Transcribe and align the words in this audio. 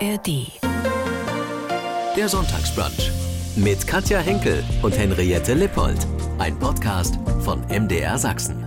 ARD. 0.00 0.52
Der 2.16 2.28
Sonntagsbrunch 2.28 3.10
mit 3.56 3.86
Katja 3.86 4.18
Henkel 4.18 4.62
und 4.82 4.96
Henriette 4.96 5.54
Lippold. 5.54 6.06
Ein 6.38 6.58
Podcast 6.58 7.18
von 7.42 7.60
MDR 7.68 8.18
Sachsen. 8.18 8.65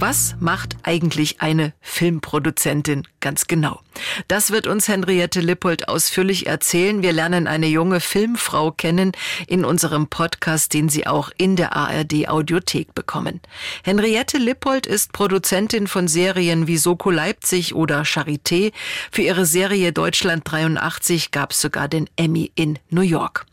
Was 0.00 0.36
macht 0.38 0.76
eigentlich 0.84 1.40
eine 1.40 1.72
Filmproduzentin 1.80 3.02
ganz 3.18 3.48
genau? 3.48 3.80
Das 4.28 4.52
wird 4.52 4.68
uns 4.68 4.86
Henriette 4.86 5.40
Lippold 5.40 5.88
ausführlich 5.88 6.46
erzählen. 6.46 7.02
Wir 7.02 7.12
lernen 7.12 7.48
eine 7.48 7.66
junge 7.66 7.98
Filmfrau 7.98 8.70
kennen 8.70 9.10
in 9.48 9.64
unserem 9.64 10.06
Podcast, 10.06 10.72
den 10.72 10.88
Sie 10.88 11.08
auch 11.08 11.32
in 11.36 11.56
der 11.56 11.74
ARD 11.74 12.28
Audiothek 12.28 12.94
bekommen. 12.94 13.40
Henriette 13.82 14.38
Lippold 14.38 14.86
ist 14.86 15.12
Produzentin 15.12 15.88
von 15.88 16.06
Serien 16.06 16.68
wie 16.68 16.76
Soko 16.76 17.10
Leipzig 17.10 17.74
oder 17.74 18.02
Charité. 18.02 18.72
Für 19.10 19.22
ihre 19.22 19.46
Serie 19.46 19.92
Deutschland 19.92 20.44
83 20.44 21.32
gab 21.32 21.50
es 21.50 21.60
sogar 21.60 21.88
den 21.88 22.08
Emmy 22.14 22.52
in 22.54 22.78
New 22.90 23.00
York. 23.00 23.47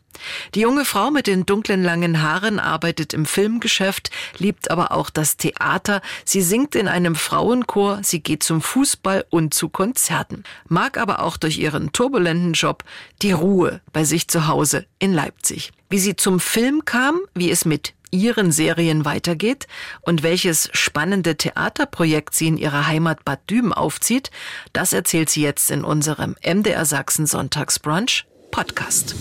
Die 0.54 0.60
junge 0.60 0.84
Frau 0.84 1.10
mit 1.10 1.26
den 1.26 1.46
dunklen 1.46 1.82
langen 1.82 2.22
Haaren 2.22 2.58
arbeitet 2.58 3.14
im 3.14 3.26
Filmgeschäft, 3.26 4.10
liebt 4.38 4.70
aber 4.70 4.92
auch 4.92 5.10
das 5.10 5.36
Theater. 5.36 6.02
Sie 6.24 6.42
singt 6.42 6.74
in 6.74 6.88
einem 6.88 7.14
Frauenchor, 7.14 8.00
sie 8.02 8.20
geht 8.20 8.42
zum 8.42 8.60
Fußball 8.60 9.24
und 9.30 9.54
zu 9.54 9.68
Konzerten, 9.68 10.44
mag 10.68 10.98
aber 10.98 11.20
auch 11.20 11.36
durch 11.36 11.58
ihren 11.58 11.92
turbulenten 11.92 12.52
Job 12.52 12.84
die 13.22 13.32
Ruhe 13.32 13.80
bei 13.92 14.04
sich 14.04 14.28
zu 14.28 14.46
Hause 14.46 14.86
in 14.98 15.12
Leipzig. 15.12 15.72
Wie 15.88 15.98
sie 15.98 16.16
zum 16.16 16.40
Film 16.40 16.84
kam, 16.84 17.20
wie 17.34 17.50
es 17.50 17.64
mit 17.64 17.94
ihren 18.10 18.52
Serien 18.52 19.04
weitergeht 19.04 19.66
und 20.02 20.22
welches 20.22 20.70
spannende 20.72 21.36
Theaterprojekt 21.36 22.34
sie 22.34 22.48
in 22.48 22.56
ihrer 22.56 22.86
Heimat 22.86 23.24
Bad 23.24 23.48
Düben 23.50 23.72
aufzieht, 23.72 24.30
das 24.72 24.92
erzählt 24.92 25.28
sie 25.28 25.42
jetzt 25.42 25.70
in 25.70 25.84
unserem 25.84 26.36
MDR 26.44 26.84
Sachsen 26.84 27.26
Sonntagsbrunch 27.26 28.26
Podcast. 28.50 29.14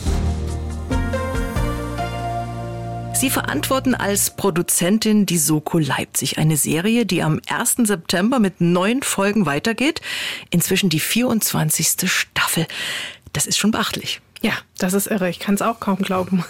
Sie 3.16 3.30
verantworten 3.30 3.95
als 3.95 4.35
Produzentin 4.35 5.25
die 5.25 5.38
Soko 5.38 5.80
Leipzig, 5.80 6.38
eine 6.38 6.58
Serie, 6.58 7.05
die 7.05 7.23
am 7.23 7.39
1. 7.47 7.75
September 7.83 8.39
mit 8.39 8.59
neun 8.59 9.03
Folgen 9.03 9.45
weitergeht. 9.45 10.02
Inzwischen 10.49 10.89
die 10.89 10.99
24. 10.99 12.09
Staffel. 12.11 12.67
Das 13.31 13.45
ist 13.45 13.57
schon 13.57 13.72
beachtlich. 13.72 14.19
Ja, 14.41 14.52
das 14.77 14.94
ist 14.94 15.07
irre. 15.07 15.30
Ich 15.30 15.39
kann 15.39 15.55
es 15.55 15.61
auch 15.61 15.80
kaum 15.80 15.99
glauben. 15.99 16.44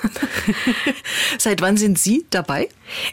seit 1.37 1.61
wann 1.61 1.77
sind 1.77 1.99
Sie 1.99 2.25
dabei? 2.31 2.67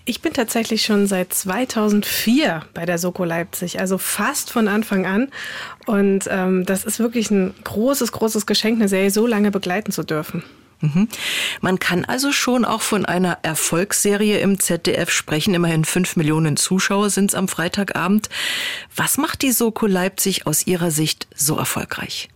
Ich 0.07 0.23
bin 0.23 0.33
tatsächlich 0.33 0.83
schon 0.83 1.07
seit 1.07 1.35
2004 1.35 2.63
bei 2.73 2.87
der 2.87 2.97
Soko 2.97 3.25
Leipzig, 3.25 3.79
also 3.79 3.99
fast 3.99 4.51
von 4.51 4.67
Anfang 4.67 5.05
an. 5.05 5.29
Und 5.85 6.27
ähm, 6.31 6.65
das 6.65 6.85
ist 6.85 7.01
wirklich 7.01 7.31
ein 7.31 7.53
großes, 7.65 8.13
großes 8.13 8.47
Geschenk, 8.47 8.79
eine 8.81 8.89
Serie 8.89 9.11
so 9.11 9.27
lange 9.27 9.51
begleiten 9.51 9.93
zu 9.93 10.05
dürfen. 10.05 10.43
Mhm. 10.83 11.09
Man 11.61 11.79
kann 11.79 12.05
also 12.05 12.33
schon 12.33 12.65
auch 12.65 12.83
von 12.83 13.07
einer 13.07 13.39
Erfolgsserie 13.43 14.41
im 14.41 14.59
ZDF 14.59 15.11
sprechen. 15.11 15.55
Immerhin 15.55 15.85
fünf 15.85 16.17
Millionen 16.17 16.57
Zuschauer 16.57 17.09
sind 17.09 17.31
es 17.31 17.35
am 17.35 17.49
Freitagabend. 17.49 18.29
Was 18.95 19.17
macht 19.17 19.43
die 19.43 19.53
Soko 19.53 19.87
Leipzig 19.87 20.47
aus 20.47 20.67
Ihrer 20.67 20.91
Sicht 20.91 21.29
so 21.35 21.57
erfolgreich? 21.57 22.29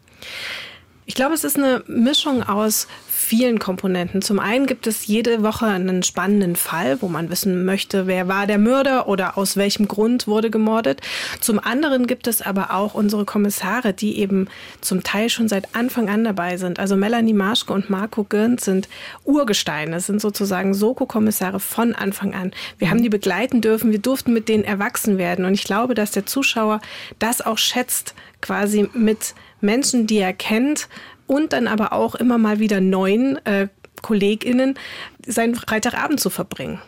Ich 1.07 1.15
glaube, 1.15 1.35
es 1.35 1.45
ist 1.45 1.57
eine 1.57 1.83
Mischung 1.89 2.43
aus 2.43 2.87
vielen 3.27 3.59
Komponenten. 3.59 4.23
Zum 4.23 4.39
einen 4.39 4.67
gibt 4.67 4.87
es 4.87 5.09
jede 5.09 5.43
Woche 5.43 5.67
einen 5.67 6.05
spannenden 6.05 6.55
Fall, 6.55 7.03
wo 7.03 7.09
man 7.09 7.29
wissen 7.29 7.65
möchte, 7.65 8.07
wer 8.07 8.29
war 8.29 8.47
der 8.47 8.59
Mörder 8.59 9.09
oder 9.09 9.37
aus 9.37 9.57
welchem 9.57 9.89
Grund 9.89 10.29
wurde 10.29 10.49
gemordet. 10.49 11.01
Zum 11.41 11.59
anderen 11.59 12.07
gibt 12.07 12.29
es 12.29 12.41
aber 12.41 12.73
auch 12.73 12.95
unsere 12.95 13.25
Kommissare, 13.25 13.93
die 13.93 14.21
eben 14.21 14.47
zum 14.81 15.03
Teil 15.03 15.29
schon 15.29 15.49
seit 15.49 15.75
Anfang 15.75 16.09
an 16.09 16.23
dabei 16.23 16.57
sind. 16.57 16.79
Also 16.79 16.95
Melanie 16.95 17.33
Marschke 17.33 17.73
und 17.73 17.91
Marco 17.91 18.23
Girns 18.23 18.65
sind 18.65 18.89
Urgesteine, 19.25 19.99
sind 19.99 20.21
sozusagen 20.21 20.73
Soko-Kommissare 20.73 21.59
von 21.59 21.97
Anfang 21.97 22.33
an. 22.33 22.53
Wir 22.79 22.91
haben 22.91 23.03
die 23.03 23.09
begleiten 23.09 23.61
dürfen, 23.61 23.91
wir 23.91 23.99
durften 23.99 24.33
mit 24.33 24.49
denen 24.49 24.63
erwachsen 24.63 25.19
werden. 25.19 25.45
Und 25.45 25.55
ich 25.55 25.65
glaube, 25.65 25.95
dass 25.95 26.13
der 26.13 26.27
Zuschauer 26.27 26.81
das 27.19 27.41
auch 27.41 27.59
schätzt, 27.59 28.15
quasi 28.41 28.89
mit 28.95 29.35
Menschen, 29.61 30.07
die 30.07 30.19
er 30.19 30.33
kennt, 30.33 30.89
und 31.27 31.53
dann 31.53 31.69
aber 31.69 31.93
auch 31.93 32.15
immer 32.15 32.39
mal 32.39 32.59
wieder 32.59 32.81
neuen 32.81 33.45
äh, 33.47 33.69
KollegInnen 34.03 34.79
seinen 35.27 35.55
Freitagabend 35.55 36.21
zu 36.21 36.31
verbringen. 36.31 36.81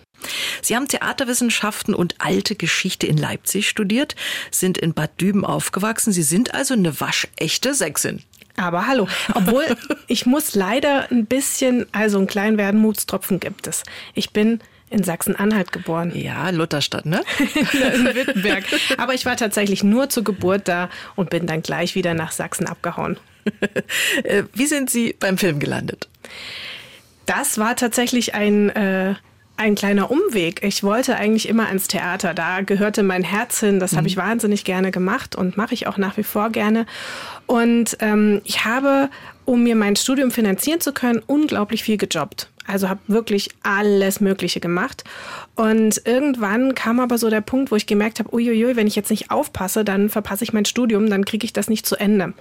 Sie 0.63 0.75
haben 0.75 0.89
Theaterwissenschaften 0.89 1.95
und 1.95 2.17
alte 2.19 2.57
Geschichte 2.57 3.07
in 3.07 3.17
Leipzig 3.17 3.69
studiert, 3.69 4.17
sind 4.51 4.79
in 4.79 4.95
Bad 4.95 5.21
Düben 5.21 5.45
aufgewachsen. 5.45 6.13
Sie 6.13 6.23
sind 6.23 6.55
also 6.55 6.75
eine 6.75 7.01
waschechte 7.01 7.75
Sächsin. 7.75 8.23
Aber 8.57 8.89
hallo, 8.89 9.07
obwohl 9.35 9.65
ich 10.09 10.27
muss 10.27 10.55
leider 10.55 11.11
ein 11.11 11.27
bisschen, 11.27 11.87
also 11.93 12.19
einen 12.19 12.27
kleinen 12.27 12.59
Werdenmutstropfen 12.59 13.39
gibt 13.39 13.69
es. 13.69 13.85
Ich 14.15 14.31
bin 14.31 14.61
in 14.91 15.05
Sachsen-Anhalt 15.05 15.71
geboren. 15.71 16.13
Ja, 16.15 16.51
Lutherstadt, 16.51 17.07
ne? 17.07 17.23
in 17.39 18.15
Wittenberg. 18.15 18.65
Aber 18.97 19.15
ich 19.15 19.27
war 19.27 19.37
tatsächlich 19.37 19.85
nur 19.85 20.09
zur 20.09 20.25
Geburt 20.25 20.67
da 20.67 20.89
und 21.15 21.31
bin 21.31 21.47
dann 21.47 21.63
gleich 21.63 21.95
wieder 21.95 22.15
nach 22.15 22.33
Sachsen 22.33 22.67
abgehauen. 22.67 23.19
Äh, 24.25 24.45
wie 24.55 24.67
sind 24.67 24.91
Sie 24.91 25.15
beim 25.19 25.39
Film 25.39 25.59
gelandet? 25.59 26.09
Das 27.27 27.59
war 27.59 27.77
tatsächlich 27.77 28.35
ein, 28.35 28.71
äh, 28.71 29.15
ein 29.57 29.75
kleiner 29.75 30.11
Umweg. 30.11 30.63
Ich 30.63 30.83
wollte 30.83 31.17
eigentlich 31.17 31.49
immer 31.49 31.67
ans 31.69 31.89
Theater. 31.89 32.33
Da 32.33 32.63
gehörte 32.63 33.03
mein 33.03 33.23
Herz 33.23 33.61
hin. 33.61 33.81
Das 33.81 33.93
mhm. 33.93 33.97
habe 33.99 34.09
ich 34.09 34.17
wahnsinnig 34.17 34.65
gerne 34.65 34.91
gemacht 34.91 35.37
und 35.37 35.57
mache 35.57 35.75
ich 35.75 35.87
auch 35.87 35.99
nach 35.99 36.17
wie 36.17 36.23
vor 36.23 36.51
gerne. 36.51 36.87
Und 37.47 37.97
ähm, 38.01 38.41
ich 38.45 38.65
habe, 38.65 39.11
um 39.45 39.63
mir 39.63 39.77
mein 39.77 39.97
Studium 39.97 40.31
finanzieren 40.31 40.81
zu 40.81 40.93
können, 40.93 41.23
unglaublich 41.27 41.83
viel 41.83 41.97
gejobbt. 41.97 42.49
Also 42.69 42.89
habe 42.89 43.01
wirklich 43.07 43.49
alles 43.63 44.21
Mögliche 44.21 44.61
gemacht. 44.61 45.03
Und 45.55 46.03
irgendwann 46.05 46.75
kam 46.75 47.01
aber 47.01 47.17
so 47.17 47.31
der 47.31 47.41
Punkt, 47.41 47.73
wo 47.73 47.77
ich 47.77 47.87
gemerkt 47.87 48.19
habe, 48.19 48.33
uiuiui, 48.33 48.77
wenn 48.77 48.87
ich 48.87 48.95
jetzt 48.95 49.11
nicht 49.11 49.31
aufpasse, 49.31 49.85
dann 49.85 50.11
verpasse 50.11 50.45
ich 50.45 50.53
mein 50.53 50.67
Studium, 50.67 51.09
dann 51.09 51.25
kriege 51.25 51.47
ich 51.47 51.55
das 51.55 51.69
nicht 51.69 51.87
zu 51.87 51.97
Ende. 51.97 52.35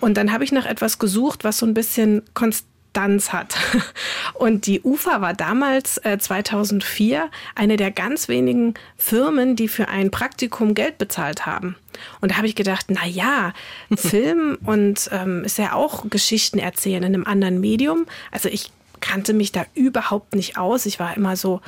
Und 0.00 0.16
dann 0.16 0.32
habe 0.32 0.44
ich 0.44 0.52
nach 0.52 0.66
etwas 0.66 1.00
gesucht, 1.00 1.42
was 1.42 1.58
so 1.58 1.66
ein 1.66 1.74
bisschen 1.74 2.22
Konstanz 2.32 3.32
hat. 3.32 3.56
Und 4.34 4.66
die 4.66 4.82
UFA 4.82 5.20
war 5.20 5.34
damals 5.34 5.98
äh, 5.98 6.16
2004 6.16 7.28
eine 7.56 7.76
der 7.76 7.90
ganz 7.90 8.28
wenigen 8.28 8.74
Firmen, 8.96 9.56
die 9.56 9.66
für 9.66 9.88
ein 9.88 10.12
Praktikum 10.12 10.74
Geld 10.74 10.98
bezahlt 10.98 11.44
haben. 11.44 11.74
Und 12.20 12.30
da 12.30 12.36
habe 12.36 12.46
ich 12.46 12.54
gedacht, 12.54 12.86
na 12.88 13.04
ja, 13.04 13.52
Film 13.96 14.58
und 14.64 15.10
ähm, 15.12 15.42
ist 15.44 15.58
ja 15.58 15.72
auch 15.72 16.08
Geschichten 16.08 16.60
erzählen 16.60 17.02
in 17.02 17.14
einem 17.14 17.24
anderen 17.24 17.60
Medium. 17.60 18.06
Also 18.30 18.48
ich 18.48 18.70
kannte 19.02 19.34
mich 19.34 19.52
da 19.52 19.66
überhaupt 19.74 20.34
nicht 20.34 20.56
aus. 20.56 20.86
Ich 20.86 20.98
war 20.98 21.14
immer 21.14 21.36
so 21.36 21.60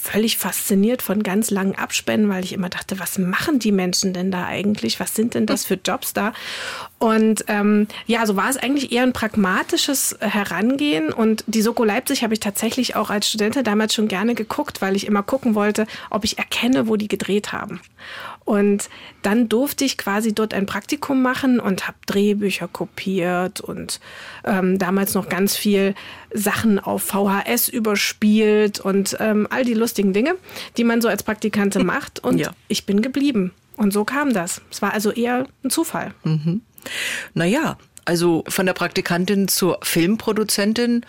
völlig 0.00 0.36
fasziniert 0.36 1.00
von 1.02 1.22
ganz 1.22 1.50
langen 1.50 1.74
Abspänen, 1.74 2.28
weil 2.28 2.44
ich 2.44 2.52
immer 2.52 2.68
dachte, 2.68 2.98
was 2.98 3.18
machen 3.18 3.58
die 3.58 3.72
Menschen 3.72 4.12
denn 4.12 4.30
da 4.30 4.44
eigentlich? 4.44 5.00
Was 5.00 5.14
sind 5.14 5.34
denn 5.34 5.46
das 5.46 5.64
für 5.64 5.78
Jobs 5.82 6.12
da? 6.12 6.32
Und 6.98 7.44
ähm, 7.48 7.88
ja, 8.06 8.26
so 8.26 8.36
war 8.36 8.50
es 8.50 8.58
eigentlich 8.58 8.92
eher 8.92 9.02
ein 9.02 9.12
pragmatisches 9.14 10.16
Herangehen. 10.20 11.12
Und 11.12 11.42
die 11.46 11.62
Soko 11.62 11.84
Leipzig 11.84 12.22
habe 12.22 12.34
ich 12.34 12.40
tatsächlich 12.40 12.96
auch 12.96 13.08
als 13.10 13.28
Studentin 13.28 13.64
damals 13.64 13.94
schon 13.94 14.08
gerne 14.08 14.34
geguckt, 14.34 14.82
weil 14.82 14.94
ich 14.94 15.06
immer 15.06 15.22
gucken 15.22 15.54
wollte, 15.54 15.86
ob 16.10 16.24
ich 16.24 16.38
erkenne, 16.38 16.86
wo 16.86 16.96
die 16.96 17.08
gedreht 17.08 17.52
haben. 17.52 17.80
Und 18.48 18.88
dann 19.20 19.50
durfte 19.50 19.84
ich 19.84 19.98
quasi 19.98 20.34
dort 20.34 20.54
ein 20.54 20.64
Praktikum 20.64 21.20
machen 21.20 21.60
und 21.60 21.86
habe 21.86 21.98
Drehbücher 22.06 22.66
kopiert 22.66 23.60
und 23.60 24.00
ähm, 24.42 24.78
damals 24.78 25.12
noch 25.12 25.28
ganz 25.28 25.54
viel 25.54 25.94
Sachen 26.32 26.78
auf 26.78 27.02
VHS 27.02 27.68
überspielt 27.68 28.80
und 28.80 29.18
ähm, 29.20 29.46
all 29.50 29.66
die 29.66 29.74
lustigen 29.74 30.14
Dinge, 30.14 30.34
die 30.78 30.84
man 30.84 31.02
so 31.02 31.08
als 31.08 31.22
Praktikante 31.24 31.84
macht. 31.84 32.24
Und 32.24 32.38
ja. 32.38 32.52
ich 32.68 32.86
bin 32.86 33.02
geblieben. 33.02 33.52
Und 33.76 33.92
so 33.92 34.06
kam 34.06 34.32
das. 34.32 34.62
Es 34.70 34.80
war 34.80 34.94
also 34.94 35.10
eher 35.10 35.46
ein 35.62 35.68
Zufall. 35.68 36.14
Mhm. 36.24 36.62
Naja, 37.34 37.76
also 38.06 38.44
von 38.48 38.64
der 38.64 38.72
Praktikantin 38.72 39.48
zur 39.48 39.78
Filmproduzentin, 39.82 41.04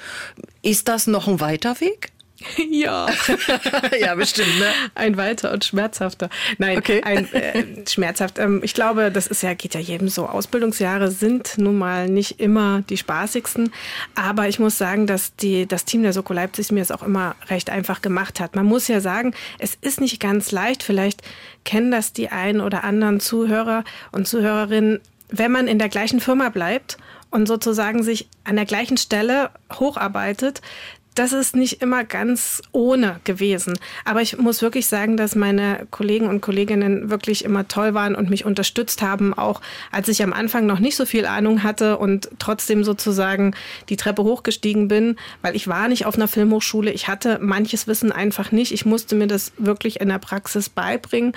ist 0.61 0.89
das 0.89 1.07
noch 1.07 1.29
ein 1.29 1.39
weiter 1.39 1.79
Weg? 1.79 2.11
Ja. 2.69 3.07
ja, 3.99 4.15
bestimmt, 4.15 4.59
ne? 4.59 4.67
Ein 4.95 5.17
weiter 5.17 5.51
und 5.51 5.65
schmerzhafter. 5.65 6.29
Nein, 6.57 6.77
okay. 6.77 7.01
ein 7.03 7.31
äh, 7.33 7.63
schmerzhaft. 7.87 8.39
Ähm, 8.39 8.61
ich 8.63 8.73
glaube, 8.73 9.11
das 9.11 9.27
ist 9.27 9.43
ja, 9.43 9.53
geht 9.53 9.73
ja 9.73 9.79
jedem 9.79 10.07
so. 10.07 10.27
Ausbildungsjahre 10.27 11.11
sind 11.11 11.57
nun 11.57 11.77
mal 11.77 12.07
nicht 12.09 12.39
immer 12.39 12.83
die 12.89 12.97
spaßigsten. 12.97 13.71
Aber 14.15 14.47
ich 14.47 14.59
muss 14.59 14.77
sagen, 14.77 15.07
dass 15.07 15.35
die, 15.35 15.65
das 15.65 15.85
Team 15.85 16.03
der 16.03 16.13
Soko 16.13 16.33
Leipzig 16.33 16.71
mir 16.71 16.81
es 16.81 16.91
auch 16.91 17.03
immer 17.03 17.35
recht 17.49 17.69
einfach 17.69 18.01
gemacht 18.01 18.39
hat. 18.39 18.55
Man 18.55 18.65
muss 18.65 18.87
ja 18.87 19.01
sagen, 19.01 19.33
es 19.57 19.75
ist 19.79 20.01
nicht 20.01 20.19
ganz 20.19 20.51
leicht. 20.51 20.83
Vielleicht 20.83 21.21
kennen 21.65 21.91
das 21.91 22.13
die 22.13 22.29
einen 22.29 22.61
oder 22.61 22.83
anderen 22.83 23.19
Zuhörer 23.19 23.83
und 24.11 24.27
Zuhörerinnen, 24.27 24.99
wenn 25.29 25.51
man 25.51 25.67
in 25.67 25.79
der 25.79 25.89
gleichen 25.89 26.19
Firma 26.19 26.49
bleibt 26.49 26.97
und 27.31 27.47
sozusagen 27.47 28.03
sich 28.03 28.27
an 28.43 28.55
der 28.55 28.65
gleichen 28.65 28.97
Stelle 28.97 29.51
hocharbeitet, 29.73 30.61
das 31.19 31.33
ist 31.33 31.53
nicht 31.53 31.81
immer 31.81 32.05
ganz 32.05 32.61
ohne 32.71 33.19
gewesen. 33.25 33.77
Aber 34.05 34.21
ich 34.21 34.37
muss 34.37 34.61
wirklich 34.61 34.87
sagen, 34.87 35.17
dass 35.17 35.35
meine 35.35 35.85
Kollegen 35.91 36.27
und 36.29 36.39
Kolleginnen 36.39 37.09
wirklich 37.09 37.43
immer 37.43 37.67
toll 37.67 37.93
waren 37.93 38.15
und 38.15 38.29
mich 38.29 38.45
unterstützt 38.45 39.01
haben, 39.01 39.33
auch 39.33 39.59
als 39.91 40.07
ich 40.07 40.23
am 40.23 40.31
Anfang 40.31 40.65
noch 40.65 40.79
nicht 40.79 40.95
so 40.95 41.05
viel 41.05 41.25
Ahnung 41.25 41.61
hatte 41.61 41.97
und 41.97 42.29
trotzdem 42.39 42.85
sozusagen 42.85 43.53
die 43.89 43.97
Treppe 43.97 44.23
hochgestiegen 44.23 44.87
bin, 44.87 45.17
weil 45.41 45.57
ich 45.57 45.67
war 45.67 45.89
nicht 45.89 46.05
auf 46.05 46.15
einer 46.15 46.29
Filmhochschule. 46.29 46.89
Ich 46.91 47.09
hatte 47.09 47.37
manches 47.41 47.85
Wissen 47.85 48.13
einfach 48.13 48.53
nicht. 48.53 48.71
Ich 48.71 48.85
musste 48.85 49.15
mir 49.15 49.27
das 49.27 49.51
wirklich 49.57 49.99
in 49.99 50.07
der 50.07 50.19
Praxis 50.19 50.69
beibringen. 50.69 51.33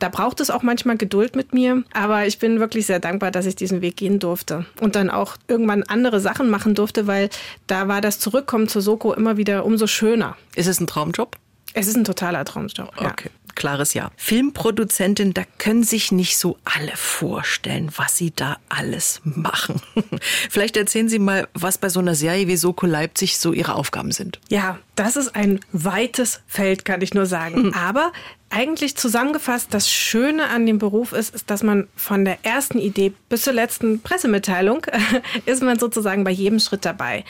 Da 0.00 0.08
braucht 0.08 0.40
es 0.40 0.50
auch 0.50 0.62
manchmal 0.62 0.96
Geduld 0.96 1.36
mit 1.36 1.52
mir, 1.54 1.84
aber 1.92 2.26
ich 2.26 2.38
bin 2.38 2.58
wirklich 2.58 2.86
sehr 2.86 2.98
dankbar, 3.00 3.30
dass 3.30 3.46
ich 3.46 3.54
diesen 3.54 3.82
Weg 3.82 3.96
gehen 3.96 4.18
durfte 4.18 4.64
und 4.80 4.96
dann 4.96 5.10
auch 5.10 5.36
irgendwann 5.46 5.82
andere 5.84 6.20
Sachen 6.20 6.50
machen 6.50 6.74
durfte, 6.74 7.06
weil 7.06 7.28
da 7.66 7.86
war 7.86 8.00
das 8.00 8.18
Zurückkommen 8.18 8.66
zur 8.66 8.82
Soko 8.82 9.12
immer 9.12 9.36
wieder 9.36 9.64
umso 9.64 9.86
schöner. 9.86 10.36
Ist 10.56 10.66
es 10.66 10.80
ein 10.80 10.86
Traumjob? 10.86 11.36
Es 11.74 11.86
ist 11.86 11.96
ein 11.96 12.04
totaler 12.04 12.44
Traumjob. 12.44 12.90
Ja. 13.00 13.14
Klares 13.60 13.92
Ja. 13.92 14.10
Filmproduzentin, 14.16 15.34
da 15.34 15.42
können 15.58 15.84
sich 15.84 16.12
nicht 16.12 16.38
so 16.38 16.56
alle 16.64 16.96
vorstellen, 16.96 17.90
was 17.94 18.16
sie 18.16 18.32
da 18.34 18.56
alles 18.70 19.20
machen. 19.24 19.82
Vielleicht 20.48 20.78
erzählen 20.78 21.10
Sie 21.10 21.18
mal, 21.18 21.46
was 21.52 21.76
bei 21.76 21.90
so 21.90 22.00
einer 22.00 22.14
Serie 22.14 22.46
wie 22.46 22.56
Soko 22.56 22.86
Leipzig 22.86 23.38
so 23.38 23.52
Ihre 23.52 23.74
Aufgaben 23.74 24.12
sind. 24.12 24.40
Ja, 24.48 24.78
das 24.96 25.16
ist 25.16 25.36
ein 25.36 25.60
weites 25.72 26.40
Feld, 26.46 26.86
kann 26.86 27.02
ich 27.02 27.12
nur 27.12 27.26
sagen. 27.26 27.66
Mhm. 27.66 27.74
Aber 27.74 28.12
eigentlich 28.48 28.96
zusammengefasst, 28.96 29.74
das 29.74 29.90
Schöne 29.90 30.48
an 30.48 30.64
dem 30.64 30.78
Beruf 30.78 31.12
ist, 31.12 31.34
ist, 31.34 31.50
dass 31.50 31.62
man 31.62 31.86
von 31.94 32.24
der 32.24 32.38
ersten 32.42 32.78
Idee 32.78 33.12
bis 33.28 33.42
zur 33.42 33.52
letzten 33.52 34.00
Pressemitteilung 34.00 34.86
ist 35.44 35.62
man 35.62 35.78
sozusagen 35.78 36.24
bei 36.24 36.30
jedem 36.30 36.60
Schritt 36.60 36.86
dabei. 36.86 37.26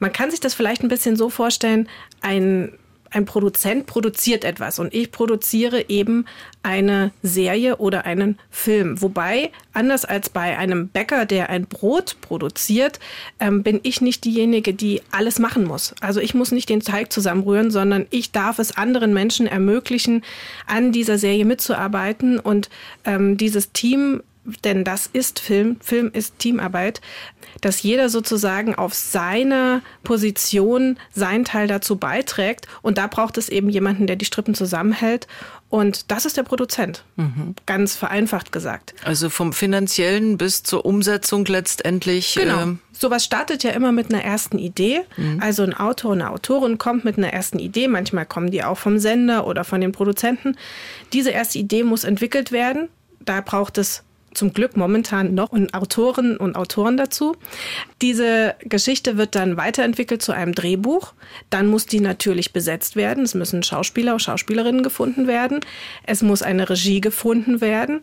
Man 0.00 0.12
kann 0.12 0.32
sich 0.32 0.40
das 0.40 0.54
vielleicht 0.54 0.82
ein 0.82 0.88
bisschen 0.88 1.14
so 1.14 1.30
vorstellen, 1.30 1.88
ein 2.20 2.72
ein 3.10 3.24
Produzent 3.24 3.86
produziert 3.86 4.44
etwas 4.44 4.78
und 4.78 4.94
ich 4.94 5.10
produziere 5.12 5.88
eben 5.88 6.26
eine 6.62 7.12
Serie 7.22 7.76
oder 7.76 8.04
einen 8.04 8.38
Film. 8.50 9.00
Wobei, 9.00 9.50
anders 9.72 10.04
als 10.04 10.28
bei 10.28 10.58
einem 10.58 10.88
Bäcker, 10.88 11.24
der 11.24 11.50
ein 11.50 11.66
Brot 11.66 12.16
produziert, 12.20 12.98
ähm, 13.40 13.62
bin 13.62 13.80
ich 13.82 14.00
nicht 14.00 14.24
diejenige, 14.24 14.74
die 14.74 15.02
alles 15.10 15.38
machen 15.38 15.64
muss. 15.64 15.94
Also 16.00 16.20
ich 16.20 16.34
muss 16.34 16.52
nicht 16.52 16.68
den 16.68 16.80
Teig 16.80 17.12
zusammenrühren, 17.12 17.70
sondern 17.70 18.06
ich 18.10 18.32
darf 18.32 18.58
es 18.58 18.76
anderen 18.76 19.14
Menschen 19.14 19.46
ermöglichen, 19.46 20.22
an 20.66 20.92
dieser 20.92 21.18
Serie 21.18 21.44
mitzuarbeiten 21.44 22.38
und 22.38 22.68
ähm, 23.04 23.36
dieses 23.36 23.72
Team 23.72 24.22
denn 24.64 24.84
das 24.84 25.06
ist 25.06 25.38
Film, 25.40 25.76
Film 25.80 26.10
ist 26.12 26.38
Teamarbeit, 26.38 27.00
dass 27.60 27.82
jeder 27.82 28.08
sozusagen 28.08 28.74
auf 28.74 28.94
seine 28.94 29.82
Position 30.04 30.98
seinen 31.12 31.44
Teil 31.44 31.66
dazu 31.66 31.96
beiträgt. 31.96 32.66
Und 32.82 32.98
da 32.98 33.06
braucht 33.06 33.38
es 33.38 33.48
eben 33.48 33.68
jemanden, 33.68 34.06
der 34.06 34.16
die 34.16 34.24
Strippen 34.24 34.54
zusammenhält. 34.54 35.26
Und 35.70 36.10
das 36.10 36.24
ist 36.24 36.36
der 36.38 36.44
Produzent, 36.44 37.04
mhm. 37.16 37.54
ganz 37.66 37.94
vereinfacht 37.94 38.52
gesagt. 38.52 38.94
Also 39.04 39.28
vom 39.28 39.52
finanziellen 39.52 40.38
bis 40.38 40.62
zur 40.62 40.86
Umsetzung 40.86 41.44
letztendlich. 41.44 42.34
Genau. 42.34 42.62
Ähm 42.62 42.78
Sowas 42.92 43.24
startet 43.24 43.62
ja 43.62 43.70
immer 43.70 43.92
mit 43.92 44.12
einer 44.12 44.24
ersten 44.24 44.58
Idee. 44.58 45.02
Mhm. 45.16 45.40
Also 45.40 45.62
ein 45.62 45.74
Autor, 45.74 46.14
eine 46.14 46.30
Autorin 46.30 46.78
kommt 46.78 47.04
mit 47.04 47.18
einer 47.18 47.32
ersten 47.32 47.58
Idee. 47.58 47.86
Manchmal 47.86 48.24
kommen 48.26 48.50
die 48.50 48.64
auch 48.64 48.78
vom 48.78 48.98
Sender 48.98 49.46
oder 49.46 49.62
von 49.62 49.80
den 49.80 49.92
Produzenten. 49.92 50.56
Diese 51.12 51.30
erste 51.30 51.58
Idee 51.58 51.84
muss 51.84 52.04
entwickelt 52.04 52.50
werden. 52.50 52.88
Da 53.20 53.40
braucht 53.42 53.76
es 53.78 54.04
zum 54.34 54.52
Glück 54.52 54.76
momentan 54.76 55.34
noch 55.34 55.52
Autoren 55.72 56.36
und 56.36 56.56
Autoren 56.56 56.96
dazu. 56.96 57.36
Diese 58.02 58.54
Geschichte 58.60 59.16
wird 59.16 59.34
dann 59.34 59.56
weiterentwickelt 59.56 60.22
zu 60.22 60.32
einem 60.32 60.54
Drehbuch. 60.54 61.14
Dann 61.50 61.66
muss 61.66 61.86
die 61.86 62.00
natürlich 62.00 62.52
besetzt 62.52 62.96
werden. 62.96 63.24
Es 63.24 63.34
müssen 63.34 63.62
Schauspieler 63.62 64.14
und 64.14 64.20
Schauspielerinnen 64.20 64.82
gefunden 64.82 65.26
werden. 65.26 65.60
Es 66.04 66.22
muss 66.22 66.42
eine 66.42 66.68
Regie 66.68 67.00
gefunden 67.00 67.60
werden. 67.60 68.00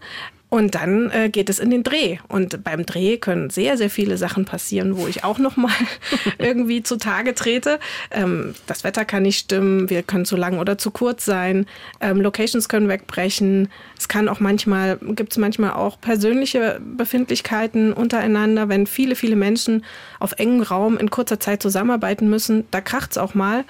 Und 0.50 0.75
dann 0.75 1.09
äh, 1.12 1.30
geht 1.30 1.50
es 1.50 1.59
in 1.59 1.69
den 1.69 1.83
Dreh. 1.83 2.19
Und 2.27 2.63
beim 2.63 2.86
Dreh 2.86 3.18
können 3.18 3.50
sehr, 3.50 3.77
sehr 3.77 3.89
viele 3.89 4.18
Sachen 4.18 4.45
passieren, 4.45 4.95
wo 4.95 5.07
ich 5.07 5.24
auch 5.24 5.39
noch 5.39 5.57
mal 5.57 5.74
irgendwie 6.38 6.83
zutage 6.83 7.33
trete. 7.33 7.80
Ähm, 8.12 8.53
das 8.68 8.83
Wetter 8.83 9.06
kann 9.06 9.24
nicht 9.24 9.39
stimmen, 9.39 9.89
wir 9.89 10.03
können 10.03 10.25
zu 10.25 10.38
lang 10.38 10.59
oder 10.59 10.77
zu 10.77 10.92
kurz 10.92 11.25
sein, 11.25 11.65
ähm, 12.00 12.21
Locations 12.21 12.69
können 12.69 12.88
wegbrechen. 12.88 13.69
Es 13.97 14.07
kann 14.07 14.30
auch 14.30 14.39
manchmal, 14.39 14.97
gibt 14.97 15.33
es 15.33 15.38
manchmal 15.38 15.71
auch 15.71 16.00
persönliche 16.00 16.80
Befindlichkeiten 16.95 17.92
untereinander, 17.92 18.69
wenn 18.69 18.88
viele, 18.88 19.15
viele 19.15 19.36
Menschen 19.36 19.83
auf 20.19 20.33
engem 20.33 20.62
Raum 20.62 20.97
in 20.97 21.09
kurzer 21.09 21.39
Zeit 21.39 21.62
zusammenarbeiten 21.62 22.30
müssen. 22.30 22.65
Da 22.71 22.81
kracht 22.81 23.12
es 23.12 23.18
auch 23.18 23.33
mal 23.33 23.65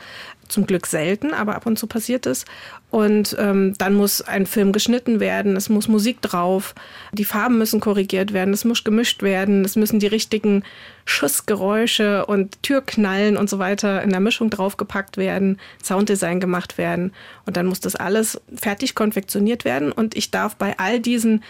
zum 0.47 0.65
Glück 0.65 0.88
selten, 0.88 1.33
aber 1.33 1.56
ab 1.56 1.65
und 1.65 1.77
zu 1.77 1.88
passiert 1.88 2.25
es. 2.25 2.45
Und 2.92 3.36
ähm, 3.39 3.74
dann 3.77 3.94
muss 3.94 4.21
ein 4.21 4.45
Film 4.45 4.71
geschnitten 4.71 5.19
werden, 5.19 5.56
es 5.56 5.69
muss 5.69 5.88
Musik 5.88 6.21
drauf, 6.21 6.75
die 7.12 7.25
Farben 7.25 7.57
müssen 7.57 7.80
korrigiert 7.80 8.31
werden, 8.31 8.53
es 8.53 8.63
muss 8.63 8.83
gemischt 8.83 9.21
werden, 9.21 9.65
es 9.65 9.75
müssen 9.75 10.00
die 10.00 10.07
richtigen 10.07 10.63
Schussgeräusche 11.03 12.25
und 12.25 12.62
Türknallen 12.63 13.38
und 13.38 13.50
so 13.50 13.59
weiter 13.59 14.01
in 14.01 14.12
der 14.12 14.19
Mischung 14.19 14.50
draufgepackt 14.50 15.18
werden, 15.18 15.59
Sounddesign 15.83 16.39
gemacht 16.39 16.77
werden. 16.77 17.13
Und 17.45 17.57
dann 17.57 17.65
muss 17.65 17.80
das 17.80 17.95
alles 17.95 18.39
fertig 18.56 18.95
konfektioniert 18.95 19.65
werden. 19.65 19.91
Und 19.91 20.15
ich 20.15 20.31
darf 20.31 20.56
bei 20.56 20.77
all 20.80 21.00
diesen 21.00 21.44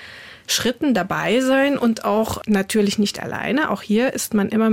Schritten 0.48 0.94
dabei 0.94 1.42
sein 1.42 1.78
und 1.78 2.06
auch 2.06 2.42
natürlich 2.46 3.00
nicht 3.00 3.22
alleine. 3.22 3.70
Auch 3.70 3.82
hier 3.82 4.14
ist 4.14 4.34
man 4.34 4.50
immer 4.50 4.72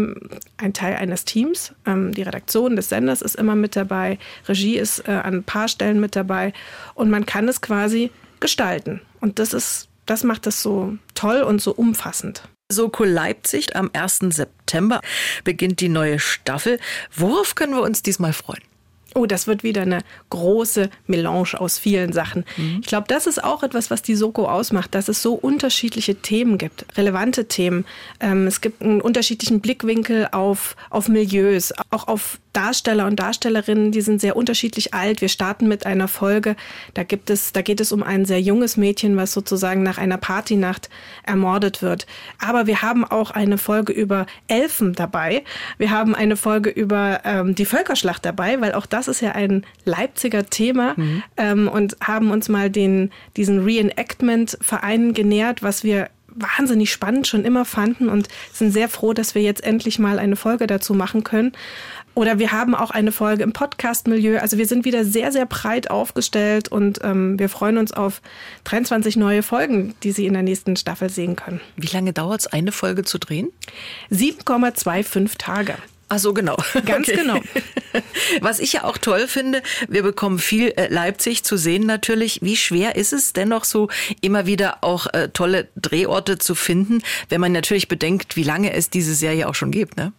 ein 0.56 0.72
Teil 0.72 0.96
eines 0.96 1.24
Teams. 1.24 1.72
Ähm, 1.86 2.12
die 2.12 2.22
Redaktion 2.22 2.76
des 2.76 2.88
Senders 2.88 3.22
ist 3.22 3.36
immer 3.36 3.56
mit 3.56 3.76
dabei, 3.76 4.18
Regie 4.48 4.78
ist 4.78 5.08
äh, 5.08 5.12
an 5.12 5.34
ein 5.36 5.44
paar 5.44 5.68
Stellen 5.68 6.00
mit 6.00 6.16
dabei 6.16 6.52
und 6.94 7.10
man 7.10 7.26
kann 7.26 7.48
es 7.48 7.60
quasi 7.60 8.10
gestalten. 8.40 9.00
Und 9.20 9.38
das 9.38 9.52
ist, 9.52 9.88
das 10.06 10.24
macht 10.24 10.46
es 10.46 10.62
so 10.62 10.96
toll 11.14 11.42
und 11.42 11.62
so 11.62 11.72
umfassend. 11.72 12.42
Soko 12.70 13.04
Leipzig 13.04 13.76
am 13.76 13.90
1. 13.92 14.20
September 14.30 15.00
beginnt 15.44 15.80
die 15.80 15.88
neue 15.88 16.18
Staffel. 16.18 16.78
Worauf 17.14 17.54
können 17.54 17.74
wir 17.74 17.82
uns 17.82 18.02
diesmal 18.02 18.32
freuen? 18.32 18.62
Oh, 19.14 19.26
das 19.26 19.46
wird 19.46 19.62
wieder 19.62 19.82
eine 19.82 19.98
große 20.30 20.90
Melange 21.06 21.58
aus 21.58 21.78
vielen 21.78 22.12
Sachen. 22.12 22.44
Mhm. 22.56 22.78
Ich 22.80 22.86
glaube, 22.86 23.06
das 23.08 23.26
ist 23.26 23.42
auch 23.42 23.62
etwas, 23.62 23.90
was 23.90 24.02
die 24.02 24.14
Soko 24.14 24.48
ausmacht, 24.48 24.94
dass 24.94 25.08
es 25.08 25.22
so 25.22 25.34
unterschiedliche 25.34 26.16
Themen 26.16 26.58
gibt, 26.58 26.86
relevante 26.96 27.46
Themen. 27.46 27.84
Ähm, 28.20 28.46
es 28.46 28.60
gibt 28.60 28.82
einen 28.82 29.00
unterschiedlichen 29.00 29.60
Blickwinkel 29.60 30.28
auf, 30.32 30.76
auf 30.90 31.08
Milieus, 31.08 31.72
auch 31.90 32.08
auf 32.08 32.38
Darsteller 32.52 33.06
und 33.06 33.18
Darstellerinnen, 33.18 33.92
die 33.92 34.02
sind 34.02 34.20
sehr 34.20 34.36
unterschiedlich 34.36 34.92
alt. 34.92 35.22
Wir 35.22 35.28
starten 35.28 35.68
mit 35.68 35.86
einer 35.86 36.06
Folge, 36.06 36.54
da 36.92 37.02
gibt 37.02 37.30
es, 37.30 37.52
da 37.52 37.62
geht 37.62 37.80
es 37.80 37.92
um 37.92 38.02
ein 38.02 38.26
sehr 38.26 38.40
junges 38.40 38.76
Mädchen, 38.76 39.16
was 39.16 39.32
sozusagen 39.32 39.82
nach 39.82 39.96
einer 39.96 40.18
Partynacht 40.18 40.90
ermordet 41.22 41.80
wird. 41.80 42.06
Aber 42.38 42.66
wir 42.66 42.82
haben 42.82 43.04
auch 43.04 43.30
eine 43.30 43.56
Folge 43.56 43.92
über 43.92 44.26
Elfen 44.48 44.92
dabei. 44.92 45.44
Wir 45.78 45.90
haben 45.90 46.14
eine 46.14 46.36
Folge 46.36 46.68
über 46.68 47.20
ähm, 47.24 47.54
die 47.54 47.64
Völkerschlacht 47.64 48.24
dabei, 48.24 48.60
weil 48.60 48.74
auch 48.74 48.86
das 48.86 49.01
das 49.06 49.16
ist 49.16 49.20
ja 49.20 49.32
ein 49.32 49.64
Leipziger 49.84 50.46
Thema 50.46 50.94
mhm. 50.96 51.22
ähm, 51.36 51.68
und 51.68 51.96
haben 52.00 52.30
uns 52.30 52.48
mal 52.48 52.70
den, 52.70 53.10
diesen 53.36 53.64
Reenactment-Verein 53.64 55.12
genähert, 55.12 55.62
was 55.62 55.82
wir 55.82 56.08
wahnsinnig 56.34 56.90
spannend 56.90 57.26
schon 57.26 57.44
immer 57.44 57.64
fanden 57.64 58.08
und 58.08 58.28
sind 58.52 58.72
sehr 58.72 58.88
froh, 58.88 59.12
dass 59.12 59.34
wir 59.34 59.42
jetzt 59.42 59.62
endlich 59.64 59.98
mal 59.98 60.18
eine 60.18 60.36
Folge 60.36 60.66
dazu 60.66 60.94
machen 60.94 61.24
können. 61.24 61.52
Oder 62.14 62.38
wir 62.38 62.52
haben 62.52 62.74
auch 62.74 62.90
eine 62.90 63.10
Folge 63.10 63.42
im 63.42 63.52
Podcast-Milieu. 63.52 64.38
Also 64.38 64.58
wir 64.58 64.66
sind 64.66 64.84
wieder 64.84 65.04
sehr, 65.04 65.32
sehr 65.32 65.46
breit 65.46 65.90
aufgestellt 65.90 66.68
und 66.68 67.00
ähm, 67.02 67.38
wir 67.38 67.48
freuen 67.48 67.78
uns 67.78 67.92
auf 67.92 68.20
23 68.64 69.16
neue 69.16 69.42
Folgen, 69.42 69.94
die 70.02 70.12
Sie 70.12 70.26
in 70.26 70.34
der 70.34 70.42
nächsten 70.42 70.76
Staffel 70.76 71.08
sehen 71.10 71.36
können. 71.36 71.60
Wie 71.76 71.86
lange 71.86 72.12
dauert 72.12 72.40
es, 72.40 72.46
eine 72.46 72.72
Folge 72.72 73.02
zu 73.04 73.18
drehen? 73.18 73.50
7,25 74.10 75.38
Tage. 75.38 75.74
Ach 76.14 76.18
so, 76.18 76.34
genau. 76.34 76.56
Ganz 76.84 77.08
okay. 77.08 77.16
genau. 77.16 77.40
Was 78.42 78.58
ich 78.58 78.74
ja 78.74 78.84
auch 78.84 78.98
toll 78.98 79.26
finde, 79.26 79.62
wir 79.88 80.02
bekommen 80.02 80.38
viel 80.38 80.68
äh, 80.76 80.88
Leipzig 80.88 81.42
zu 81.42 81.56
sehen 81.56 81.86
natürlich. 81.86 82.40
Wie 82.42 82.56
schwer 82.56 82.96
ist 82.96 83.14
es 83.14 83.32
dennoch 83.32 83.64
so, 83.64 83.88
immer 84.20 84.44
wieder 84.44 84.84
auch 84.84 85.06
äh, 85.14 85.30
tolle 85.30 85.68
Drehorte 85.74 86.36
zu 86.36 86.54
finden, 86.54 87.02
wenn 87.30 87.40
man 87.40 87.52
natürlich 87.52 87.88
bedenkt, 87.88 88.36
wie 88.36 88.42
lange 88.42 88.74
es 88.74 88.90
diese 88.90 89.14
Serie 89.14 89.48
auch 89.48 89.54
schon 89.54 89.70
gibt, 89.70 89.96
ne? 89.96 90.12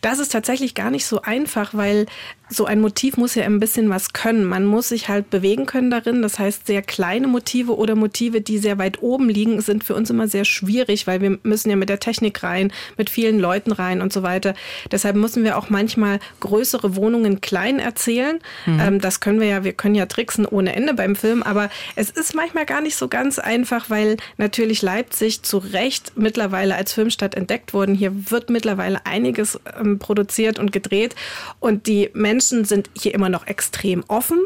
Das 0.00 0.18
ist 0.18 0.32
tatsächlich 0.32 0.74
gar 0.74 0.90
nicht 0.90 1.06
so 1.06 1.20
einfach, 1.22 1.74
weil 1.74 2.06
so 2.48 2.64
ein 2.64 2.80
Motiv 2.80 3.16
muss 3.16 3.34
ja 3.34 3.44
ein 3.44 3.58
bisschen 3.58 3.90
was 3.90 4.12
können. 4.12 4.44
Man 4.44 4.64
muss 4.66 4.90
sich 4.90 5.08
halt 5.08 5.30
bewegen 5.30 5.66
können 5.66 5.90
darin. 5.90 6.22
Das 6.22 6.38
heißt, 6.38 6.66
sehr 6.66 6.80
kleine 6.80 7.26
Motive 7.26 7.76
oder 7.76 7.96
Motive, 7.96 8.40
die 8.40 8.58
sehr 8.58 8.78
weit 8.78 9.02
oben 9.02 9.28
liegen, 9.28 9.60
sind 9.60 9.82
für 9.82 9.94
uns 9.94 10.10
immer 10.10 10.28
sehr 10.28 10.44
schwierig, 10.44 11.08
weil 11.08 11.20
wir 11.20 11.38
müssen 11.42 11.70
ja 11.70 11.76
mit 11.76 11.88
der 11.88 11.98
Technik 11.98 12.42
rein, 12.44 12.72
mit 12.96 13.10
vielen 13.10 13.40
Leuten 13.40 13.72
rein 13.72 14.00
und 14.00 14.12
so 14.12 14.22
weiter. 14.22 14.54
Deshalb 14.92 15.16
müssen 15.16 15.42
wir 15.42 15.58
auch 15.58 15.70
manchmal 15.70 16.20
größere 16.38 16.94
Wohnungen 16.94 17.40
klein 17.40 17.80
erzählen. 17.80 18.38
Mhm. 18.64 18.80
Ähm, 18.80 19.00
das 19.00 19.18
können 19.18 19.40
wir 19.40 19.48
ja, 19.48 19.64
wir 19.64 19.72
können 19.72 19.96
ja 19.96 20.06
tricksen 20.06 20.46
ohne 20.46 20.76
Ende 20.76 20.94
beim 20.94 21.16
Film, 21.16 21.42
aber 21.42 21.68
es 21.96 22.10
ist 22.10 22.34
manchmal 22.34 22.64
gar 22.64 22.80
nicht 22.80 22.94
so 22.94 23.08
ganz 23.08 23.40
einfach, 23.40 23.90
weil 23.90 24.18
natürlich 24.36 24.82
Leipzig 24.82 25.42
zu 25.42 25.58
Recht 25.58 26.12
mittlerweile 26.14 26.76
als 26.76 26.92
Filmstadt 26.92 27.34
entdeckt 27.34 27.74
worden. 27.74 27.96
Hier 27.96 28.30
wird 28.30 28.50
mittlerweile 28.50 29.04
einiges 29.04 29.58
ähm, 29.80 29.98
produziert 29.98 30.60
und 30.60 30.70
gedreht 30.70 31.16
und 31.58 31.88
die 31.88 32.10
Menschen 32.14 32.35
Menschen 32.36 32.66
sind 32.66 32.90
hier 32.92 33.14
immer 33.14 33.30
noch 33.30 33.46
extrem 33.46 34.04
offen, 34.08 34.38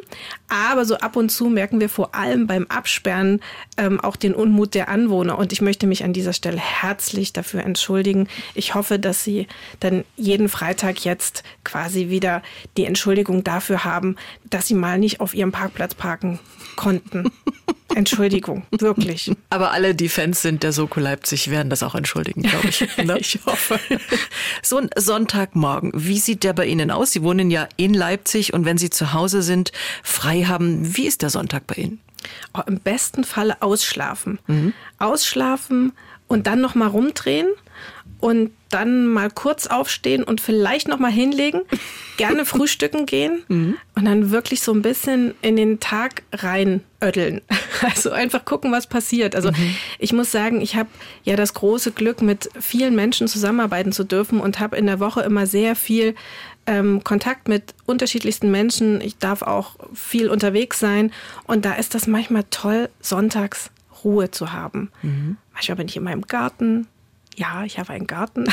aber 0.49 0.85
so 0.85 0.99
ab 0.99 1.17
und 1.17 1.29
zu 1.29 1.47
merken 1.47 1.81
wir 1.81 1.89
vor 1.89 2.15
allem 2.15 2.47
beim 2.47 2.67
Absperren 2.69 3.41
ähm, 3.77 3.99
auch 3.99 4.15
den 4.15 4.33
Unmut 4.33 4.75
der 4.75 4.89
Anwohner. 4.89 5.37
Und 5.37 5.53
ich 5.53 5.61
möchte 5.61 5.89
mich 5.89 6.05
an 6.05 6.13
dieser 6.13 6.33
Stelle 6.33 6.59
herzlich 6.59 7.33
dafür 7.33 7.65
entschuldigen. 7.65 8.29
Ich 8.55 8.77
hoffe, 8.77 9.01
dass 9.01 9.25
Sie 9.25 9.49
dann 9.81 10.05
jeden 10.17 10.49
Freitag 10.49 11.05
jetzt 11.05 11.43
quasi 11.65 12.11
wieder 12.11 12.45
die 12.77 12.85
Entschuldigung 12.85 13.43
dafür 13.43 13.83
haben, 13.83 14.15
dass 14.49 14.69
Sie 14.69 14.75
mal 14.75 15.01
nicht 15.01 15.19
auf 15.19 15.35
Ihrem 15.35 15.51
Parkplatz 15.51 15.97
parken 15.97 16.39
konnten. 16.77 17.33
Entschuldigung, 17.95 18.65
wirklich. 18.71 19.31
Aber 19.51 19.73
alle, 19.73 19.95
die 19.95 20.09
Fans 20.09 20.43
sind 20.43 20.63
der 20.63 20.73
Soko 20.73 21.01
Leipzig, 21.01 21.51
werden 21.51 21.71
das 21.71 21.83
auch 21.83 21.95
entschuldigen, 21.95 22.43
glaube 22.43 22.69
ich. 22.69 22.97
Ne? 22.97 23.19
ich 23.21 23.39
hoffe. 23.47 23.79
So 24.63 24.79
ein 24.79 24.91
Sonntagmorgen, 24.97 25.93
wie 25.95 26.19
sieht 26.19 26.45
der 26.45 26.53
bei 26.53 26.67
Ihnen 26.67 26.91
aus? 26.91 27.13
Sie 27.13 27.23
wohnen 27.23 27.51
ja 27.51 27.69
in 27.77 27.95
Leipzig 27.95 28.53
und 28.53 28.65
wenn 28.65 28.79
Sie 28.79 28.91
zu 28.91 29.13
Hause 29.13 29.43
sind, 29.43 29.73
frei 30.03 30.45
haben, 30.45 30.97
wie 30.97 31.07
ist 31.07 31.23
der 31.23 31.31
Sonntag 31.31 31.67
bei 31.67 31.77
Ihnen? 31.77 32.01
Oh, 32.55 32.61
Im 32.67 32.79
besten 32.79 33.25
Falle 33.25 33.63
ausschlafen. 33.63 34.39
Mhm. 34.47 34.75
Ausschlafen 34.99 35.93
und 36.31 36.47
dann 36.47 36.61
noch 36.61 36.77
mal 36.77 36.87
rumdrehen 36.87 37.49
und 38.21 38.53
dann 38.69 39.09
mal 39.09 39.31
kurz 39.31 39.67
aufstehen 39.67 40.23
und 40.23 40.41
vielleicht 40.41 40.87
noch 40.87 41.01
mal 41.01 41.11
hinlegen, 41.11 41.63
gerne 42.19 42.45
frühstücken 42.45 43.05
gehen 43.05 43.43
mhm. 43.49 43.77
und 43.97 44.05
dann 44.05 44.31
wirklich 44.31 44.63
so 44.63 44.73
ein 44.73 44.81
bisschen 44.81 45.35
in 45.43 45.57
den 45.57 45.81
Tag 45.81 46.23
reinödeln. 46.33 47.43
Also 47.83 48.11
einfach 48.11 48.45
gucken, 48.45 48.73
was 48.73 48.87
passiert. 48.87 49.35
Also 49.35 49.53
mhm. 49.53 49.75
ich 49.99 50.13
muss 50.13 50.31
sagen, 50.31 50.61
ich 50.61 50.77
habe 50.77 50.91
ja 51.25 51.35
das 51.35 51.55
große 51.55 51.93
Glück, 51.93 52.21
mit 52.21 52.51
vielen 52.61 52.95
Menschen 52.95 53.27
zusammenarbeiten 53.27 53.91
zu 53.91 54.05
dürfen 54.05 54.39
und 54.39 54.61
habe 54.61 54.77
in 54.77 54.85
der 54.85 55.01
Woche 55.01 55.23
immer 55.23 55.47
sehr 55.47 55.75
viel 55.77 56.15
ähm, 56.67 57.03
Kontakt 57.03 57.49
mit 57.49 57.75
unterschiedlichsten 57.87 58.51
Menschen. 58.51 59.01
Ich 59.01 59.17
darf 59.17 59.41
auch 59.41 59.77
viel 59.95 60.29
unterwegs 60.29 60.79
sein 60.79 61.11
und 61.47 61.65
da 61.65 61.73
ist 61.73 61.95
das 61.95 62.07
manchmal 62.07 62.45
toll, 62.51 62.91
sonntags 63.01 63.71
Ruhe 64.05 64.31
zu 64.31 64.53
haben. 64.53 64.91
Mhm. 65.03 65.37
Manchmal 65.53 65.77
bin 65.77 65.89
ich 65.89 65.97
in 65.97 66.05
meinem 66.05 66.23
Garten, 66.23 66.87
ja, 67.37 67.65
ich 67.65 67.79
habe 67.79 67.93
einen 67.93 68.07
Garten 68.07 68.45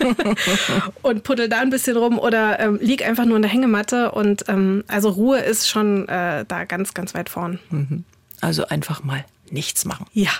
und 1.02 1.24
puddel 1.24 1.48
da 1.48 1.60
ein 1.60 1.70
bisschen 1.70 1.96
rum 1.96 2.18
oder 2.18 2.60
ähm, 2.60 2.78
lieg 2.80 3.04
einfach 3.04 3.24
nur 3.24 3.36
in 3.36 3.42
der 3.42 3.50
Hängematte. 3.50 4.12
Und 4.12 4.44
ähm, 4.48 4.84
also 4.86 5.08
Ruhe 5.10 5.40
ist 5.40 5.68
schon 5.68 6.06
äh, 6.08 6.44
da 6.46 6.64
ganz, 6.64 6.94
ganz 6.94 7.14
weit 7.14 7.28
vorn. 7.28 7.58
Mhm. 7.70 8.04
Also 8.40 8.66
einfach 8.66 9.02
mal 9.02 9.24
nichts 9.50 9.84
machen. 9.84 10.06
Ja. 10.12 10.30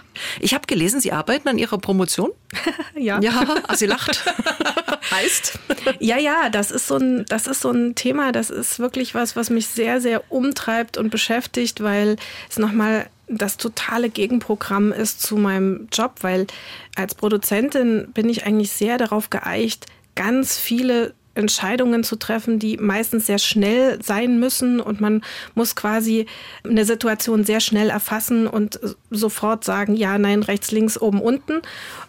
Ich 0.41 0.55
habe 0.55 0.67
gelesen, 0.67 1.01
Sie 1.01 1.13
arbeiten 1.13 1.49
an 1.49 1.59
Ihrer 1.59 1.79
Promotion. 1.79 2.31
ja. 2.97 3.21
Ja, 3.21 3.45
ah, 3.67 3.77
sie 3.77 3.87
lacht. 3.87 4.25
heißt? 5.11 5.59
Ja, 6.01 6.19
ja, 6.19 6.51
das 6.51 6.71
ist 6.71 6.87
so 6.87 6.97
ein, 6.97 7.25
das 7.29 7.47
ist 7.47 7.61
so 7.61 7.71
ein 7.71 7.95
Thema, 7.95 8.33
das 8.33 8.51
ist 8.51 8.79
wirklich 8.79 9.15
was, 9.15 9.37
was 9.37 9.51
mich 9.51 9.69
sehr, 9.69 10.01
sehr 10.01 10.31
umtreibt 10.31 10.99
und 10.99 11.11
beschäftigt, 11.11 11.83
weil 11.83 12.17
es 12.51 12.59
nochmal 12.59 13.07
das 13.29 13.57
totale 13.57 14.09
Gegenprogramm 14.09 14.93
ist 14.93 15.23
zu 15.23 15.37
meinem 15.37 15.89
Job, 15.93 16.15
weil 16.21 16.47
als 16.95 17.15
Produzentin 17.15 18.09
bin 18.13 18.29
ich 18.29 18.47
eigentlich 18.47 18.71
sehr 18.71 18.99
darauf 18.99 19.31
geeicht, 19.31 19.87
ganz 20.15 20.59
viele 20.59 21.15
Entscheidungen 21.37 22.05
zu 22.05 22.17
treffen, 22.17 22.59
die 22.59 22.77
meistens 22.77 23.27
sehr 23.27 23.39
schnell 23.39 24.03
sein 24.03 24.39
müssen 24.39 24.81
und 24.81 25.01
man 25.01 25.23
muss 25.55 25.77
quasi 25.77 26.27
eine 26.65 26.85
Situation 26.85 27.45
sehr 27.45 27.61
schnell 27.61 27.91
erfassen 27.91 28.47
und 28.47 28.81
sofort 29.11 29.65
sagen, 29.65 29.95
ja, 29.95 30.19
nein, 30.19 30.43
rechts, 30.43 30.71
links, 30.71 31.01
oben, 31.01 31.21
unten 31.21 31.63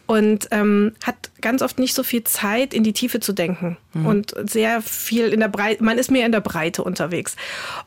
und 0.08 0.48
ähm, 0.52 0.94
hat 1.04 1.16
ganz 1.42 1.62
oft 1.62 1.80
nicht 1.80 1.94
so 1.94 2.02
viel 2.02 2.24
Zeit, 2.24 2.74
in 2.74 2.84
die 2.84 2.94
Tiefe 2.94 3.20
zu 3.20 3.34
denken 3.34 3.78
mhm. 3.94 4.06
und 4.06 4.34
sehr 4.50 4.82
viel 4.82 5.28
in 5.34 5.42
der 5.42 5.50
Breite, 5.50 5.84
man 5.84 5.98
ist 5.98 6.10
mehr 6.10 6.26
in 6.26 6.32
der 6.32 6.42
Breite 6.42 6.84
unterwegs. 6.84 7.36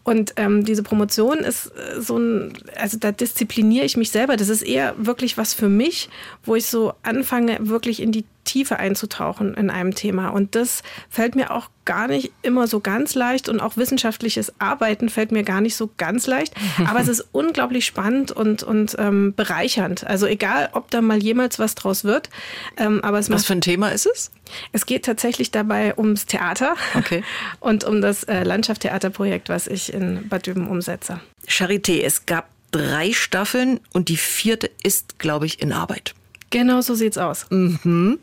Und 0.05 0.35
ähm, 0.37 0.65
diese 0.65 0.83
Promotion 0.83 1.39
ist 1.39 1.67
äh, 1.67 2.01
so 2.01 2.19
ein, 2.19 2.53
also 2.77 2.99
da 2.99 3.11
diszipliniere 3.11 3.87
ich 3.87 3.97
mich 3.97 4.11
selber. 4.11 4.37
Das 4.37 4.51
ist 4.51 4.63
eher 4.63 4.95
wirklich 4.99 5.39
was 5.39 5.55
für 5.55 5.69
mich, 5.69 6.11
wo 6.45 6.55
ich 6.55 6.67
so 6.67 6.93
anfange, 7.03 7.57
wirklich 7.61 8.03
in 8.03 8.13
die 8.13 8.25
Tiefe 8.51 8.81
einzutauchen 8.81 9.55
in 9.55 9.71
einem 9.71 9.95
Thema. 9.95 10.31
Und 10.31 10.57
das 10.57 10.83
fällt 11.09 11.37
mir 11.37 11.53
auch 11.53 11.71
gar 11.85 12.09
nicht 12.09 12.33
immer 12.43 12.67
so 12.67 12.81
ganz 12.81 13.15
leicht 13.15 13.49
und 13.49 13.61
auch 13.61 13.77
wissenschaftliches 13.77 14.53
Arbeiten 14.59 15.09
fällt 15.09 15.31
mir 15.31 15.45
gar 15.45 15.61
nicht 15.61 15.77
so 15.77 15.89
ganz 15.99 16.27
leicht. 16.27 16.55
Aber 16.87 16.99
es 16.99 17.07
ist 17.07 17.29
unglaublich 17.31 17.87
spannend 17.87 18.33
und, 18.33 18.65
und 18.65 18.97
ähm, 18.99 19.35
bereichernd. 19.37 20.05
Also 20.05 20.27
egal, 20.27 20.71
ob 20.73 20.91
da 20.91 21.01
mal 21.01 21.23
jemals 21.23 21.61
was 21.61 21.77
draus 21.77 22.03
wird. 22.03 22.29
Ähm, 22.77 23.05
aber 23.05 23.19
es 23.21 23.31
was 23.31 23.47
für 23.47 23.53
ein 23.53 23.61
Thema 23.61 23.91
ist 23.91 24.07
es? 24.07 24.33
Es 24.73 24.85
geht 24.85 25.05
tatsächlich 25.05 25.53
dabei 25.53 25.97
ums 25.97 26.27
Theater 26.27 26.75
okay. 26.95 27.23
und 27.61 27.85
um 27.85 28.01
das 28.01 28.25
äh, 28.25 28.43
Landschaftstheaterprojekt, 28.43 29.49
was 29.49 29.69
ich 29.69 29.93
in 29.93 30.29
Bad 30.29 30.47
Düben 30.47 30.69
umsetze. 30.69 31.21
Charité, 31.47 32.03
es 32.03 32.27
gab 32.27 32.49
drei 32.73 33.13
Staffeln 33.13 33.81
und 33.93 34.09
die 34.09 34.17
vierte 34.17 34.71
ist, 34.83 35.19
glaube 35.19 35.47
ich, 35.47 35.63
in 35.63 35.73
Arbeit. 35.73 36.15
Genau 36.51 36.81
so 36.81 36.95
sieht's 36.95 37.17
aus. 37.17 37.47
Mhm. 37.51 38.19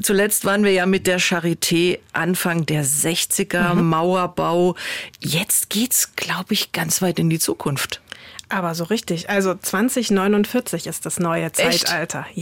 Zuletzt 0.00 0.44
waren 0.44 0.62
wir 0.62 0.72
ja 0.72 0.86
mit 0.86 1.06
der 1.08 1.20
Charité 1.20 1.98
Anfang 2.12 2.64
der 2.64 2.84
60er, 2.84 3.74
mhm. 3.74 3.88
Mauerbau. 3.88 4.76
Jetzt 5.20 5.68
geht's, 5.68 6.14
glaube 6.14 6.54
ich, 6.54 6.70
ganz 6.70 7.02
weit 7.02 7.18
in 7.18 7.28
die 7.28 7.40
Zukunft. 7.40 8.00
Aber 8.48 8.74
so 8.76 8.84
richtig. 8.84 9.28
Also 9.28 9.54
2049 9.54 10.86
ist 10.86 11.04
das 11.06 11.18
neue 11.18 11.50
Zeitalter. 11.50 12.26
Echt? 12.28 12.38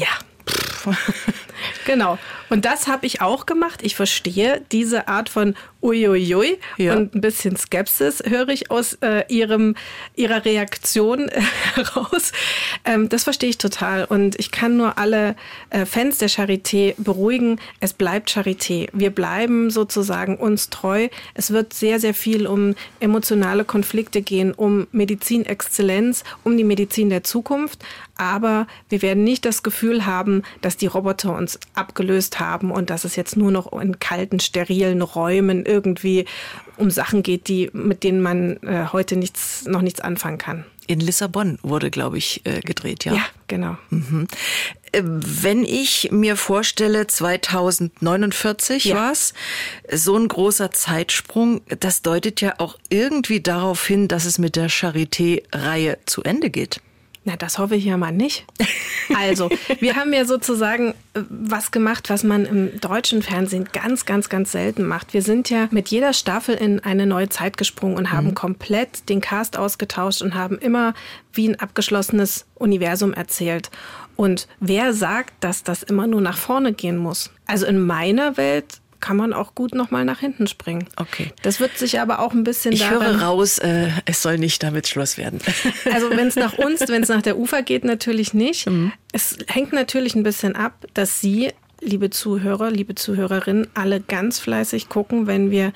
Genau. 1.86 2.18
Und 2.50 2.64
das 2.64 2.86
habe 2.88 3.06
ich 3.06 3.20
auch 3.20 3.46
gemacht. 3.46 3.80
Ich 3.82 3.96
verstehe 3.96 4.62
diese 4.70 5.08
Art 5.08 5.28
von 5.28 5.54
Uiuiui 5.82 6.58
ja. 6.78 6.94
und 6.94 7.14
ein 7.14 7.20
bisschen 7.20 7.56
Skepsis 7.56 8.22
höre 8.26 8.48
ich 8.48 8.70
aus 8.70 8.94
äh, 9.02 9.24
ihrem, 9.28 9.74
ihrer 10.14 10.44
Reaktion 10.44 11.28
heraus. 11.74 12.32
Ähm, 12.84 13.08
das 13.08 13.24
verstehe 13.24 13.50
ich 13.50 13.58
total. 13.58 14.04
Und 14.04 14.38
ich 14.38 14.50
kann 14.50 14.76
nur 14.76 14.98
alle 14.98 15.36
äh, 15.70 15.84
Fans 15.84 16.18
der 16.18 16.30
Charité 16.30 16.94
beruhigen. 16.96 17.60
Es 17.80 17.92
bleibt 17.92 18.30
Charité. 18.30 18.88
Wir 18.92 19.10
bleiben 19.10 19.70
sozusagen 19.70 20.36
uns 20.36 20.70
treu. 20.70 21.08
Es 21.34 21.50
wird 21.50 21.74
sehr, 21.74 22.00
sehr 22.00 22.14
viel 22.14 22.46
um 22.46 22.74
emotionale 23.00 23.64
Konflikte 23.64 24.22
gehen, 24.22 24.52
um 24.52 24.86
Medizinexzellenz, 24.92 26.24
um 26.44 26.56
die 26.56 26.64
Medizin 26.64 27.10
der 27.10 27.24
Zukunft. 27.24 27.84
Aber 28.16 28.66
wir 28.88 29.02
werden 29.02 29.24
nicht 29.24 29.44
das 29.44 29.62
Gefühl 29.62 30.06
haben, 30.06 30.44
dass 30.60 30.73
die 30.76 30.86
Roboter 30.86 31.34
uns 31.34 31.58
abgelöst 31.74 32.40
haben 32.40 32.70
und 32.70 32.90
dass 32.90 33.04
es 33.04 33.16
jetzt 33.16 33.36
nur 33.36 33.50
noch 33.50 33.72
in 33.80 33.98
kalten, 33.98 34.40
sterilen 34.40 35.02
Räumen 35.02 35.64
irgendwie 35.66 36.26
um 36.76 36.90
Sachen 36.90 37.22
geht, 37.22 37.48
die, 37.48 37.70
mit 37.72 38.02
denen 38.02 38.20
man 38.20 38.56
äh, 38.62 38.86
heute 38.92 39.16
nichts, 39.16 39.64
noch 39.66 39.82
nichts 39.82 40.00
anfangen 40.00 40.38
kann. 40.38 40.64
In 40.86 41.00
Lissabon 41.00 41.58
wurde, 41.62 41.90
glaube 41.90 42.18
ich, 42.18 42.44
äh, 42.44 42.60
gedreht, 42.60 43.04
ja. 43.04 43.14
Ja, 43.14 43.26
genau. 43.48 43.78
Mhm. 43.88 44.28
Äh, 44.92 45.02
wenn 45.02 45.64
ich 45.64 46.10
mir 46.12 46.36
vorstelle, 46.36 47.06
2049 47.06 48.84
ja. 48.86 48.96
war's, 48.96 49.32
so 49.90 50.16
ein 50.16 50.28
großer 50.28 50.72
Zeitsprung, 50.72 51.62
das 51.80 52.02
deutet 52.02 52.40
ja 52.42 52.54
auch 52.58 52.78
irgendwie 52.90 53.40
darauf 53.40 53.86
hin, 53.86 54.08
dass 54.08 54.26
es 54.26 54.38
mit 54.38 54.56
der 54.56 54.68
Charité-Reihe 54.68 55.98
zu 56.04 56.22
Ende 56.22 56.50
geht. 56.50 56.80
Na, 57.26 57.36
das 57.36 57.58
hoffe 57.58 57.74
ich 57.74 57.84
ja 57.84 57.96
mal 57.96 58.12
nicht. 58.12 58.44
Also, 59.14 59.50
wir 59.80 59.96
haben 59.96 60.12
ja 60.14 60.24
sozusagen 60.24 60.94
äh, 61.12 61.20
was 61.28 61.70
gemacht, 61.70 62.08
was 62.08 62.24
man 62.24 62.46
im 62.46 62.80
deutschen 62.80 63.22
Fernsehen 63.22 63.68
ganz, 63.70 64.06
ganz, 64.06 64.30
ganz 64.30 64.52
selten 64.52 64.84
macht. 64.84 65.12
Wir 65.12 65.20
sind 65.20 65.50
ja 65.50 65.68
mit 65.70 65.88
jeder 65.88 66.14
Staffel 66.14 66.54
in 66.54 66.80
eine 66.80 67.06
neue 67.06 67.28
Zeit 67.28 67.58
gesprungen 67.58 67.96
und 67.96 68.12
haben 68.12 68.28
mhm. 68.28 68.34
komplett 68.34 69.08
den 69.10 69.20
Cast 69.20 69.58
ausgetauscht 69.58 70.22
und 70.22 70.34
haben 70.34 70.56
immer 70.58 70.94
wie 71.34 71.48
ein 71.48 71.60
abgeschlossenes 71.60 72.46
Universum 72.54 73.12
erzählt. 73.12 73.70
Und 74.16 74.48
wer 74.60 74.92
sagt, 74.92 75.34
dass 75.40 75.62
das 75.62 75.82
immer 75.82 76.06
nur 76.06 76.20
nach 76.20 76.38
vorne 76.38 76.72
gehen 76.72 76.96
muss? 76.96 77.30
Also 77.46 77.66
in 77.66 77.80
meiner 77.80 78.36
Welt 78.36 78.80
kann 79.00 79.16
man 79.16 79.32
auch 79.32 79.54
gut 79.54 79.74
nochmal 79.74 80.04
nach 80.04 80.20
hinten 80.20 80.46
springen. 80.46 80.86
Okay. 80.96 81.32
Das 81.42 81.60
wird 81.60 81.76
sich 81.78 82.00
aber 82.00 82.20
auch 82.20 82.32
ein 82.32 82.44
bisschen 82.44 82.72
Ich 82.72 82.88
höre 82.88 83.20
raus, 83.20 83.58
äh, 83.58 83.88
es 84.06 84.22
soll 84.22 84.38
nicht 84.38 84.62
damit 84.62 84.88
Schluss 84.88 85.18
werden. 85.18 85.40
Also 85.92 86.10
wenn 86.10 86.26
es 86.26 86.36
nach 86.36 86.54
uns, 86.54 86.80
wenn 86.88 87.02
es 87.02 87.08
nach 87.08 87.22
der 87.22 87.38
Ufer 87.38 87.62
geht, 87.62 87.84
natürlich 87.84 88.34
nicht. 88.34 88.68
Mhm. 88.68 88.92
Es 89.12 89.38
hängt 89.46 89.72
natürlich 89.72 90.14
ein 90.14 90.22
bisschen 90.22 90.56
ab, 90.56 90.86
dass 90.94 91.20
Sie, 91.20 91.52
liebe 91.80 92.10
Zuhörer, 92.10 92.70
liebe 92.70 92.94
Zuhörerinnen, 92.94 93.68
alle 93.74 94.00
ganz 94.00 94.38
fleißig 94.38 94.88
gucken, 94.88 95.26
wenn 95.26 95.50
wir 95.50 95.72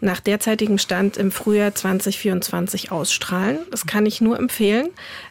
nach 0.00 0.20
derzeitigem 0.20 0.78
Stand 0.78 1.16
im 1.16 1.30
Frühjahr 1.30 1.74
2024 1.74 2.92
ausstrahlen. 2.92 3.58
Das 3.70 3.86
kann 3.86 4.06
ich 4.06 4.20
nur 4.20 4.38
empfehlen. 4.38 4.88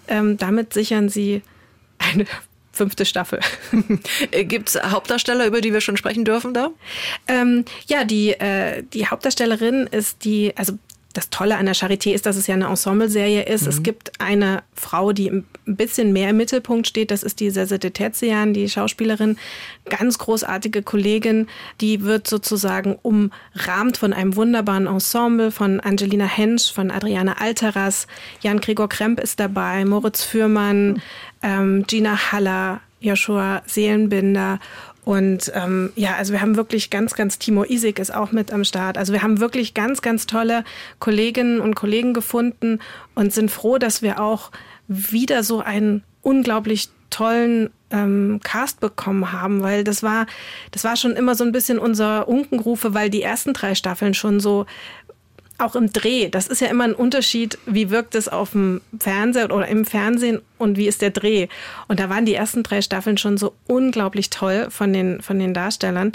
Ähm, 0.07 0.37
damit 0.37 0.73
sichern 0.73 1.09
Sie 1.09 1.41
eine 1.97 2.25
fünfte 2.75 3.05
Staffel. 3.05 3.39
Äh, 4.31 4.45
Gibt 4.45 4.69
es 4.69 4.81
Hauptdarsteller, 4.81 5.45
über 5.45 5.61
die 5.61 5.73
wir 5.73 5.81
schon 5.81 5.97
sprechen 5.97 6.25
dürfen 6.25 6.53
da? 6.53 6.69
Ähm, 7.27 7.65
ja, 7.87 8.03
die, 8.03 8.31
äh, 8.31 8.83
die 8.83 9.07
Hauptdarstellerin 9.07 9.87
ist 9.87 10.23
die, 10.23 10.53
also 10.55 10.77
das 11.15 11.29
Tolle 11.29 11.57
an 11.57 11.65
der 11.65 11.75
Charité 11.75 12.13
ist, 12.13 12.25
dass 12.25 12.35
es 12.35 12.47
ja 12.47 12.55
eine 12.55 12.67
Ensembleserie 12.67 13.43
ist. 13.43 13.63
Mhm. 13.63 13.69
Es 13.69 13.83
gibt 13.83 14.11
eine 14.19 14.63
Frau, 14.73 15.13
die 15.13 15.29
ein 15.31 15.45
bisschen 15.65 16.11
mehr 16.11 16.29
im 16.31 16.37
Mittelpunkt 16.37 16.87
steht. 16.87 17.09
Das 17.09 17.23
ist 17.23 17.39
die 17.39 17.49
Sese 17.49 17.79
de 17.79 17.89
Terzian, 17.89 18.53
die 18.53 18.67
Schauspielerin. 18.69 19.37
Ganz 19.89 20.17
großartige 20.17 20.83
Kollegin. 20.83 21.47
Die 21.79 22.03
wird 22.03 22.27
sozusagen 22.27 22.97
umrahmt 23.01 23.97
von 23.97 24.11
einem 24.11 24.35
wunderbaren 24.35 24.87
Ensemble 24.87 25.51
von 25.51 25.79
Angelina 25.79 26.25
Hensch, 26.25 26.71
von 26.71 26.91
Adriana 26.91 27.37
Alteras. 27.39 28.07
Jan 28.41 28.59
Gregor 28.59 28.89
Kremp 28.89 29.19
ist 29.21 29.39
dabei, 29.39 29.85
Moritz 29.85 30.23
Fürmann, 30.23 30.87
mhm. 30.89 31.01
ähm, 31.41 31.83
Gina 31.87 32.31
Haller, 32.31 32.81
Joshua 32.99 33.61
Seelenbinder 33.65 34.59
und 35.05 35.51
ähm, 35.53 35.93
ja, 35.95 36.15
also 36.15 36.33
wir 36.33 36.41
haben 36.41 36.57
wirklich 36.57 36.89
ganz, 36.89 37.13
ganz, 37.13 37.37
Timo 37.37 37.63
Isik 37.63 37.99
ist 37.99 38.13
auch 38.13 38.31
mit 38.31 38.51
am 38.51 38.63
Start. 38.63 38.97
Also 38.97 39.13
wir 39.13 39.21
haben 39.21 39.39
wirklich 39.39 39.75
ganz, 39.75 40.01
ganz 40.01 40.25
tolle 40.25 40.63
Kolleginnen 40.97 41.61
und 41.61 41.75
Kollegen 41.75 42.15
gefunden 42.15 42.79
und 43.13 43.31
sind 43.31 43.51
froh, 43.51 43.77
dass 43.77 44.01
wir 44.01 44.19
auch 44.19 44.51
wieder 44.87 45.43
so 45.43 45.59
einen 45.59 46.03
unglaublich 46.23 46.89
tollen 47.11 47.69
ähm, 47.91 48.39
Cast 48.43 48.79
bekommen 48.79 49.31
haben, 49.31 49.61
weil 49.61 49.83
das 49.83 50.01
war, 50.01 50.25
das 50.71 50.83
war 50.83 50.95
schon 50.95 51.11
immer 51.11 51.35
so 51.35 51.43
ein 51.43 51.51
bisschen 51.51 51.77
unser 51.77 52.27
Unkenrufe, 52.27 52.95
weil 52.95 53.11
die 53.11 53.21
ersten 53.21 53.53
drei 53.53 53.75
Staffeln 53.75 54.15
schon 54.15 54.39
so 54.39 54.65
auch 55.57 55.75
im 55.75 55.91
Dreh, 55.93 56.29
das 56.29 56.47
ist 56.47 56.61
ja 56.61 56.67
immer 56.67 56.83
ein 56.83 56.93
Unterschied, 56.93 57.57
wie 57.65 57.89
wirkt 57.89 58.15
es 58.15 58.27
auf 58.27 58.51
dem 58.51 58.81
Fernseher 58.99 59.53
oder 59.53 59.67
im 59.67 59.85
Fernsehen 59.85 60.41
und 60.57 60.77
wie 60.77 60.87
ist 60.87 61.01
der 61.01 61.11
Dreh. 61.11 61.47
Und 61.87 61.99
da 61.99 62.09
waren 62.09 62.25
die 62.25 62.33
ersten 62.33 62.63
drei 62.63 62.81
Staffeln 62.81 63.17
schon 63.17 63.37
so 63.37 63.53
unglaublich 63.67 64.29
toll 64.29 64.67
von 64.69 64.91
den, 64.91 65.21
von 65.21 65.39
den 65.39 65.53
Darstellern. 65.53 66.11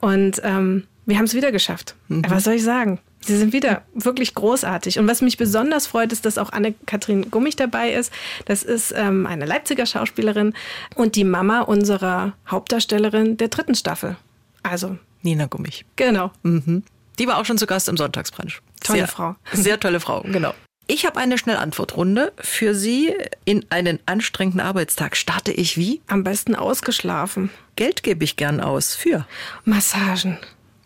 Und 0.00 0.40
ähm, 0.44 0.84
wir 1.06 1.18
haben 1.18 1.24
es 1.24 1.34
wieder 1.34 1.52
geschafft. 1.52 1.94
Mhm. 2.08 2.24
Was 2.28 2.44
soll 2.44 2.54
ich 2.54 2.64
sagen? 2.64 2.98
Sie 3.20 3.36
sind 3.36 3.52
wieder 3.52 3.82
wirklich 3.94 4.34
großartig. 4.34 4.98
Und 4.98 5.08
was 5.08 5.22
mich 5.22 5.36
besonders 5.36 5.86
freut, 5.86 6.12
ist, 6.12 6.24
dass 6.24 6.38
auch 6.38 6.52
Anne-Kathrin 6.52 7.30
Gummich 7.30 7.56
dabei 7.56 7.92
ist. 7.92 8.12
Das 8.44 8.62
ist 8.62 8.94
ähm, 8.96 9.26
eine 9.26 9.44
Leipziger 9.44 9.86
Schauspielerin 9.86 10.54
und 10.94 11.16
die 11.16 11.24
Mama 11.24 11.62
unserer 11.62 12.34
Hauptdarstellerin 12.48 13.36
der 13.36 13.48
dritten 13.48 13.74
Staffel. 13.74 14.16
Also. 14.62 14.98
Nina 15.22 15.46
Gummich. 15.46 15.84
Genau. 15.96 16.30
Mhm. 16.42 16.84
Die 17.18 17.26
war 17.26 17.38
auch 17.38 17.44
schon 17.44 17.58
zu 17.58 17.66
Gast 17.66 17.88
im 17.88 17.96
Sonntagsbrunch. 17.96 18.60
Tolle 18.82 18.98
sehr, 19.00 19.08
Frau. 19.08 19.36
Sehr 19.52 19.80
tolle 19.80 20.00
Frau, 20.00 20.22
genau. 20.24 20.54
Ich 20.90 21.04
habe 21.04 21.20
eine 21.20 21.36
Schnellantwortrunde 21.36 22.32
für 22.38 22.74
Sie. 22.74 23.14
In 23.44 23.66
einen 23.68 23.98
anstrengenden 24.06 24.60
Arbeitstag 24.60 25.16
starte 25.16 25.52
ich 25.52 25.76
wie? 25.76 26.00
Am 26.06 26.24
besten 26.24 26.54
ausgeschlafen. 26.54 27.50
Geld 27.76 28.02
gebe 28.02 28.24
ich 28.24 28.36
gern 28.36 28.60
aus. 28.60 28.94
Für? 28.94 29.26
Massagen. 29.64 30.38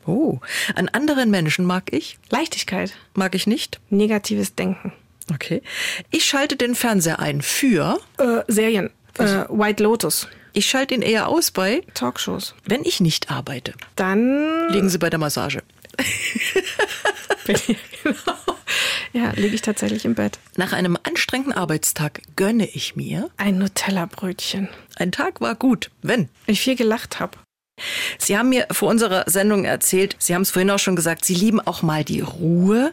Oh, 0.04 0.40
an 0.74 0.88
anderen 0.88 1.30
Menschen 1.30 1.64
mag 1.64 1.92
ich? 1.92 2.18
Leichtigkeit. 2.30 2.92
Mag 3.14 3.36
ich 3.36 3.46
nicht? 3.46 3.80
Negatives 3.90 4.56
Denken. 4.56 4.92
Okay. 5.32 5.62
Ich 6.10 6.24
schalte 6.24 6.56
den 6.56 6.74
Fernseher 6.74 7.20
ein 7.20 7.40
für? 7.40 8.00
Äh, 8.18 8.40
Serien. 8.48 8.90
Äh, 9.18 9.44
White 9.48 9.84
Lotus. 9.84 10.26
Ich 10.52 10.66
schalte 10.66 10.94
ihn 10.94 11.02
eher 11.02 11.28
aus 11.28 11.50
bei 11.52 11.82
Talkshows. 11.94 12.54
Wenn 12.64 12.84
ich 12.84 13.00
nicht 13.00 13.30
arbeite, 13.30 13.72
dann 13.96 14.68
liegen 14.70 14.88
Sie 14.88 14.98
bei 14.98 15.08
der 15.08 15.18
Massage. 15.18 15.62
genau. 17.46 18.56
Ja, 19.12 19.30
liege 19.32 19.54
ich 19.54 19.62
tatsächlich 19.62 20.04
im 20.04 20.14
Bett. 20.14 20.38
Nach 20.56 20.72
einem 20.72 20.96
anstrengenden 21.02 21.52
Arbeitstag 21.52 22.22
gönne 22.36 22.66
ich 22.66 22.96
mir 22.96 23.30
ein 23.36 23.58
Nutella-Brötchen. 23.58 24.68
Ein 24.96 25.12
Tag 25.12 25.40
war 25.40 25.54
gut, 25.54 25.90
wenn 26.02 26.28
ich 26.46 26.60
viel 26.60 26.76
gelacht 26.76 27.20
habe. 27.20 27.38
Sie 28.18 28.36
haben 28.36 28.50
mir 28.50 28.66
vor 28.70 28.90
unserer 28.90 29.24
Sendung 29.26 29.64
erzählt, 29.64 30.16
Sie 30.18 30.34
haben 30.34 30.42
es 30.42 30.50
vorhin 30.50 30.70
auch 30.70 30.78
schon 30.78 30.94
gesagt, 30.94 31.24
Sie 31.24 31.34
lieben 31.34 31.60
auch 31.60 31.82
mal 31.82 32.04
die 32.04 32.20
Ruhe. 32.20 32.92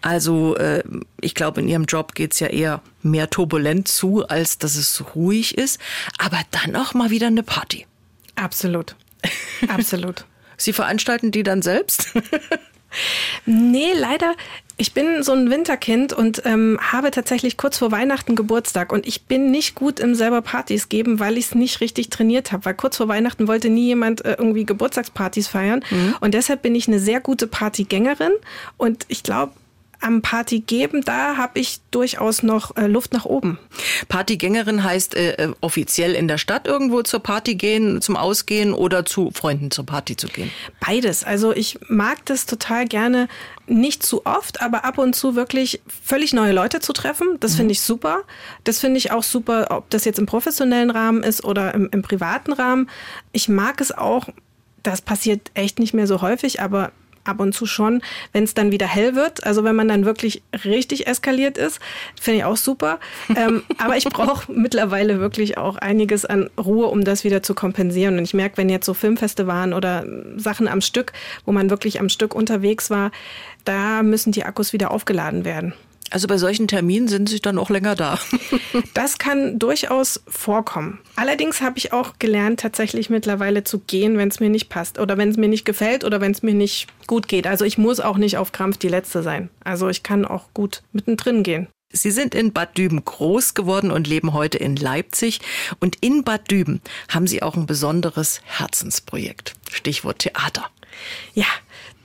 Also 0.00 0.56
äh, 0.56 0.82
ich 1.20 1.34
glaube, 1.34 1.60
in 1.60 1.68
Ihrem 1.68 1.86
Job 1.86 2.14
geht 2.14 2.34
es 2.34 2.40
ja 2.40 2.48
eher 2.48 2.82
mehr 3.02 3.30
turbulent 3.30 3.88
zu, 3.88 4.26
als 4.28 4.58
dass 4.58 4.76
es 4.76 5.14
ruhig 5.14 5.56
ist. 5.56 5.80
Aber 6.18 6.38
dann 6.50 6.76
auch 6.76 6.94
mal 6.94 7.10
wieder 7.10 7.26
eine 7.26 7.42
Party. 7.42 7.86
Absolut. 8.36 8.94
Absolut. 9.68 10.24
Sie 10.58 10.72
veranstalten 10.72 11.30
die 11.30 11.42
dann 11.42 11.62
selbst? 11.62 12.12
nee, 13.46 13.92
leider. 13.94 14.34
Ich 14.80 14.92
bin 14.92 15.24
so 15.24 15.32
ein 15.32 15.50
Winterkind 15.50 16.12
und 16.12 16.42
ähm, 16.44 16.78
habe 16.80 17.10
tatsächlich 17.10 17.56
kurz 17.56 17.78
vor 17.78 17.90
Weihnachten 17.90 18.36
Geburtstag 18.36 18.92
und 18.92 19.08
ich 19.08 19.24
bin 19.24 19.50
nicht 19.50 19.74
gut 19.74 19.98
im 19.98 20.14
selber 20.14 20.40
Partys 20.40 20.88
geben, 20.88 21.18
weil 21.18 21.36
ich 21.36 21.46
es 21.46 21.54
nicht 21.56 21.80
richtig 21.80 22.10
trainiert 22.10 22.52
habe. 22.52 22.64
Weil 22.64 22.74
kurz 22.74 22.96
vor 22.96 23.08
Weihnachten 23.08 23.48
wollte 23.48 23.70
nie 23.70 23.86
jemand 23.86 24.24
äh, 24.24 24.36
irgendwie 24.38 24.64
Geburtstagspartys 24.64 25.48
feiern 25.48 25.84
mhm. 25.90 26.14
und 26.20 26.32
deshalb 26.32 26.62
bin 26.62 26.76
ich 26.76 26.86
eine 26.86 27.00
sehr 27.00 27.20
gute 27.20 27.48
Partygängerin 27.48 28.32
und 28.76 29.04
ich 29.08 29.24
glaube, 29.24 29.52
am 30.00 30.22
Party 30.22 30.60
geben, 30.60 31.02
da 31.04 31.36
habe 31.36 31.58
ich 31.58 31.80
durchaus 31.90 32.42
noch 32.42 32.76
äh, 32.76 32.86
Luft 32.86 33.12
nach 33.12 33.24
oben. 33.24 33.58
Partygängerin 34.08 34.84
heißt 34.84 35.16
äh, 35.16 35.32
äh, 35.32 35.52
offiziell 35.60 36.14
in 36.14 36.28
der 36.28 36.38
Stadt 36.38 36.66
irgendwo 36.66 37.02
zur 37.02 37.20
Party 37.20 37.56
gehen, 37.56 38.00
zum 38.00 38.16
Ausgehen 38.16 38.72
oder 38.72 39.04
zu 39.04 39.30
Freunden 39.32 39.70
zur 39.70 39.86
Party 39.86 40.16
zu 40.16 40.28
gehen? 40.28 40.50
Beides. 40.80 41.24
Also 41.24 41.52
ich 41.52 41.78
mag 41.88 42.24
das 42.26 42.46
total 42.46 42.86
gerne, 42.86 43.28
nicht 43.66 44.02
zu 44.02 44.24
oft, 44.24 44.62
aber 44.62 44.84
ab 44.84 44.98
und 44.98 45.14
zu 45.14 45.34
wirklich 45.34 45.80
völlig 45.86 46.32
neue 46.32 46.52
Leute 46.52 46.80
zu 46.80 46.92
treffen. 46.92 47.36
Das 47.40 47.54
mhm. 47.54 47.56
finde 47.56 47.72
ich 47.72 47.80
super. 47.80 48.22
Das 48.64 48.78
finde 48.78 48.98
ich 48.98 49.10
auch 49.10 49.24
super, 49.24 49.66
ob 49.70 49.90
das 49.90 50.04
jetzt 50.04 50.18
im 50.18 50.26
professionellen 50.26 50.90
Rahmen 50.90 51.22
ist 51.22 51.44
oder 51.44 51.74
im, 51.74 51.88
im 51.90 52.02
privaten 52.02 52.52
Rahmen. 52.52 52.88
Ich 53.32 53.48
mag 53.48 53.80
es 53.80 53.90
auch, 53.90 54.28
das 54.82 55.02
passiert 55.02 55.50
echt 55.54 55.80
nicht 55.80 55.92
mehr 55.92 56.06
so 56.06 56.22
häufig, 56.22 56.60
aber 56.60 56.92
ab 57.28 57.40
und 57.40 57.52
zu 57.52 57.66
schon, 57.66 58.02
wenn 58.32 58.44
es 58.44 58.54
dann 58.54 58.72
wieder 58.72 58.86
hell 58.86 59.14
wird. 59.14 59.44
Also 59.44 59.64
wenn 59.64 59.76
man 59.76 59.88
dann 59.88 60.04
wirklich 60.04 60.42
richtig 60.64 61.06
eskaliert 61.06 61.58
ist, 61.58 61.80
finde 62.20 62.38
ich 62.38 62.44
auch 62.44 62.56
super. 62.56 62.98
ähm, 63.36 63.62
aber 63.78 63.96
ich 63.96 64.04
brauche 64.04 64.50
mittlerweile 64.52 65.20
wirklich 65.20 65.58
auch 65.58 65.76
einiges 65.76 66.24
an 66.24 66.50
Ruhe, 66.58 66.86
um 66.86 67.04
das 67.04 67.24
wieder 67.24 67.42
zu 67.42 67.54
kompensieren. 67.54 68.18
Und 68.18 68.24
ich 68.24 68.34
merke, 68.34 68.56
wenn 68.56 68.68
jetzt 68.68 68.86
so 68.86 68.94
Filmfeste 68.94 69.46
waren 69.46 69.72
oder 69.72 70.04
Sachen 70.36 70.68
am 70.68 70.80
Stück, 70.80 71.12
wo 71.44 71.52
man 71.52 71.70
wirklich 71.70 72.00
am 72.00 72.08
Stück 72.08 72.34
unterwegs 72.34 72.90
war, 72.90 73.10
da 73.64 74.02
müssen 74.02 74.32
die 74.32 74.44
Akkus 74.44 74.72
wieder 74.72 74.90
aufgeladen 74.90 75.44
werden. 75.44 75.74
Also 76.10 76.26
bei 76.26 76.38
solchen 76.38 76.68
Terminen 76.68 77.08
sind 77.08 77.28
Sie 77.28 77.40
dann 77.40 77.58
auch 77.58 77.70
länger 77.70 77.94
da. 77.94 78.18
das 78.94 79.18
kann 79.18 79.58
durchaus 79.58 80.22
vorkommen. 80.26 81.00
Allerdings 81.16 81.60
habe 81.60 81.78
ich 81.78 81.92
auch 81.92 82.14
gelernt, 82.18 82.60
tatsächlich 82.60 83.10
mittlerweile 83.10 83.64
zu 83.64 83.78
gehen, 83.80 84.16
wenn 84.18 84.28
es 84.28 84.40
mir 84.40 84.50
nicht 84.50 84.68
passt 84.68 84.98
oder 84.98 85.18
wenn 85.18 85.28
es 85.28 85.36
mir 85.36 85.48
nicht 85.48 85.64
gefällt 85.64 86.04
oder 86.04 86.20
wenn 86.20 86.32
es 86.32 86.42
mir 86.42 86.54
nicht 86.54 86.86
gut 87.06 87.28
geht. 87.28 87.46
Also 87.46 87.64
ich 87.64 87.78
muss 87.78 88.00
auch 88.00 88.16
nicht 88.16 88.38
auf 88.38 88.52
Krampf 88.52 88.78
die 88.78 88.88
Letzte 88.88 89.22
sein. 89.22 89.50
Also 89.64 89.88
ich 89.88 90.02
kann 90.02 90.24
auch 90.24 90.46
gut 90.54 90.82
mittendrin 90.92 91.42
gehen. 91.42 91.68
Sie 91.90 92.10
sind 92.10 92.34
in 92.34 92.52
Bad 92.52 92.76
Düben 92.76 93.02
groß 93.02 93.54
geworden 93.54 93.90
und 93.90 94.06
leben 94.06 94.34
heute 94.34 94.58
in 94.58 94.76
Leipzig. 94.76 95.40
Und 95.80 95.96
in 96.00 96.22
Bad 96.22 96.50
Düben 96.50 96.82
haben 97.08 97.26
Sie 97.26 97.42
auch 97.42 97.56
ein 97.56 97.66
besonderes 97.66 98.42
Herzensprojekt. 98.44 99.54
Stichwort 99.70 100.18
Theater. 100.18 100.70
Ja, 101.32 101.46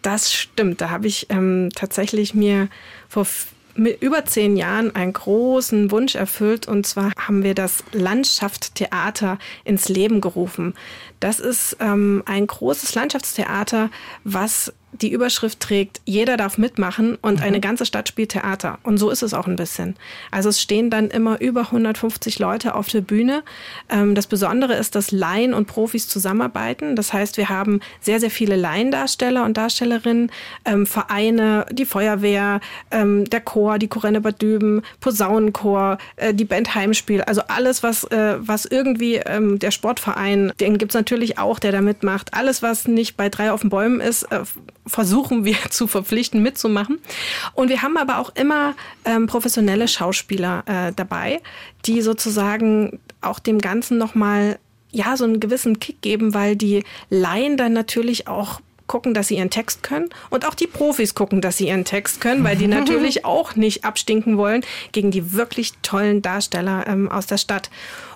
das 0.01 0.31
stimmt. 0.31 0.79
Da 0.79 0.89
habe 0.89 1.07
ich 1.07 1.27
ähm, 1.29 1.69
tatsächlich 1.75 2.33
mir 2.33 2.69
vor 3.09 3.25
mit 3.75 4.01
über 4.01 4.25
zehn 4.25 4.55
Jahren 4.55 4.95
einen 4.95 5.13
großen 5.13 5.91
Wunsch 5.91 6.15
erfüllt. 6.15 6.67
Und 6.67 6.85
zwar 6.85 7.11
haben 7.17 7.43
wir 7.43 7.55
das 7.55 7.83
Landschaftstheater 7.91 9.37
ins 9.63 9.89
Leben 9.89 10.21
gerufen. 10.21 10.73
Das 11.19 11.39
ist 11.39 11.77
ähm, 11.79 12.23
ein 12.25 12.47
großes 12.47 12.95
Landschaftstheater, 12.95 13.89
was 14.23 14.73
die 15.01 15.11
Überschrift 15.11 15.59
trägt, 15.59 16.01
jeder 16.05 16.37
darf 16.37 16.57
mitmachen 16.57 17.17
und 17.21 17.39
mhm. 17.39 17.45
eine 17.45 17.59
ganze 17.59 17.85
Stadt 17.85 18.07
spielt 18.07 18.29
Theater. 18.29 18.79
Und 18.83 18.97
so 18.97 19.09
ist 19.09 19.23
es 19.23 19.33
auch 19.33 19.47
ein 19.47 19.55
bisschen. 19.55 19.95
Also 20.31 20.49
es 20.49 20.61
stehen 20.61 20.89
dann 20.89 21.09
immer 21.09 21.41
über 21.41 21.61
150 21.61 22.39
Leute 22.39 22.75
auf 22.75 22.89
der 22.89 23.01
Bühne. 23.01 23.43
Ähm, 23.89 24.15
das 24.15 24.27
Besondere 24.27 24.75
ist, 24.75 24.95
dass 24.95 25.11
Laien 25.11 25.53
und 25.53 25.65
Profis 25.65 26.07
zusammenarbeiten. 26.07 26.95
Das 26.95 27.13
heißt, 27.13 27.37
wir 27.37 27.49
haben 27.49 27.79
sehr, 28.01 28.19
sehr 28.19 28.31
viele 28.31 28.55
Laiendarsteller 28.55 29.43
und 29.43 29.57
Darstellerinnen, 29.57 30.31
ähm, 30.65 30.85
Vereine, 30.85 31.65
die 31.71 31.85
Feuerwehr, 31.85 32.59
ähm, 32.91 33.25
der 33.25 33.41
Chor, 33.41 33.79
die 33.79 33.87
Chorenne 33.87 34.21
Bad 34.21 34.41
Düben, 34.41 34.81
Posaunenchor, 34.99 35.97
äh, 36.15 36.33
die 36.33 36.45
Band 36.45 36.75
Heimspiel. 36.75 37.21
Also 37.21 37.41
alles, 37.47 37.83
was, 37.83 38.03
äh, 38.05 38.35
was 38.39 38.65
irgendwie 38.65 39.21
der 39.23 39.71
Sportverein, 39.71 40.51
den 40.59 40.77
gibt 40.77 40.91
es 40.91 40.95
natürlich 40.95 41.37
auch, 41.37 41.59
der 41.59 41.71
da 41.71 41.81
mitmacht. 41.81 42.33
Alles, 42.33 42.61
was 42.61 42.87
nicht 42.87 43.17
bei 43.17 43.29
drei 43.29 43.51
auf 43.51 43.61
den 43.61 43.69
Bäumen 43.69 43.99
ist, 43.99 44.23
äh, 44.23 44.41
versuchen 44.85 45.45
wir 45.45 45.57
zu 45.69 45.87
verpflichten, 45.87 46.41
mitzumachen. 46.41 46.99
Und 47.53 47.69
wir 47.69 47.81
haben 47.81 47.97
aber 47.97 48.19
auch 48.19 48.31
immer 48.35 48.75
ähm, 49.05 49.27
professionelle 49.27 49.87
Schauspieler 49.87 50.63
äh, 50.65 50.93
dabei, 50.95 51.41
die 51.85 52.01
sozusagen 52.01 52.99
auch 53.21 53.39
dem 53.39 53.59
Ganzen 53.59 53.97
nochmal 53.97 54.59
ja, 54.91 55.17
so 55.17 55.23
einen 55.23 55.39
gewissen 55.39 55.79
Kick 55.79 56.01
geben, 56.01 56.33
weil 56.33 56.55
die 56.55 56.83
Laien 57.09 57.57
dann 57.57 57.73
natürlich 57.73 58.27
auch 58.27 58.61
gucken, 58.87 59.13
dass 59.13 59.27
sie 59.27 59.37
ihren 59.37 59.49
Text 59.49 59.83
können 59.83 60.09
und 60.29 60.47
auch 60.47 60.53
die 60.53 60.67
Profis 60.67 61.15
gucken, 61.15 61.41
dass 61.41 61.57
sie 61.57 61.67
ihren 61.67 61.85
Text 61.85 62.21
können, 62.21 62.43
weil 62.43 62.55
die 62.55 62.67
natürlich 62.73 63.25
auch 63.25 63.55
nicht 63.55 63.85
abstinken 63.85 64.37
wollen 64.37 64.65
gegen 64.91 65.11
die 65.11 65.33
wirklich 65.33 65.73
tollen 65.81 66.21
Darsteller 66.21 66.85
ähm, 66.87 67.09
aus 67.09 67.27
der 67.27 67.37
Stadt. 67.37 67.69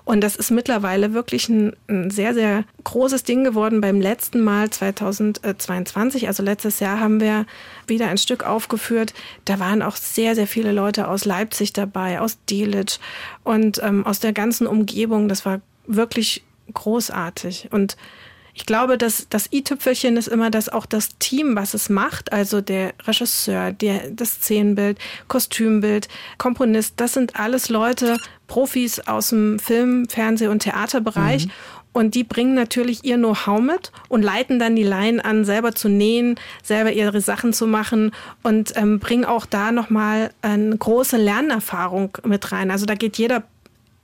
Und 0.04 0.22
das 0.22 0.36
ist 0.36 0.50
mittlerweile 0.50 1.12
wirklich 1.12 1.50
ein, 1.50 1.76
ein, 1.86 2.10
sehr, 2.10 2.32
sehr 2.32 2.64
großes 2.84 3.24
Ding 3.24 3.44
geworden. 3.44 3.82
Beim 3.82 4.00
letzten 4.00 4.40
Mal 4.40 4.70
2022, 4.70 6.28
also 6.28 6.42
letztes 6.42 6.80
Jahr, 6.80 6.98
haben 6.98 7.20
wir 7.20 7.44
wieder 7.86 8.08
ein 8.08 8.16
Stück 8.16 8.42
aufgeführt. 8.42 9.12
Da 9.44 9.58
waren 9.58 9.82
auch 9.82 9.96
sehr, 9.96 10.34
sehr 10.34 10.46
viele 10.46 10.72
Leute 10.72 11.08
aus 11.08 11.26
Leipzig 11.26 11.74
dabei, 11.74 12.20
aus 12.20 12.38
Delitzsch 12.48 13.00
und 13.44 13.82
ähm, 13.82 14.06
aus 14.06 14.18
der 14.18 14.32
ganzen 14.32 14.66
Umgebung. 14.66 15.28
Das 15.28 15.44
war 15.44 15.60
wirklich 15.86 16.42
großartig. 16.72 17.68
Und 17.70 17.98
ich 18.58 18.66
glaube, 18.66 18.98
dass 18.98 19.28
das 19.30 19.52
i-Tüpfelchen 19.52 20.16
ist 20.16 20.26
immer, 20.26 20.50
dass 20.50 20.68
auch 20.68 20.84
das 20.84 21.16
Team, 21.20 21.54
was 21.54 21.74
es 21.74 21.88
macht, 21.88 22.32
also 22.32 22.60
der 22.60 22.92
Regisseur, 23.06 23.70
der, 23.70 24.10
das 24.10 24.30
Szenenbild, 24.32 24.98
Kostümbild, 25.28 26.08
Komponist, 26.38 26.94
das 26.96 27.12
sind 27.12 27.36
alles 27.36 27.68
Leute, 27.68 28.16
Profis 28.48 28.98
aus 28.98 29.28
dem 29.28 29.60
Film, 29.60 30.08
Fernseh- 30.08 30.48
und 30.48 30.64
Theaterbereich. 30.64 31.46
Mhm. 31.46 31.52
Und 31.92 32.16
die 32.16 32.24
bringen 32.24 32.54
natürlich 32.54 33.04
ihr 33.04 33.16
Know-how 33.16 33.60
mit 33.60 33.92
und 34.08 34.22
leiten 34.22 34.58
dann 34.58 34.74
die 34.74 34.82
Laien 34.82 35.20
an, 35.20 35.44
selber 35.44 35.76
zu 35.76 35.88
nähen, 35.88 36.34
selber 36.64 36.90
ihre 36.90 37.20
Sachen 37.20 37.52
zu 37.52 37.68
machen 37.68 38.10
und 38.42 38.72
ähm, 38.76 38.98
bringen 38.98 39.24
auch 39.24 39.46
da 39.46 39.70
nochmal 39.70 40.32
eine 40.42 40.76
große 40.76 41.16
Lernerfahrung 41.16 42.18
mit 42.24 42.50
rein. 42.50 42.72
Also 42.72 42.86
da 42.86 42.94
geht 42.94 43.18
jeder 43.18 43.44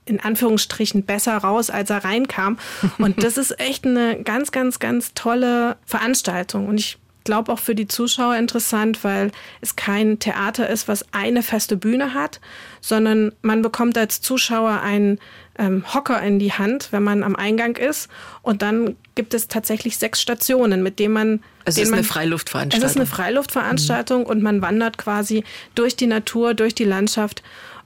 in 0.05 0.19
Anführungsstrichen 0.19 1.03
besser 1.03 1.37
raus, 1.37 1.69
als 1.69 1.89
er 1.89 2.03
reinkam. 2.03 2.57
Und 2.97 3.23
das 3.23 3.37
ist 3.37 3.59
echt 3.59 3.85
eine 3.85 4.21
ganz, 4.23 4.51
ganz, 4.51 4.79
ganz 4.79 5.13
tolle 5.13 5.77
Veranstaltung. 5.85 6.67
Und 6.67 6.79
ich 6.79 6.97
glaube 7.25 7.51
auch 7.51 7.59
für 7.59 7.75
die 7.75 7.87
Zuschauer 7.87 8.37
interessant, 8.37 9.03
weil 9.03 9.31
es 9.59 9.75
kein 9.75 10.19
Theater 10.19 10.69
ist, 10.69 10.87
was 10.87 11.05
eine 11.11 11.43
feste 11.43 11.75
Bühne 11.75 12.13
hat, 12.13 12.39
sondern 12.79 13.33
man 13.41 13.61
bekommt 13.61 13.97
als 13.97 14.21
Zuschauer 14.21 14.79
einen 14.81 15.19
ähm, 15.57 15.83
Hocker 15.93 16.21
in 16.21 16.39
die 16.39 16.53
Hand, 16.53 16.89
wenn 16.91 17.03
man 17.03 17.23
am 17.23 17.35
Eingang 17.35 17.75
ist. 17.75 18.09
Und 18.41 18.61
dann 18.61 18.95
gibt 19.15 19.33
es 19.33 19.47
tatsächlich 19.47 19.97
sechs 19.97 20.21
Stationen, 20.21 20.83
mit 20.83 20.99
denen 20.99 21.13
man. 21.13 21.43
Es 21.65 21.77
ist 21.77 21.89
man, 21.89 21.99
eine 21.99 22.07
Freiluftveranstaltung. 22.07 22.85
Es 22.85 22.91
ist 22.91 22.97
eine 22.97 23.07
Freiluftveranstaltung 23.07 24.21
mhm. 24.21 24.27
und 24.27 24.43
man 24.43 24.61
wandert 24.61 24.97
quasi 24.97 25.43
durch 25.73 25.95
die 25.95 26.07
Natur, 26.07 26.53
durch 26.53 26.75
die 26.75 26.85
Landschaft. 26.85 27.41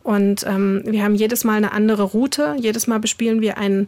Und 0.09 0.43
ähm, 0.47 0.81
wir 0.85 1.03
haben 1.03 1.13
jedes 1.13 1.43
Mal 1.43 1.57
eine 1.57 1.71
andere 1.71 2.01
Route, 2.01 2.55
jedes 2.57 2.87
Mal 2.87 2.99
bespielen 2.99 3.41
wir 3.41 3.59
einen 3.59 3.87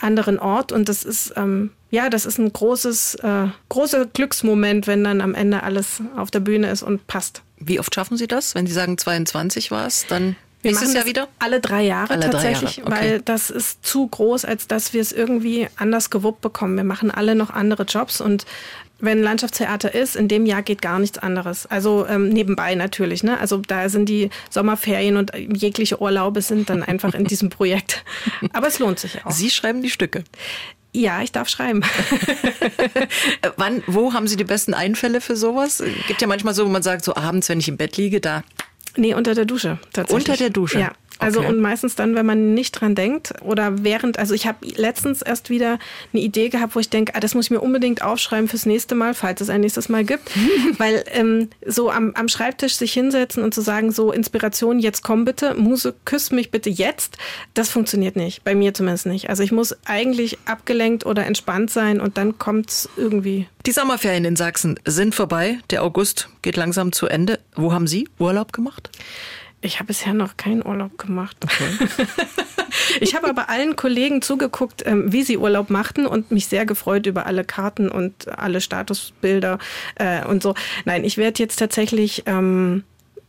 anderen 0.00 0.38
Ort 0.38 0.70
und 0.70 0.86
das 0.86 1.02
ist 1.02 1.32
ähm, 1.34 1.70
ja, 1.88 2.10
das 2.10 2.26
ist 2.26 2.36
ein 2.36 2.52
großes, 2.52 3.14
äh, 3.22 3.46
großer 3.70 4.04
Glücksmoment, 4.04 4.86
wenn 4.86 5.02
dann 5.02 5.22
am 5.22 5.34
Ende 5.34 5.62
alles 5.62 6.02
auf 6.14 6.30
der 6.30 6.40
Bühne 6.40 6.70
ist 6.70 6.82
und 6.82 7.06
passt. 7.06 7.40
Wie 7.56 7.80
oft 7.80 7.94
schaffen 7.94 8.18
Sie 8.18 8.26
das? 8.26 8.54
Wenn 8.54 8.66
Sie 8.66 8.74
sagen 8.74 8.98
22 8.98 9.70
war 9.70 9.86
es, 9.86 10.06
dann 10.06 10.36
wir 10.60 10.72
machen 10.72 10.92
das 10.92 11.06
wieder? 11.06 11.26
alle 11.38 11.60
drei 11.60 11.84
Jahre 11.84 12.12
alle 12.12 12.28
tatsächlich, 12.28 12.74
drei 12.76 12.82
Jahre. 12.82 12.92
Okay. 12.92 13.10
weil 13.12 13.22
das 13.22 13.48
ist 13.48 13.82
zu 13.82 14.06
groß, 14.08 14.44
als 14.44 14.68
dass 14.68 14.92
wir 14.92 15.00
es 15.00 15.10
irgendwie 15.10 15.68
anders 15.76 16.10
gewuppt 16.10 16.42
bekommen. 16.42 16.76
Wir 16.76 16.84
machen 16.84 17.10
alle 17.10 17.34
noch 17.34 17.48
andere 17.48 17.84
Jobs 17.84 18.20
und 18.20 18.44
wenn 19.02 19.20
Landschaftstheater 19.20 19.92
ist, 19.92 20.14
in 20.14 20.28
dem 20.28 20.46
Jahr 20.46 20.62
geht 20.62 20.80
gar 20.80 21.00
nichts 21.00 21.18
anderes. 21.18 21.66
Also 21.66 22.06
ähm, 22.06 22.28
nebenbei 22.28 22.76
natürlich. 22.76 23.24
Ne? 23.24 23.38
Also 23.38 23.58
da 23.58 23.88
sind 23.88 24.08
die 24.08 24.30
Sommerferien 24.48 25.16
und 25.16 25.32
jegliche 25.36 26.00
Urlaube 26.00 26.40
sind 26.40 26.70
dann 26.70 26.84
einfach 26.84 27.12
in 27.12 27.24
diesem 27.24 27.50
Projekt. 27.50 28.04
Aber 28.52 28.68
es 28.68 28.78
lohnt 28.78 29.00
sich 29.00 29.24
auch. 29.24 29.32
Sie 29.32 29.50
schreiben 29.50 29.82
die 29.82 29.90
Stücke. 29.90 30.22
Ja, 30.94 31.20
ich 31.20 31.32
darf 31.32 31.48
schreiben. 31.48 31.82
Wann, 33.56 33.82
wo 33.86 34.12
haben 34.12 34.28
Sie 34.28 34.36
die 34.36 34.44
besten 34.44 34.72
Einfälle 34.72 35.20
für 35.20 35.36
sowas? 35.36 35.82
Gibt 36.06 36.20
ja 36.20 36.28
manchmal 36.28 36.54
so, 36.54 36.64
wo 36.64 36.70
man 36.70 36.82
sagt, 36.82 37.04
so 37.04 37.16
abends, 37.16 37.48
wenn 37.48 37.58
ich 37.58 37.68
im 37.68 37.78
Bett 37.78 37.96
liege, 37.96 38.20
da. 38.20 38.44
Nee, 38.96 39.14
unter 39.14 39.34
der 39.34 39.46
Dusche 39.46 39.78
tatsächlich. 39.92 40.28
Unter 40.28 40.36
der 40.36 40.50
Dusche? 40.50 40.78
Ja. 40.78 40.92
Also 41.22 41.40
okay. 41.40 41.48
und 41.48 41.60
meistens 41.60 41.94
dann, 41.94 42.14
wenn 42.14 42.26
man 42.26 42.54
nicht 42.54 42.72
dran 42.72 42.94
denkt 42.94 43.34
oder 43.42 43.84
während, 43.84 44.18
also 44.18 44.34
ich 44.34 44.46
habe 44.46 44.66
letztens 44.76 45.22
erst 45.22 45.50
wieder 45.50 45.78
eine 46.12 46.22
Idee 46.22 46.48
gehabt, 46.48 46.74
wo 46.74 46.80
ich 46.80 46.90
denke, 46.90 47.14
ah, 47.14 47.20
das 47.20 47.34
muss 47.34 47.46
ich 47.46 47.50
mir 47.50 47.60
unbedingt 47.60 48.02
aufschreiben 48.02 48.48
fürs 48.48 48.66
nächste 48.66 48.94
Mal, 48.94 49.14
falls 49.14 49.40
es 49.40 49.50
ein 49.50 49.60
nächstes 49.60 49.88
Mal 49.88 50.04
gibt, 50.04 50.30
weil 50.78 51.04
ähm, 51.12 51.48
so 51.66 51.90
am, 51.90 52.12
am 52.14 52.28
Schreibtisch 52.28 52.74
sich 52.74 52.92
hinsetzen 52.92 53.42
und 53.42 53.54
zu 53.54 53.60
sagen, 53.60 53.92
so 53.92 54.12
Inspiration, 54.12 54.78
jetzt 54.78 55.02
komm 55.02 55.24
bitte, 55.24 55.54
Muse, 55.54 55.94
küss 56.04 56.30
mich 56.30 56.50
bitte 56.50 56.70
jetzt, 56.70 57.18
das 57.54 57.68
funktioniert 57.68 58.16
nicht, 58.16 58.44
bei 58.44 58.54
mir 58.54 58.74
zumindest 58.74 59.06
nicht. 59.06 59.30
Also 59.30 59.42
ich 59.42 59.52
muss 59.52 59.76
eigentlich 59.84 60.38
abgelenkt 60.46 61.06
oder 61.06 61.26
entspannt 61.26 61.70
sein 61.70 62.00
und 62.00 62.18
dann 62.18 62.38
kommt 62.38 62.70
es 62.70 62.88
irgendwie. 62.96 63.46
Die 63.66 63.72
Sommerferien 63.72 64.24
in 64.24 64.36
Sachsen 64.36 64.78
sind 64.84 65.14
vorbei, 65.14 65.58
der 65.70 65.82
August 65.82 66.28
geht 66.42 66.56
langsam 66.56 66.92
zu 66.92 67.06
Ende. 67.06 67.38
Wo 67.54 67.72
haben 67.72 67.86
Sie 67.86 68.08
Urlaub 68.18 68.52
gemacht? 68.52 68.90
Ich 69.64 69.78
habe 69.78 69.86
bisher 69.86 70.12
noch 70.12 70.36
keinen 70.36 70.66
Urlaub 70.66 70.98
gemacht. 70.98 71.36
Okay. 71.42 71.88
ich 73.00 73.14
habe 73.14 73.28
aber 73.28 73.48
allen 73.48 73.76
Kollegen 73.76 74.20
zugeguckt, 74.20 74.82
ähm, 74.84 75.12
wie 75.12 75.22
sie 75.22 75.38
Urlaub 75.38 75.70
machten 75.70 76.04
und 76.04 76.32
mich 76.32 76.48
sehr 76.48 76.66
gefreut 76.66 77.06
über 77.06 77.26
alle 77.26 77.44
Karten 77.44 77.88
und 77.88 78.28
alle 78.38 78.60
Statusbilder 78.60 79.58
äh, 79.94 80.24
und 80.26 80.42
so. 80.42 80.54
Nein, 80.84 81.04
ich 81.04 81.16
werde 81.16 81.40
jetzt 81.40 81.58
tatsächlich. 81.58 82.24
Ähm, 82.26 82.82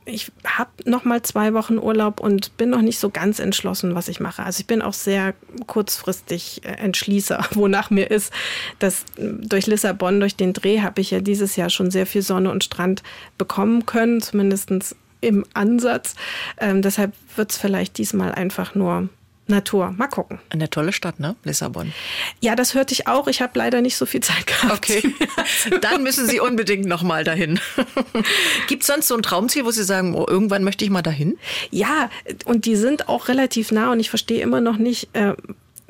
ich 0.05 0.31
habe 0.45 0.69
noch 0.85 1.05
mal 1.05 1.21
zwei 1.21 1.53
Wochen 1.53 1.77
Urlaub 1.77 2.19
und 2.19 2.57
bin 2.57 2.71
noch 2.71 2.81
nicht 2.81 2.99
so 2.99 3.09
ganz 3.09 3.39
entschlossen, 3.39 3.95
was 3.95 4.09
ich 4.09 4.19
mache. 4.19 4.43
Also 4.43 4.59
ich 4.59 4.67
bin 4.67 4.81
auch 4.81 4.93
sehr 4.93 5.33
kurzfristig 5.67 6.61
äh, 6.65 6.71
Entschließer, 6.71 7.45
wonach 7.51 7.89
mir 7.89 8.11
ist. 8.11 8.33
Das 8.79 9.05
durch 9.17 9.67
Lissabon, 9.67 10.19
durch 10.19 10.35
den 10.35 10.53
Dreh 10.53 10.81
habe 10.81 10.99
ich 10.99 11.11
ja 11.11 11.21
dieses 11.21 11.55
Jahr 11.55 11.69
schon 11.69 11.91
sehr 11.91 12.05
viel 12.05 12.21
Sonne 12.21 12.51
und 12.51 12.63
Strand 12.63 13.03
bekommen 13.37 13.85
können, 13.85 14.21
zumindest 14.21 14.95
im 15.23 15.45
Ansatz. 15.53 16.15
Ähm, 16.57 16.81
deshalb 16.81 17.13
wird 17.35 17.51
es 17.51 17.57
vielleicht 17.57 17.97
diesmal 17.97 18.31
einfach 18.31 18.75
nur 18.75 19.09
Natur. 19.47 19.91
Mal 19.97 20.07
gucken. 20.07 20.39
Eine 20.49 20.69
tolle 20.69 20.93
Stadt, 20.93 21.19
ne? 21.19 21.35
Lissabon. 21.43 21.91
Ja, 22.39 22.55
das 22.55 22.75
hörte 22.75 22.93
ich 22.93 23.07
auch. 23.07 23.27
Ich 23.27 23.41
habe 23.41 23.57
leider 23.59 23.81
nicht 23.81 23.97
so 23.97 24.05
viel 24.05 24.21
Zeit 24.21 24.47
gehabt. 24.47 24.73
Okay. 24.73 25.13
Dann 25.81 26.03
müssen 26.03 26.27
Sie 26.27 26.39
unbedingt 26.39 26.85
noch 26.85 27.03
mal 27.03 27.23
dahin. 27.23 27.59
Gibt 28.67 28.83
es 28.83 28.87
sonst 28.87 29.07
so 29.07 29.15
ein 29.15 29.21
Traumziel, 29.21 29.65
wo 29.65 29.71
Sie 29.71 29.83
sagen, 29.83 30.15
oh, 30.15 30.25
irgendwann 30.27 30.63
möchte 30.63 30.85
ich 30.85 30.91
mal 30.91 31.01
dahin? 31.01 31.37
Ja, 31.71 32.09
und 32.45 32.65
die 32.65 32.75
sind 32.75 33.09
auch 33.09 33.27
relativ 33.27 33.71
nah 33.71 33.91
und 33.91 33.99
ich 33.99 34.09
verstehe 34.09 34.41
immer 34.41 34.61
noch 34.61 34.77
nicht, 34.77 35.09
äh, 35.13 35.33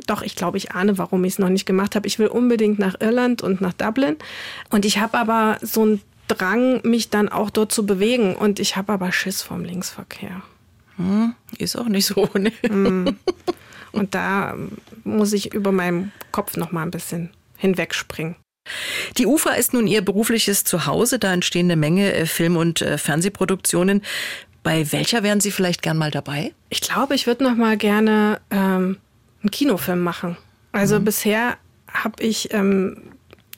doch, 0.07 0.23
ich 0.23 0.35
glaube, 0.35 0.57
ich 0.57 0.71
ahne, 0.71 0.97
warum 0.97 1.23
ich 1.23 1.33
es 1.33 1.39
noch 1.39 1.49
nicht 1.49 1.65
gemacht 1.65 1.95
habe. 1.95 2.07
Ich 2.07 2.19
will 2.19 2.27
unbedingt 2.27 2.79
nach 2.79 2.99
Irland 2.99 3.41
und 3.41 3.61
nach 3.61 3.73
Dublin. 3.73 4.17
Und 4.69 4.83
ich 4.83 4.97
habe 4.97 5.17
aber 5.17 5.59
so 5.61 5.85
ein 5.85 6.01
Drang, 6.27 6.81
mich 6.83 7.09
dann 7.09 7.29
auch 7.29 7.49
dort 7.49 7.71
zu 7.71 7.85
bewegen. 7.85 8.35
Und 8.35 8.59
ich 8.59 8.75
habe 8.75 8.93
aber 8.93 9.11
Schiss 9.11 9.41
vom 9.41 9.63
Linksverkehr. 9.63 10.41
Hm, 10.97 11.35
ist 11.57 11.75
auch 11.75 11.87
nicht 11.87 12.05
so. 12.05 12.29
Ne? 12.37 12.51
Hm. 12.65 13.17
Und 13.91 14.15
da 14.15 14.55
muss 15.03 15.33
ich 15.33 15.53
über 15.53 15.71
meinem 15.71 16.11
Kopf 16.31 16.57
noch 16.57 16.71
mal 16.71 16.81
ein 16.81 16.91
bisschen 16.91 17.29
hinwegspringen. 17.57 18.35
Die 19.17 19.25
UFA 19.25 19.51
ist 19.51 19.73
nun 19.73 19.87
Ihr 19.87 20.01
berufliches 20.01 20.63
Zuhause. 20.63 21.19
Da 21.19 21.33
entstehen 21.33 21.67
eine 21.67 21.75
Menge 21.75 22.13
äh, 22.13 22.25
Film- 22.25 22.57
und 22.57 22.81
äh, 22.81 22.97
Fernsehproduktionen. 22.97 24.01
Bei 24.63 24.91
welcher 24.91 25.23
wären 25.23 25.41
Sie 25.41 25.51
vielleicht 25.51 25.81
gern 25.81 25.97
mal 25.97 26.11
dabei? 26.11 26.53
Ich 26.69 26.81
glaube, 26.81 27.15
ich 27.15 27.27
würde 27.27 27.43
noch 27.43 27.55
mal 27.55 27.77
gerne 27.77 28.39
ähm, 28.49 28.97
einen 29.41 29.51
Kinofilm 29.51 30.01
machen. 30.01 30.37
Also 30.71 30.99
mhm. 30.99 31.05
bisher 31.05 31.57
habe 31.91 32.23
ich 32.23 32.53
ähm, 32.53 33.12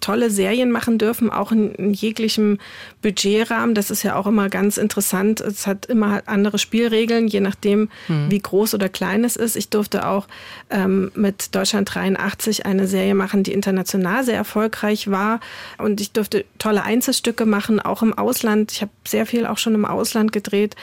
tolle 0.06 0.30
Serien 0.30 0.70
machen 0.70 1.00
dürfen, 1.00 1.32
auch 1.32 1.52
in, 1.52 1.74
in, 1.74 1.92
jeglichem 1.92 2.60
Budgetrahmen. 3.02 3.74
Das 3.74 3.90
ist 3.90 4.04
ja 4.04 4.16
auch 4.16 4.28
immer 4.28 4.50
ganz 4.50 4.78
interessant. 4.78 5.42
Es 5.42 5.66
hat 5.66 5.88
immer 5.88 6.22
andere 6.28 6.60
Spielregeln, 6.60 7.28
je 7.28 7.40
nachdem, 7.40 7.90
hm. 8.06 8.30
wie 8.30 8.38
groß 8.38 8.76
oder 8.76 8.88
klein 8.88 9.24
es 9.24 9.36
ist. 9.36 9.56
Ich 9.56 9.70
durfte 9.70 10.08
auch 10.08 10.28
ähm, 10.70 11.12
mit 11.16 11.56
Deutschland 11.56 11.90
83 11.92 12.68
eine 12.68 12.86
Serie 12.86 13.16
machen, 13.16 13.42
die 13.42 13.52
international 13.52 14.24
sehr 14.24 14.36
erfolgreich 14.36 15.10
war. 15.10 15.40
Und 15.80 16.00
ich 16.00 16.12
durfte 16.12 16.46
tolle 16.60 16.84
Einzelstücke 16.84 17.48
machen, 17.48 17.80
auch 17.80 18.04
im 18.04 18.14
Ausland. 18.14 18.74
Ich 18.74 18.82
habe 18.84 18.92
sehr 19.08 19.26
viel 19.26 19.48
auch 19.48 19.58
schon 19.58 19.74
im 19.74 19.86
Ausland 19.86 20.32
gedreht. 20.32 20.76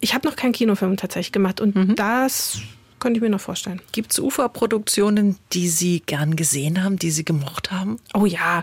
Ich 0.00 0.14
habe 0.14 0.26
noch 0.26 0.36
keinen 0.36 0.52
Kinofilm 0.52 0.96
tatsächlich 0.96 1.32
gemacht. 1.32 1.60
Und 1.60 1.76
mhm. 1.76 1.96
das 1.96 2.62
könnte 3.00 3.18
ich 3.18 3.22
mir 3.22 3.30
noch 3.30 3.40
vorstellen. 3.40 3.80
Gibt 3.92 4.12
es 4.12 4.18
Uferproduktionen, 4.18 5.36
die 5.52 5.68
Sie 5.68 6.00
gern 6.00 6.36
gesehen 6.36 6.84
haben, 6.84 6.98
die 6.98 7.10
Sie 7.10 7.24
gemocht 7.24 7.70
haben? 7.70 7.98
Oh 8.14 8.26
ja, 8.26 8.62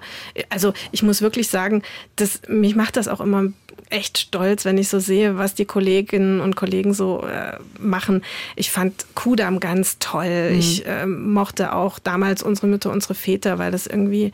also 0.50 0.74
ich 0.92 1.04
muss 1.04 1.22
wirklich 1.22 1.50
sagen, 1.50 1.84
das, 2.16 2.42
mich 2.48 2.76
macht 2.76 2.98
das 2.98 3.08
auch 3.08 3.20
immer 3.20 3.52
echt 3.90 4.18
stolz, 4.18 4.66
wenn 4.66 4.78
ich 4.78 4.90
so 4.90 5.00
sehe, 5.00 5.38
was 5.38 5.56
die 5.56 5.66
Kolleginnen 5.66 6.42
und 6.42 6.56
Kollegen 6.56 6.94
so 6.94 7.24
äh, 7.26 7.58
machen. 7.80 8.24
Ich 8.56 8.72
fand 8.72 9.06
Kudam 9.16 9.60
ganz 9.60 9.98
toll. 10.00 10.52
Mhm. 10.52 10.60
Ich 10.60 10.86
äh, 10.86 11.06
mochte 11.06 11.74
auch 11.74 12.00
damals 12.00 12.44
unsere 12.44 12.68
Mütter, 12.68 12.92
unsere 12.92 13.16
Väter, 13.16 13.60
weil 13.60 13.72
das 13.72 13.88
irgendwie 13.88 14.32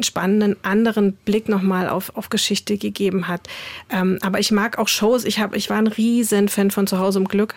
spannenden 0.00 0.56
anderen 0.62 1.12
Blick 1.12 1.48
nochmal 1.48 1.88
auf, 1.88 2.16
auf 2.16 2.30
Geschichte 2.30 2.78
gegeben 2.78 3.28
hat. 3.28 3.42
Ähm, 3.90 4.18
aber 4.22 4.40
ich 4.40 4.50
mag 4.50 4.78
auch 4.78 4.88
Shows. 4.88 5.24
Ich, 5.24 5.38
hab, 5.38 5.54
ich 5.54 5.70
war 5.70 5.78
ein 5.78 5.86
riesen 5.86 6.48
Fan 6.48 6.70
von 6.70 6.86
Zuhause 6.86 7.18
im 7.18 7.28
Glück. 7.28 7.54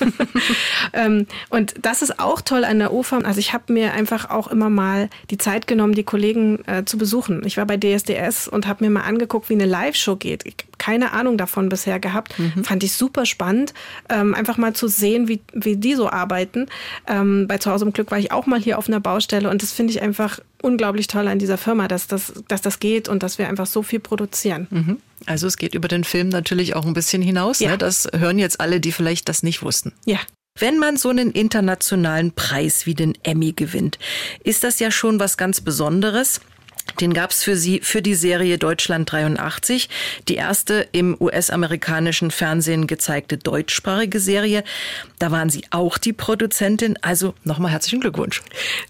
ähm, 0.92 1.26
und 1.50 1.74
das 1.82 2.02
ist 2.02 2.18
auch 2.18 2.40
toll 2.40 2.64
an 2.64 2.78
der 2.78 2.92
UFA. 2.92 3.18
Also 3.18 3.40
ich 3.40 3.52
habe 3.52 3.72
mir 3.72 3.92
einfach 3.92 4.30
auch 4.30 4.48
immer 4.48 4.70
mal 4.70 5.08
die 5.30 5.38
Zeit 5.38 5.66
genommen, 5.66 5.94
die 5.94 6.04
Kollegen 6.04 6.62
äh, 6.66 6.84
zu 6.84 6.98
besuchen. 6.98 7.42
Ich 7.44 7.56
war 7.56 7.66
bei 7.66 7.76
DSDS 7.76 8.48
und 8.48 8.66
habe 8.66 8.84
mir 8.84 8.90
mal 8.90 9.02
angeguckt, 9.02 9.48
wie 9.48 9.54
eine 9.54 9.66
Live-Show 9.66 10.16
geht. 10.16 10.44
Ich, 10.46 10.56
keine 10.78 11.12
Ahnung 11.12 11.38
davon 11.38 11.68
bisher 11.68 11.98
gehabt. 11.98 12.38
Mhm. 12.38 12.64
Fand 12.64 12.84
ich 12.84 12.94
super 12.94 13.26
spannend, 13.26 13.74
ähm, 14.08 14.34
einfach 14.34 14.58
mal 14.58 14.74
zu 14.74 14.88
sehen, 14.88 15.28
wie, 15.28 15.40
wie 15.52 15.76
die 15.76 15.94
so 15.94 16.10
arbeiten. 16.10 16.66
Ähm, 17.06 17.46
bei 17.48 17.58
Zuhause 17.58 17.86
im 17.86 17.92
Glück 17.92 18.10
war 18.10 18.18
ich 18.18 18.32
auch 18.32 18.46
mal 18.46 18.60
hier 18.60 18.78
auf 18.78 18.88
einer 18.88 19.00
Baustelle 19.00 19.50
und 19.50 19.62
das 19.62 19.72
finde 19.72 19.92
ich 19.92 20.02
einfach 20.02 20.40
unglaublich 20.66 21.06
toll 21.06 21.28
an 21.28 21.38
dieser 21.38 21.56
Firma, 21.56 21.86
dass 21.86 22.08
das, 22.08 22.32
dass 22.48 22.60
das 22.60 22.80
geht 22.80 23.08
und 23.08 23.22
dass 23.22 23.38
wir 23.38 23.48
einfach 23.48 23.66
so 23.66 23.82
viel 23.82 24.00
produzieren. 24.00 24.66
Mhm. 24.70 25.00
Also 25.24 25.46
es 25.46 25.56
geht 25.56 25.74
über 25.74 25.88
den 25.88 26.04
Film 26.04 26.28
natürlich 26.28 26.74
auch 26.74 26.84
ein 26.84 26.92
bisschen 26.92 27.22
hinaus. 27.22 27.60
Ja. 27.60 27.70
Ne? 27.70 27.78
Das 27.78 28.08
hören 28.14 28.38
jetzt 28.38 28.60
alle, 28.60 28.80
die 28.80 28.92
vielleicht 28.92 29.28
das 29.28 29.42
nicht 29.42 29.62
wussten. 29.62 29.92
Ja. 30.04 30.18
Wenn 30.58 30.78
man 30.78 30.96
so 30.96 31.10
einen 31.10 31.30
internationalen 31.30 32.32
Preis 32.32 32.86
wie 32.86 32.94
den 32.94 33.16
Emmy 33.22 33.52
gewinnt, 33.52 33.98
ist 34.42 34.64
das 34.64 34.78
ja 34.80 34.90
schon 34.90 35.20
was 35.20 35.36
ganz 35.36 35.60
Besonderes. 35.60 36.40
Den 37.00 37.12
gab's 37.12 37.42
für 37.42 37.56
sie 37.56 37.80
für 37.82 38.00
die 38.00 38.14
Serie 38.14 38.56
Deutschland 38.58 39.10
83, 39.10 39.88
die 40.28 40.36
erste 40.36 40.88
im 40.92 41.16
US-amerikanischen 41.20 42.30
Fernsehen 42.30 42.86
gezeigte 42.86 43.36
deutschsprachige 43.36 44.18
Serie. 44.18 44.64
Da 45.18 45.30
waren 45.30 45.50
Sie 45.50 45.64
auch 45.70 45.98
die 45.98 46.12
Produzentin. 46.12 46.96
Also 47.02 47.34
nochmal 47.44 47.72
herzlichen 47.72 48.00
Glückwunsch. 48.00 48.42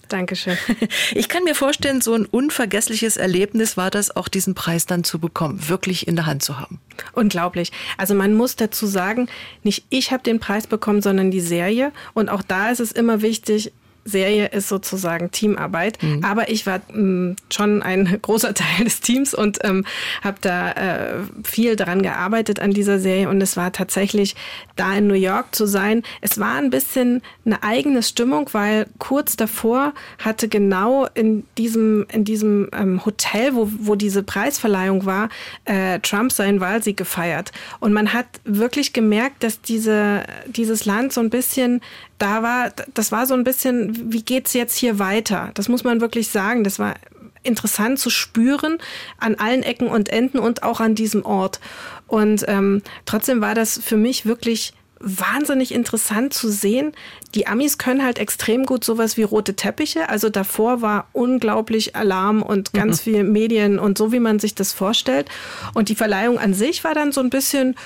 Dankeschön. 0.09 0.57
Ich 1.15 1.29
kann 1.29 1.45
mir 1.45 1.55
vorstellen, 1.55 2.01
so 2.01 2.15
ein 2.15 2.27
unvergessliches 2.27 3.17
Erlebnis 3.17 3.77
war 3.77 3.91
das, 3.91 4.15
auch 4.15 4.29
diesen 4.29 4.55
Preis 4.55 4.87
dann 4.87 5.05
zu 5.05 5.19
bekommen, 5.19 5.69
wirklich 5.69 6.07
in 6.07 6.17
der 6.17 6.27
Hand 6.27 6.43
zu 6.43 6.59
haben. 6.61 6.81
Unglaublich. 7.13 7.73
Also 7.97 8.15
man 8.15 8.35
muss 8.35 8.57
dazu 8.57 8.87
sagen, 8.87 9.29
nicht 9.63 9.85
ich 9.89 10.13
habe 10.13 10.23
den 10.23 10.41
Preis 10.41 10.67
bekommen, 10.67 11.03
sondern 11.03 11.31
die 11.31 11.41
Serie. 11.41 11.93
Und 12.15 12.29
auch 12.29 12.43
da 12.43 12.71
ist 12.71 12.81
es 12.81 12.93
immer 12.93 13.23
wichtig, 13.23 13.73
Serie 14.07 14.47
ist 14.47 14.69
sozusagen 14.69 15.31
Teamarbeit. 15.31 16.03
Mhm. 16.03 16.25
Aber 16.25 16.49
ich 16.49 16.67
war 16.67 16.81
mh, 16.93 17.01
mm, 17.01 17.37
schon 17.53 17.83
ein 17.83 18.19
großer 18.23 18.55
Teil 18.55 18.85
des 18.85 19.01
Teams 19.01 19.35
und 19.35 19.59
ähm, 19.65 19.85
habe 20.23 20.39
da 20.41 20.73
äh, 20.73 21.15
viel 21.45 21.77
daran 21.77 22.03
gearbeitet 22.03 22.61
an 22.61 22.73
dieser 22.73 22.99
Serie. 22.99 23.29
Und 23.29 23.41
es 23.43 23.57
war 23.57 23.73
tatsächlich 23.73 24.37
da 24.77 24.97
in 24.97 25.09
New 25.09 25.15
York 25.15 25.55
zu 25.55 25.67
sein. 25.67 26.03
Es 26.21 26.39
war 26.39 26.55
ein 26.55 26.71
bisschen 26.71 27.23
eine 27.45 27.63
eigene 27.63 28.03
Stimmung, 28.03 28.49
weil 28.53 28.87
kurz 28.99 29.37
davor 29.37 29.93
hatte 30.19 30.49
genau 30.49 31.07
in 31.15 31.45
diesem, 31.59 32.07
in 32.13 32.25
diesem 32.25 32.69
ähm, 32.73 33.05
Hotel, 33.05 33.55
wo, 33.55 33.71
wo 33.79 33.95
diese 33.97 34.23
Preisverleihung 34.23 35.05
war, 35.05 35.29
äh, 35.65 35.99
Trump 36.01 36.33
seinen 36.33 36.61
Wahlsieg 36.61 36.97
gefeiert. 36.97 37.53
Und 37.81 37.93
man 37.93 38.13
hat 38.13 38.27
wirklich 38.45 38.93
gemerkt, 38.93 39.43
dass 39.43 39.61
diese, 39.61 40.25
dieses 40.47 40.85
Land 40.85 41.13
so 41.13 41.21
ein 41.21 41.31
bisschen 41.31 41.81
da 42.19 42.43
war, 42.43 42.73
das 42.95 43.13
war 43.13 43.27
so 43.27 43.35
ein 43.35 43.45
bisschen, 43.45 44.13
wie 44.13 44.23
geht's 44.23 44.53
jetzt 44.53 44.77
hier 44.77 44.99
weiter? 44.99 45.51
Das 45.55 45.69
muss 45.69 45.85
man 45.85 46.01
wirklich 46.01 46.29
sagen. 46.29 46.65
Das 46.65 46.79
war 46.79 46.95
interessant 47.43 47.99
zu 47.99 48.11
spüren 48.11 48.79
an 49.19 49.37
allen 49.37 49.63
Ecken 49.63 49.89
und 49.89 50.09
Enden 50.09 50.39
und 50.39 50.63
auch 50.63 50.81
an 50.81 50.95
diesem 50.95 51.25
Ort. 51.25 51.61
Und 52.07 52.45
ähm, 52.49 52.83
trotzdem 53.05 53.41
war 53.41 53.55
das 53.55 53.81
für 53.83 53.97
mich 53.97 54.27
wirklich 54.27 54.75
wahnsinnig 54.99 55.75
interessant 55.75 56.33
zu 56.33 56.49
sehen. 56.49 56.93
Die 57.35 57.47
Amis 57.47 57.77
können 57.77 58.03
halt 58.03 58.19
extrem 58.19 58.65
gut 58.65 58.83
sowas 58.83 59.17
wie 59.17 59.25
rote 59.25 59.55
Teppiche. 59.55 60.09
Also 60.09 60.31
davor 60.31 60.81
war 60.81 61.09
unglaublich 61.13 61.95
Alarm 61.95 62.43
und 62.43 62.73
ganz 62.73 63.01
mhm. 63.01 63.11
viel 63.11 63.25
Medien 63.25 63.79
und 63.79 63.99
so, 63.99 64.13
wie 64.13 64.21
man 64.21 64.39
sich 64.39 64.55
das 64.55 64.73
vorstellt. 64.73 65.29
Und 65.75 65.91
die 65.91 65.95
Verleihung 65.95 66.39
an 66.39 66.55
sich 66.55 66.83
war 66.83 66.95
dann 66.95 67.13
so 67.13 67.21
ein 67.21 67.31
bisschen 67.31 67.77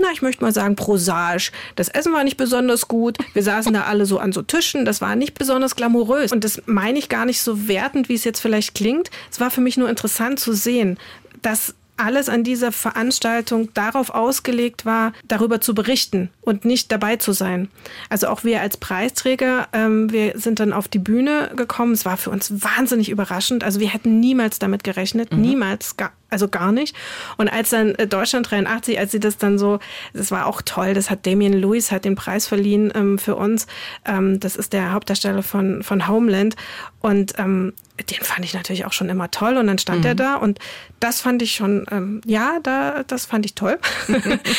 na, 0.00 0.08
ich 0.12 0.22
möchte 0.22 0.42
mal 0.42 0.52
sagen, 0.52 0.76
prosaisch. 0.76 1.52
Das 1.76 1.88
Essen 1.88 2.12
war 2.12 2.24
nicht 2.24 2.36
besonders 2.36 2.88
gut. 2.88 3.18
Wir 3.32 3.42
saßen 3.42 3.72
da 3.72 3.82
alle 3.82 4.06
so 4.06 4.18
an 4.18 4.32
so 4.32 4.42
Tischen. 4.42 4.84
Das 4.84 5.00
war 5.00 5.16
nicht 5.16 5.34
besonders 5.34 5.76
glamourös. 5.76 6.32
Und 6.32 6.44
das 6.44 6.62
meine 6.66 6.98
ich 6.98 7.08
gar 7.08 7.26
nicht 7.26 7.40
so 7.40 7.68
wertend, 7.68 8.08
wie 8.08 8.14
es 8.14 8.24
jetzt 8.24 8.40
vielleicht 8.40 8.74
klingt. 8.74 9.10
Es 9.30 9.40
war 9.40 9.50
für 9.50 9.60
mich 9.60 9.76
nur 9.76 9.88
interessant 9.88 10.40
zu 10.40 10.52
sehen, 10.52 10.98
dass 11.42 11.74
alles 11.98 12.28
an 12.28 12.44
dieser 12.44 12.72
Veranstaltung 12.72 13.72
darauf 13.74 14.10
ausgelegt 14.10 14.84
war, 14.84 15.12
darüber 15.26 15.60
zu 15.60 15.74
berichten 15.74 16.30
und 16.40 16.64
nicht 16.64 16.90
dabei 16.92 17.16
zu 17.16 17.32
sein. 17.32 17.68
Also 18.08 18.28
auch 18.28 18.44
wir 18.44 18.60
als 18.60 18.76
Preisträger, 18.76 19.68
ähm, 19.72 20.10
wir 20.10 20.38
sind 20.38 20.60
dann 20.60 20.72
auf 20.72 20.88
die 20.88 20.98
Bühne 20.98 21.50
gekommen. 21.56 21.92
Es 21.92 22.04
war 22.04 22.16
für 22.16 22.30
uns 22.30 22.62
wahnsinnig 22.62 23.10
überraschend. 23.10 23.64
Also 23.64 23.80
wir 23.80 23.88
hätten 23.88 24.20
niemals 24.20 24.58
damit 24.58 24.84
gerechnet, 24.84 25.32
mhm. 25.32 25.40
niemals, 25.40 25.96
gar, 25.96 26.12
also 26.30 26.48
gar 26.48 26.72
nicht. 26.72 26.94
Und 27.36 27.48
als 27.48 27.70
dann 27.70 27.94
äh, 27.96 28.06
Deutschland 28.06 28.50
83, 28.50 28.98
als 28.98 29.12
sie 29.12 29.20
das 29.20 29.36
dann 29.36 29.58
so, 29.58 29.78
das 30.12 30.30
war 30.30 30.46
auch 30.46 30.62
toll, 30.62 30.94
das 30.94 31.10
hat 31.10 31.26
Damien 31.26 31.52
Lewis 31.52 31.90
hat 31.90 32.04
den 32.04 32.16
Preis 32.16 32.46
verliehen 32.46 32.92
ähm, 32.94 33.18
für 33.18 33.36
uns. 33.36 33.66
Ähm, 34.04 34.40
das 34.40 34.56
ist 34.56 34.72
der 34.72 34.92
Hauptdarsteller 34.92 35.42
von, 35.42 35.82
von 35.82 36.08
Homeland. 36.08 36.56
Und 37.00 37.34
ähm, 37.38 37.72
den 38.10 38.22
fand 38.22 38.44
ich 38.44 38.54
natürlich 38.54 38.84
auch 38.84 38.92
schon 38.92 39.08
immer 39.08 39.30
toll. 39.30 39.56
Und 39.56 39.66
dann 39.66 39.78
stand 39.78 40.00
mhm. 40.00 40.06
er 40.06 40.14
da 40.14 40.36
und 40.36 40.58
das 41.00 41.20
fand 41.20 41.42
ich 41.42 41.52
schon, 41.52 41.86
ähm, 41.90 42.20
ja, 42.24 42.58
da, 42.62 43.02
das 43.04 43.26
fand 43.26 43.44
ich 43.46 43.54
toll. 43.54 43.78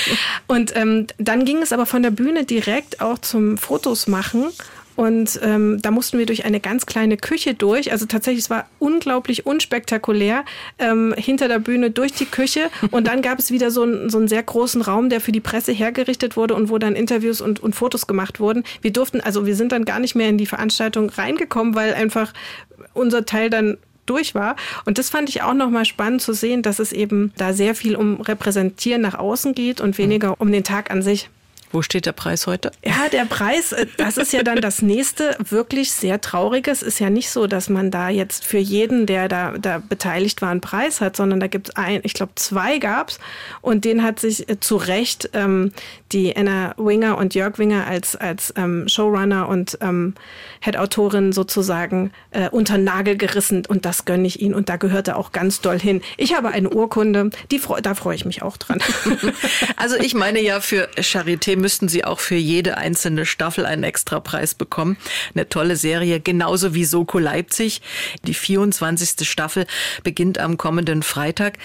und 0.47 0.75
ähm, 0.75 1.07
dann 1.17 1.45
ging 1.45 1.61
es 1.61 1.71
aber 1.71 1.85
von 1.85 2.03
der 2.03 2.11
Bühne 2.11 2.45
direkt 2.45 3.01
auch 3.01 3.19
zum 3.19 3.57
Fotos 3.57 4.07
machen. 4.07 4.45
Und 4.99 5.39
ähm, 5.43 5.81
da 5.81 5.91
mussten 5.91 6.17
wir 6.19 6.25
durch 6.25 6.43
eine 6.43 6.59
ganz 6.59 6.85
kleine 6.85 7.15
Küche 7.15 7.53
durch. 7.53 7.93
Also 7.93 8.05
tatsächlich, 8.05 8.43
es 8.43 8.49
war 8.49 8.67
unglaublich 8.79 9.45
unspektakulär 9.45 10.43
ähm, 10.77 11.15
hinter 11.17 11.47
der 11.47 11.59
Bühne 11.59 11.89
durch 11.89 12.11
die 12.11 12.25
Küche. 12.25 12.69
Und 12.91 13.07
dann 13.07 13.21
gab 13.21 13.39
es 13.39 13.49
wieder 13.49 13.71
so, 13.71 13.85
ein, 13.85 14.09
so 14.09 14.17
einen 14.17 14.27
sehr 14.27 14.43
großen 14.43 14.81
Raum, 14.81 15.07
der 15.07 15.21
für 15.21 15.31
die 15.31 15.39
Presse 15.39 15.71
hergerichtet 15.71 16.35
wurde 16.35 16.53
und 16.53 16.69
wo 16.69 16.79
dann 16.79 16.97
Interviews 16.97 17.39
und, 17.39 17.61
und 17.61 17.75
Fotos 17.75 18.07
gemacht 18.07 18.41
wurden. 18.41 18.65
Wir 18.81 18.91
durften, 18.91 19.21
also 19.21 19.45
wir 19.45 19.55
sind 19.55 19.71
dann 19.71 19.85
gar 19.85 19.99
nicht 19.99 20.15
mehr 20.15 20.27
in 20.27 20.37
die 20.37 20.45
Veranstaltung 20.45 21.07
reingekommen, 21.07 21.75
weil 21.75 21.93
einfach 21.93 22.33
unser 22.93 23.25
Teil 23.25 23.49
dann 23.49 23.77
durch 24.05 24.35
war. 24.35 24.57
Und 24.83 24.97
das 24.97 25.09
fand 25.09 25.29
ich 25.29 25.43
auch 25.43 25.53
nochmal 25.53 25.85
spannend 25.85 26.21
zu 26.21 26.33
sehen, 26.33 26.61
dass 26.61 26.79
es 26.79 26.91
eben 26.91 27.31
da 27.37 27.53
sehr 27.53 27.73
viel 27.73 27.95
um 27.95 28.19
Repräsentieren 28.19 29.01
nach 29.01 29.17
außen 29.17 29.55
geht 29.55 29.79
und 29.79 29.97
weniger 29.97 30.41
um 30.41 30.51
den 30.51 30.65
Tag 30.65 30.91
an 30.91 31.01
sich. 31.01 31.29
Wo 31.71 31.83
steht 31.83 32.07
der 32.07 32.13
Preis 32.13 32.47
heute? 32.47 32.71
Ja, 32.83 33.09
der 33.11 33.25
Preis, 33.25 33.73
äh, 33.73 33.85
das 33.97 34.17
ist 34.17 34.33
ja 34.33 34.41
dann 34.41 34.59
das 34.59 34.81
nächste 34.81 35.37
wirklich 35.49 35.91
sehr 35.91 36.19
traurige. 36.19 36.71
Es 36.71 36.81
ist 36.81 36.99
ja 36.99 37.09
nicht 37.09 37.29
so, 37.29 37.45
dass 37.45 37.69
man 37.69 37.91
da 37.91 38.09
jetzt 38.09 38.43
für 38.43 38.57
jeden, 38.57 39.05
der 39.05 39.27
da, 39.27 39.53
da 39.57 39.77
beteiligt 39.77 40.41
war, 40.41 40.49
einen 40.49 40.61
Preis 40.61 40.99
hat, 40.99 41.15
sondern 41.15 41.39
da 41.39 41.47
gibt 41.47 41.69
es 41.69 41.75
ein, 41.75 42.01
ich 42.03 42.13
glaube, 42.13 42.31
zwei 42.35 42.79
gab 42.79 43.09
es. 43.09 43.19
Und 43.61 43.85
den 43.85 44.01
hat 44.01 44.19
sich 44.19 44.49
äh, 44.49 44.59
zu 44.59 44.77
Recht 44.77 45.29
ähm, 45.33 45.71
die 46.11 46.35
Anna 46.35 46.73
Winger 46.77 47.17
und 47.19 47.35
Jörg 47.35 47.59
Winger 47.59 47.85
als, 47.85 48.15
als 48.15 48.51
ähm, 48.57 48.87
Showrunner 48.87 49.47
und 49.47 49.77
ähm, 49.81 50.15
Head-Autorin 50.61 51.31
sozusagen 51.33 52.11
äh, 52.31 52.49
unter 52.49 52.79
Nagel 52.79 53.15
gerissen. 53.15 53.65
Und 53.67 53.85
das 53.85 54.05
gönne 54.05 54.25
ich 54.25 54.41
ihnen. 54.41 54.55
Und 54.55 54.69
da 54.69 54.77
gehört 54.77 55.07
er 55.07 55.17
auch 55.17 55.31
ganz 55.31 55.61
doll 55.61 55.79
hin. 55.79 56.01
Ich 56.17 56.35
habe 56.35 56.49
eine 56.49 56.69
Urkunde, 56.69 57.29
die, 57.51 57.61
da 57.83 57.93
freue 57.93 58.15
ich 58.15 58.25
mich 58.25 58.41
auch 58.41 58.57
dran. 58.57 58.79
Also 59.75 59.95
ich 59.95 60.13
meine 60.13 60.41
ja 60.41 60.59
für 60.61 60.89
Charité 60.97 61.55
müssten 61.59 61.87
Sie 61.87 62.05
auch 62.05 62.19
für 62.19 62.35
jede 62.35 62.77
einzelne 62.77 63.25
Staffel 63.25 63.65
einen 63.65 63.83
Extrapreis 63.83 64.55
bekommen. 64.55 64.97
Eine 65.33 65.47
tolle 65.49 65.75
Serie, 65.75 66.19
genauso 66.19 66.73
wie 66.73 66.85
Soko 66.85 67.19
Leipzig. 67.19 67.81
Die 68.23 68.33
24. 68.33 69.27
Staffel 69.27 69.65
beginnt 70.03 70.39
am 70.39 70.57
kommenden 70.57 71.03
Freitag. 71.03 71.57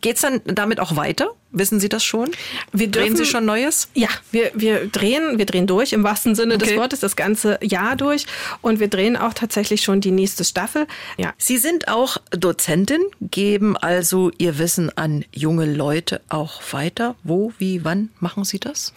Geht's 0.00 0.22
dann 0.22 0.40
damit 0.44 0.80
auch 0.80 0.96
weiter? 0.96 1.34
Wissen 1.50 1.80
Sie 1.80 1.88
das 1.88 2.02
schon? 2.02 2.30
Wir 2.72 2.88
dürfen, 2.88 3.08
drehen 3.08 3.16
Sie 3.16 3.26
schon 3.26 3.44
Neues? 3.44 3.88
Ja, 3.94 4.08
wir, 4.30 4.50
wir 4.54 4.86
drehen, 4.86 5.36
wir 5.38 5.44
drehen 5.44 5.66
durch 5.66 5.92
im 5.92 6.02
wahrsten 6.02 6.34
Sinne 6.34 6.54
okay. 6.54 6.66
des 6.66 6.76
Wortes 6.76 7.00
das 7.00 7.14
ganze 7.14 7.58
Jahr 7.62 7.94
durch 7.94 8.26
und 8.62 8.80
wir 8.80 8.88
drehen 8.88 9.16
auch 9.16 9.34
tatsächlich 9.34 9.82
schon 9.82 10.00
die 10.00 10.12
nächste 10.12 10.44
Staffel. 10.44 10.86
Ja. 11.18 11.34
Sie 11.36 11.58
sind 11.58 11.88
auch 11.88 12.16
Dozentin, 12.30 13.02
geben 13.20 13.76
also 13.76 14.30
Ihr 14.38 14.58
Wissen 14.58 14.96
an 14.96 15.24
junge 15.32 15.66
Leute 15.66 16.22
auch 16.30 16.62
weiter. 16.72 17.16
Wo, 17.22 17.52
wie, 17.58 17.84
wann 17.84 18.08
machen 18.18 18.44
Sie 18.44 18.58
das? 18.58 18.94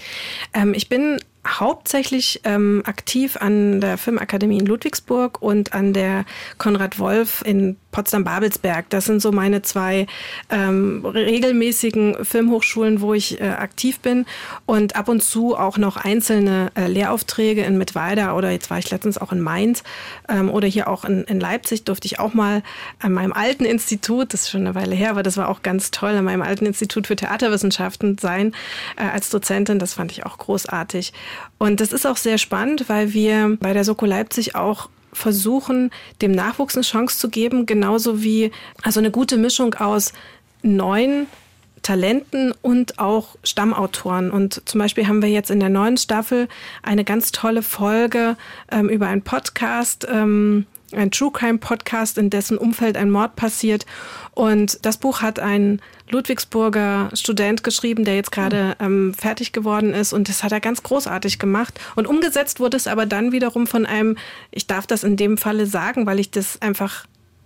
Ähm, 0.53 0.73
ich 0.73 0.87
bin 0.87 1.19
hauptsächlich 1.45 2.41
ähm, 2.43 2.81
aktiv 2.85 3.37
an 3.37 3.81
der 3.81 3.97
Filmakademie 3.97 4.59
in 4.59 4.65
Ludwigsburg 4.65 5.41
und 5.41 5.73
an 5.73 5.93
der 5.93 6.25
Konrad 6.57 6.99
Wolf 6.99 7.43
in 7.45 7.77
Potsdam-Babelsberg. 7.91 8.89
Das 8.89 9.05
sind 9.05 9.21
so 9.21 9.31
meine 9.31 9.61
zwei 9.61 10.07
ähm, 10.49 11.05
regelmäßigen 11.05 12.25
Filmhochschulen, 12.25 12.99
wo 12.99 13.13
ich 13.13 13.39
äh, 13.39 13.45
aktiv 13.45 13.99
bin 13.99 14.25
und 14.65 14.95
ab 14.95 15.07
und 15.07 15.23
zu 15.23 15.55
auch 15.55 15.77
noch 15.77 15.95
einzelne 15.95 16.71
äh, 16.75 16.87
Lehraufträge 16.87 17.63
in 17.63 17.77
Mittweida 17.77 18.35
oder 18.35 18.51
jetzt 18.51 18.69
war 18.69 18.79
ich 18.79 18.91
letztens 18.91 19.17
auch 19.17 19.31
in 19.31 19.39
Mainz 19.39 19.83
ähm, 20.27 20.49
oder 20.49 20.67
hier 20.67 20.89
auch 20.89 21.05
in, 21.05 21.23
in 21.23 21.39
Leipzig 21.39 21.85
durfte 21.85 22.07
ich 22.07 22.19
auch 22.19 22.33
mal 22.33 22.63
an 22.99 23.13
meinem 23.13 23.31
alten 23.31 23.63
Institut, 23.63 24.33
das 24.33 24.41
ist 24.41 24.49
schon 24.49 24.61
eine 24.61 24.75
Weile 24.75 24.95
her, 24.95 25.11
aber 25.11 25.23
das 25.23 25.37
war 25.37 25.47
auch 25.47 25.61
ganz 25.61 25.91
toll, 25.91 26.11
an 26.11 26.25
meinem 26.25 26.41
alten 26.41 26.65
Institut 26.65 27.07
für 27.07 27.15
Theaterwissenschaften 27.15 28.17
sein 28.17 28.53
äh, 28.97 29.03
als 29.03 29.29
Dozentin. 29.29 29.79
Das 29.79 29.93
fand 29.93 30.11
ich 30.11 30.25
auch 30.25 30.37
großartig. 30.37 31.13
Und 31.57 31.81
das 31.81 31.93
ist 31.93 32.05
auch 32.05 32.17
sehr 32.17 32.37
spannend, 32.37 32.87
weil 32.87 33.13
wir 33.13 33.57
bei 33.59 33.73
der 33.73 33.83
Soko 33.83 34.05
Leipzig 34.05 34.55
auch 34.55 34.89
versuchen, 35.13 35.91
dem 36.21 36.31
Nachwuchs 36.31 36.75
eine 36.75 36.83
Chance 36.83 37.17
zu 37.17 37.29
geben, 37.29 37.65
genauso 37.65 38.21
wie 38.21 38.51
also 38.83 38.99
eine 38.99 39.11
gute 39.11 39.37
Mischung 39.37 39.73
aus 39.75 40.13
neuen 40.61 41.27
Talenten 41.81 42.51
und 42.61 42.99
auch 42.99 43.35
Stammautoren. 43.43 44.31
Und 44.31 44.67
zum 44.67 44.79
Beispiel 44.79 45.07
haben 45.07 45.21
wir 45.21 45.29
jetzt 45.29 45.51
in 45.51 45.59
der 45.59 45.69
neuen 45.69 45.97
Staffel 45.97 46.47
eine 46.81 47.03
ganz 47.03 47.31
tolle 47.31 47.61
Folge 47.61 48.37
ähm, 48.71 48.89
über 48.89 49.07
einen 49.07 49.21
Podcast, 49.21 50.07
ähm, 50.11 50.65
ein 50.97 51.11
True 51.11 51.31
Crime 51.31 51.57
Podcast, 51.57 52.17
in 52.17 52.29
dessen 52.29 52.57
Umfeld 52.57 52.97
ein 52.97 53.09
Mord 53.09 53.35
passiert. 53.35 53.85
Und 54.33 54.85
das 54.85 54.97
Buch 54.97 55.21
hat 55.21 55.39
ein 55.39 55.81
Ludwigsburger 56.09 57.09
Student 57.13 57.63
geschrieben, 57.63 58.05
der 58.05 58.15
jetzt 58.15 58.31
gerade 58.31 58.75
ähm, 58.79 59.13
fertig 59.13 59.53
geworden 59.53 59.93
ist. 59.93 60.13
Und 60.13 60.29
das 60.29 60.43
hat 60.43 60.51
er 60.51 60.59
ganz 60.59 60.83
großartig 60.83 61.39
gemacht. 61.39 61.79
Und 61.95 62.07
umgesetzt 62.07 62.59
wurde 62.59 62.77
es 62.77 62.87
aber 62.87 63.05
dann 63.05 63.31
wiederum 63.31 63.67
von 63.67 63.85
einem, 63.85 64.17
ich 64.51 64.67
darf 64.67 64.87
das 64.87 65.03
in 65.03 65.17
dem 65.17 65.37
Falle 65.37 65.65
sagen, 65.65 66.05
weil 66.05 66.19
ich 66.19 66.31
das 66.31 66.61
einfach 66.61 67.05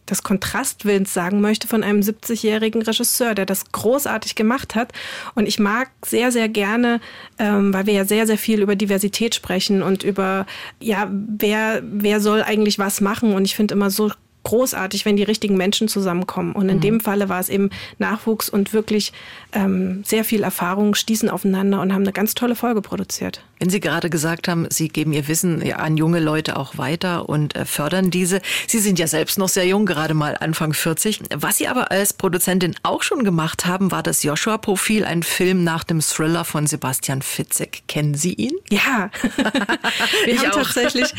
des 0.10 0.24
Kontrastwillens 0.24 1.14
sagen 1.14 1.42
möchte 1.42 1.68
von 1.68 1.84
einem 1.84 2.02
70-jährigen 2.02 2.82
Regisseur, 2.82 3.36
der 3.36 3.46
das 3.46 3.72
großartig 3.72 4.36
gemacht 4.36 4.76
hat. 4.76 4.94
Und 5.36 5.48
ich 5.48 5.60
mag 5.60 5.90
sehr, 6.06 6.32
sehr 6.32 6.50
gerne, 6.50 7.00
ähm, 7.38 7.74
weil 7.74 7.86
wir 7.86 7.94
ja 7.94 8.06
sehr, 8.06 8.28
sehr 8.28 8.38
viel 8.38 8.62
über 8.62 8.76
Diversität 8.76 9.36
sprechen 9.36 9.84
und 9.84 10.04
über, 10.04 10.46
ja, 10.80 11.10
wer, 11.12 11.82
wer 11.84 12.20
soll 12.20 12.44
eigentlich 12.44 12.80
was 12.80 13.02
machen. 13.02 13.34
Und 13.34 13.46
ich 13.46 13.56
finde 13.56 13.76
immer 13.76 13.90
so 13.90 14.12
großartig, 14.44 15.06
wenn 15.06 15.16
die 15.16 15.24
richtigen 15.24 15.58
Menschen 15.58 15.88
zusammenkommen. 15.88 16.54
Und 16.54 16.70
in 16.70 16.78
mhm. 16.78 16.82
dem 16.82 17.00
Falle 17.00 17.30
war 17.30 17.40
es 17.40 17.50
eben 17.50 17.70
Nachwuchs 17.98 18.50
und 18.50 18.74
wirklich 18.74 19.14
ähm, 19.54 20.04
sehr 20.06 20.24
viel 20.24 20.44
Erfahrung 20.44 20.96
stießen 20.96 21.30
aufeinander 21.30 21.82
und 21.82 21.94
haben 21.94 22.04
eine 22.04 22.14
ganz 22.14 22.36
tolle 22.36 22.56
Folge 22.56 22.82
produziert. 22.82 23.44
Wenn 23.60 23.70
Sie 23.70 23.82
gerade 23.82 24.10
gesagt 24.10 24.48
haben, 24.48 24.68
Sie 24.70 24.88
geben 24.88 25.12
Ihr 25.12 25.28
Wissen 25.28 25.62
an 25.74 25.98
junge 25.98 26.22
Leute 26.22 26.56
auch 26.56 26.78
weiter 26.78 27.28
und 27.28 27.58
äh, 27.58 27.66
fördern 27.66 28.10
diese. 28.10 28.42
Sie 28.68 28.80
sind 28.80 28.98
ja 29.00 29.08
selbst 29.08 29.38
noch 29.38 29.50
sehr 29.50 29.66
jung, 29.66 29.86
gerade 29.86 30.14
mal 30.14 30.38
Anfang 30.40 30.72
40. 30.74 31.20
Was 31.36 31.58
Sie 31.58 31.68
aber 31.68 31.92
als 31.92 32.14
Produzentin 32.14 32.76
auch 32.84 33.04
schon 33.04 33.26
gemacht 33.26 33.66
haben, 33.66 33.92
war 33.92 34.02
das 34.02 34.24
Joshua-Profil, 34.24 35.04
ein 35.04 35.24
Film 35.24 35.66
nach 35.66 35.84
dem 35.84 36.00
Thriller 36.00 36.46
von 36.46 36.68
Sebastian 36.68 37.22
Fitzek. 37.22 37.84
Kennen 37.88 38.16
Sie 38.16 38.34
ihn? 38.34 38.54
Ja, 38.72 39.10
wir 40.26 40.40
haben 40.40 40.52
auch. 40.52 40.58
tatsächlich 40.58 41.14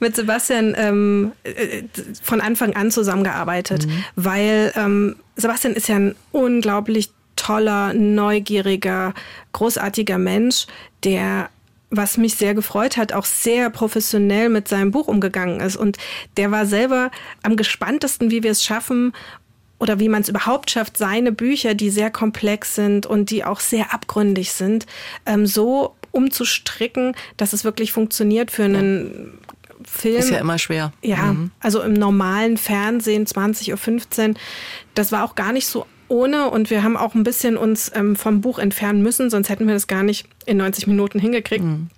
mit 0.00 0.16
Sebastian 0.16 0.74
ähm, 0.76 1.32
äh, 1.44 1.84
von 2.22 2.40
Anfang 2.40 2.65
an 2.74 2.90
zusammengearbeitet, 2.90 3.86
mhm. 3.86 4.04
weil 4.16 4.72
ähm, 4.76 5.16
Sebastian 5.36 5.74
ist 5.74 5.88
ja 5.88 5.96
ein 5.96 6.14
unglaublich 6.32 7.10
toller, 7.36 7.92
neugieriger, 7.92 9.14
großartiger 9.52 10.18
Mensch, 10.18 10.66
der 11.04 11.50
was 11.90 12.16
mich 12.16 12.34
sehr 12.34 12.54
gefreut 12.54 12.96
hat, 12.96 13.12
auch 13.12 13.24
sehr 13.24 13.70
professionell 13.70 14.48
mit 14.48 14.66
seinem 14.66 14.90
Buch 14.90 15.06
umgegangen 15.06 15.60
ist. 15.60 15.76
Und 15.76 15.98
der 16.36 16.50
war 16.50 16.66
selber 16.66 17.10
am 17.42 17.56
gespanntesten, 17.56 18.30
wie 18.30 18.42
wir 18.42 18.50
es 18.50 18.64
schaffen 18.64 19.12
oder 19.78 20.00
wie 20.00 20.08
man 20.08 20.22
es 20.22 20.28
überhaupt 20.28 20.70
schafft, 20.70 20.96
seine 20.96 21.32
Bücher, 21.32 21.74
die 21.74 21.90
sehr 21.90 22.10
komplex 22.10 22.74
sind 22.74 23.06
und 23.06 23.30
die 23.30 23.44
auch 23.44 23.60
sehr 23.60 23.94
abgründig 23.94 24.52
sind, 24.52 24.86
ähm, 25.26 25.46
so 25.46 25.94
umzustricken, 26.12 27.14
dass 27.36 27.52
es 27.52 27.64
wirklich 27.64 27.92
funktioniert 27.92 28.50
für 28.50 28.64
einen 28.64 29.38
Film. 29.84 30.16
Ist 30.16 30.30
ja 30.30 30.38
immer 30.38 30.58
schwer. 30.58 30.92
Ja, 31.02 31.32
mhm. 31.32 31.50
also 31.60 31.82
im 31.82 31.92
normalen 31.92 32.56
Fernsehen 32.56 33.26
20.15 33.26 34.28
Uhr. 34.30 34.34
Das 34.94 35.12
war 35.12 35.24
auch 35.24 35.34
gar 35.34 35.52
nicht 35.52 35.66
so 35.66 35.86
ohne 36.08 36.50
und 36.50 36.70
wir 36.70 36.82
haben 36.82 36.96
auch 36.96 37.14
ein 37.14 37.24
bisschen 37.24 37.56
uns 37.56 37.90
ähm, 37.94 38.16
vom 38.16 38.40
Buch 38.40 38.58
entfernen 38.58 39.02
müssen, 39.02 39.30
sonst 39.30 39.48
hätten 39.48 39.66
wir 39.66 39.74
das 39.74 39.86
gar 39.86 40.02
nicht 40.02 40.28
in 40.46 40.56
90 40.58 40.86
Minuten 40.86 41.18
hingekriegt. 41.18 41.64
Mhm. 41.64 41.88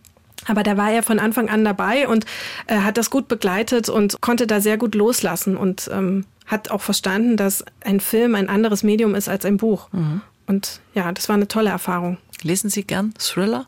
Aber 0.47 0.63
da 0.63 0.77
war 0.77 0.91
er 0.91 1.03
von 1.03 1.19
Anfang 1.19 1.49
an 1.49 1.65
dabei 1.65 2.09
und 2.09 2.25
äh, 2.67 2.79
hat 2.79 2.97
das 2.97 3.11
gut 3.11 3.29
begleitet 3.29 3.89
und 3.89 4.21
konnte 4.21 4.47
da 4.47 4.61
sehr 4.61 4.79
gut 4.79 4.95
loslassen 4.95 5.57
und 5.57 5.91
ähm, 5.93 6.25
hat 6.47 6.71
auch 6.71 6.81
verstanden, 6.81 7.37
dass 7.37 7.65
ein 7.83 8.01
Film 8.01 8.35
ein 8.35 8.49
anderes 8.49 8.83
Medium 8.83 9.15
ist 9.15 9.29
als 9.29 9.45
ein 9.45 9.59
Buch. 9.59 9.89
Mhm. 9.93 10.23
Und 10.47 10.81
ja, 10.95 11.13
das 11.13 11.29
war 11.29 11.37
eine 11.37 11.49
tolle 11.49 11.71
Erfahrung. 11.71 12.17
Lesen 12.43 12.71
Sie 12.71 12.85
gern 12.85 13.13
Thriller? 13.19 13.67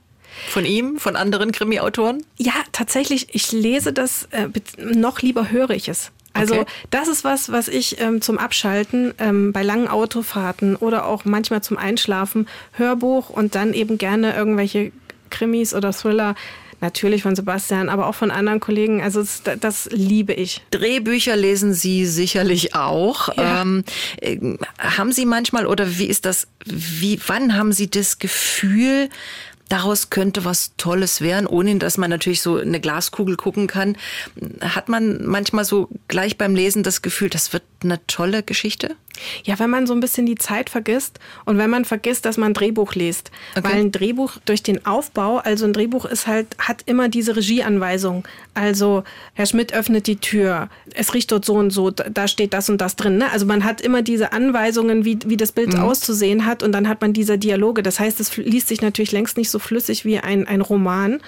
Von 0.48 0.64
ihm, 0.64 0.98
von 0.98 1.16
anderen 1.16 1.52
Krimi-Autoren? 1.52 2.24
Ja, 2.36 2.54
tatsächlich. 2.72 3.28
Ich 3.32 3.52
lese 3.52 3.92
das, 3.92 4.28
äh, 4.30 4.48
noch 4.78 5.20
lieber 5.22 5.50
höre 5.50 5.70
ich 5.70 5.88
es. 5.88 6.12
Also 6.32 6.54
okay. 6.54 6.66
das 6.90 7.08
ist 7.08 7.24
was, 7.24 7.50
was 7.50 7.68
ich 7.68 8.00
ähm, 8.00 8.22
zum 8.22 8.38
Abschalten 8.38 9.14
ähm, 9.18 9.52
bei 9.52 9.62
langen 9.62 9.88
Autofahrten 9.88 10.76
oder 10.76 11.06
auch 11.06 11.24
manchmal 11.24 11.62
zum 11.62 11.76
Einschlafen 11.76 12.46
Hörbuch 12.72 13.30
und 13.30 13.54
dann 13.54 13.74
eben 13.74 13.98
gerne 13.98 14.34
irgendwelche 14.34 14.92
Krimis 15.30 15.74
oder 15.74 15.92
Thriller. 15.92 16.34
Natürlich 16.82 17.24
von 17.24 17.36
Sebastian, 17.36 17.90
aber 17.90 18.06
auch 18.06 18.14
von 18.14 18.30
anderen 18.30 18.58
Kollegen. 18.58 19.02
Also 19.02 19.20
das, 19.20 19.42
das 19.60 19.88
liebe 19.92 20.32
ich. 20.32 20.62
Drehbücher 20.70 21.36
lesen 21.36 21.74
Sie 21.74 22.06
sicherlich 22.06 22.74
auch. 22.74 23.36
Ja. 23.36 23.60
Ähm, 23.60 23.84
äh, 24.22 24.38
haben 24.78 25.12
Sie 25.12 25.26
manchmal 25.26 25.66
oder 25.66 25.98
wie 25.98 26.06
ist 26.06 26.24
das? 26.24 26.46
Wie 26.64 27.20
wann 27.26 27.54
haben 27.54 27.72
Sie 27.72 27.90
das 27.90 28.18
Gefühl, 28.18 29.10
daraus 29.70 30.10
könnte 30.10 30.44
was 30.44 30.72
Tolles 30.76 31.22
werden, 31.22 31.46
ohne 31.46 31.76
dass 31.76 31.96
man 31.96 32.10
natürlich 32.10 32.42
so 32.42 32.56
eine 32.56 32.80
Glaskugel 32.80 33.36
gucken 33.36 33.68
kann. 33.68 33.96
Hat 34.60 34.88
man 34.88 35.24
manchmal 35.24 35.64
so 35.64 35.88
gleich 36.08 36.36
beim 36.36 36.54
Lesen 36.54 36.82
das 36.82 37.00
Gefühl, 37.00 37.30
das 37.30 37.52
wird 37.54 37.62
eine 37.82 38.04
tolle 38.06 38.42
Geschichte? 38.42 38.96
Ja, 39.44 39.58
wenn 39.58 39.70
man 39.70 39.86
so 39.86 39.92
ein 39.92 40.00
bisschen 40.00 40.26
die 40.26 40.34
Zeit 40.34 40.70
vergisst 40.70 41.18
und 41.44 41.58
wenn 41.58 41.70
man 41.70 41.84
vergisst, 41.84 42.24
dass 42.24 42.36
man 42.36 42.50
ein 42.50 42.54
Drehbuch 42.54 42.94
liest. 42.94 43.30
Okay. 43.54 43.68
Weil 43.68 43.80
ein 43.80 43.92
Drehbuch 43.92 44.38
durch 44.44 44.62
den 44.62 44.86
Aufbau, 44.86 45.38
also 45.38 45.66
ein 45.66 45.72
Drehbuch 45.72 46.04
ist 46.04 46.26
halt, 46.26 46.46
hat 46.58 46.82
immer 46.86 47.08
diese 47.08 47.36
Regieanweisung. 47.36 48.26
Also 48.54 49.04
Herr 49.34 49.46
Schmidt 49.46 49.72
öffnet 49.72 50.06
die 50.06 50.16
Tür, 50.16 50.68
es 50.94 51.14
riecht 51.14 51.30
dort 51.32 51.44
so 51.44 51.54
und 51.54 51.70
so, 51.70 51.90
da 51.90 52.28
steht 52.28 52.54
das 52.54 52.70
und 52.70 52.80
das 52.80 52.96
drin. 52.96 53.18
Ne? 53.18 53.30
Also 53.30 53.46
man 53.46 53.64
hat 53.64 53.80
immer 53.80 54.02
diese 54.02 54.32
Anweisungen, 54.32 55.04
wie, 55.04 55.18
wie 55.26 55.36
das 55.36 55.52
Bild 55.52 55.74
mhm. 55.74 55.80
auszusehen 55.80 56.46
hat 56.46 56.62
und 56.62 56.72
dann 56.72 56.88
hat 56.88 57.00
man 57.00 57.12
diese 57.12 57.38
Dialoge. 57.38 57.82
Das 57.82 58.00
heißt, 58.00 58.20
es 58.20 58.36
liest 58.36 58.68
sich 58.68 58.80
natürlich 58.80 59.12
längst 59.12 59.36
nicht 59.36 59.50
so 59.50 59.59
flüssig 59.60 60.04
wie 60.04 60.18
ein, 60.18 60.46
ein 60.46 60.60
Roman. 60.60 61.20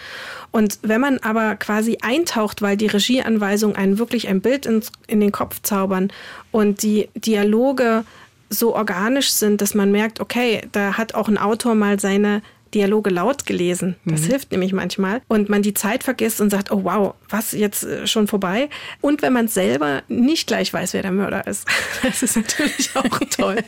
Und 0.51 0.79
wenn 0.83 1.01
man 1.01 1.19
aber 1.19 1.57
quasi 1.57 1.99
eintaucht, 2.03 2.63
weil 2.63 2.77
die 2.77 2.87
Regieanweisungen 2.87 3.77
einen 3.77 3.99
wirklich 3.99 4.29
ein 4.29 4.41
Bild 4.41 4.67
ins, 4.67 4.93
in 5.07 5.21
den 5.21 5.33
Kopf 5.33 5.61
zaubern 5.63 6.13
und 6.51 6.83
die 6.83 7.09
Dialoge 7.15 8.05
so 8.51 8.75
organisch 8.75 9.31
sind, 9.31 9.61
dass 9.61 9.75
man 9.75 9.93
merkt, 9.93 10.21
okay, 10.21 10.63
da 10.73 10.99
hat 10.99 11.15
auch 11.15 11.29
ein 11.29 11.39
Autor 11.39 11.75
mal 11.75 11.99
seine 11.99 12.43
Dialoge 12.75 13.11
laut 13.11 13.47
gelesen. 13.47 13.97
Das 14.05 14.23
mhm. 14.23 14.27
hilft 14.27 14.53
nämlich 14.53 14.73
manchmal. 14.73 15.23
Und 15.29 15.49
man 15.49 15.63
die 15.63 15.75
Zeit 15.75 16.05
vergisst 16.05 16.41
und 16.41 16.51
sagt, 16.51 16.71
oh 16.71 16.85
wow, 16.85 17.15
was 17.29 17.53
jetzt 17.53 17.85
äh, 17.85 18.07
schon 18.07 18.27
vorbei? 18.27 18.69
Und 19.01 19.23
wenn 19.23 19.33
man 19.33 19.49
selber 19.49 20.03
nicht 20.09 20.47
gleich 20.47 20.73
weiß, 20.73 20.95
wer 20.95 21.03
der 21.03 21.13
Mörder 21.13 21.47
ist. 21.47 21.67
Das 22.03 22.23
ist 22.23 22.37
natürlich 22.37 22.91
auch 22.97 23.21
toll. 23.31 23.59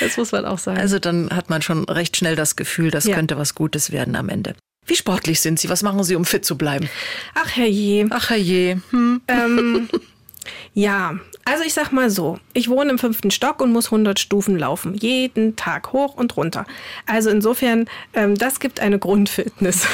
Das 0.00 0.16
muss 0.16 0.32
man 0.32 0.44
auch 0.46 0.58
sagen. 0.58 0.78
Also 0.78 0.98
dann 0.98 1.28
hat 1.30 1.50
man 1.50 1.60
schon 1.60 1.84
recht 1.84 2.16
schnell 2.16 2.34
das 2.34 2.56
Gefühl, 2.56 2.90
das 2.90 3.04
ja. 3.04 3.14
könnte 3.14 3.36
was 3.36 3.54
Gutes 3.54 3.92
werden 3.92 4.16
am 4.16 4.28
Ende. 4.28 4.54
Wie 4.86 4.96
sportlich 4.96 5.40
sind 5.40 5.60
Sie? 5.60 5.68
Was 5.68 5.82
machen 5.82 6.02
Sie, 6.02 6.16
um 6.16 6.24
fit 6.24 6.46
zu 6.46 6.56
bleiben? 6.56 6.88
Ach 7.34 7.56
herrje. 7.56 8.06
Ach 8.10 8.30
herrje. 8.30 8.80
Hm. 8.90 9.20
Ähm, 9.28 9.88
ja, 10.74 11.18
also 11.44 11.64
ich 11.64 11.72
sag 11.72 11.92
mal 11.92 12.10
so, 12.10 12.38
ich 12.52 12.68
wohne 12.68 12.90
im 12.90 12.98
fünften 12.98 13.30
Stock 13.30 13.62
und 13.62 13.72
muss 13.72 13.86
100 13.86 14.20
Stufen 14.20 14.58
laufen, 14.58 14.94
jeden 14.94 15.56
Tag 15.56 15.94
hoch 15.94 16.14
und 16.14 16.36
runter. 16.36 16.66
Also 17.06 17.30
insofern, 17.30 17.86
ähm, 18.12 18.36
das 18.36 18.60
gibt 18.60 18.80
eine 18.80 18.98
Grundfitness. 18.98 19.86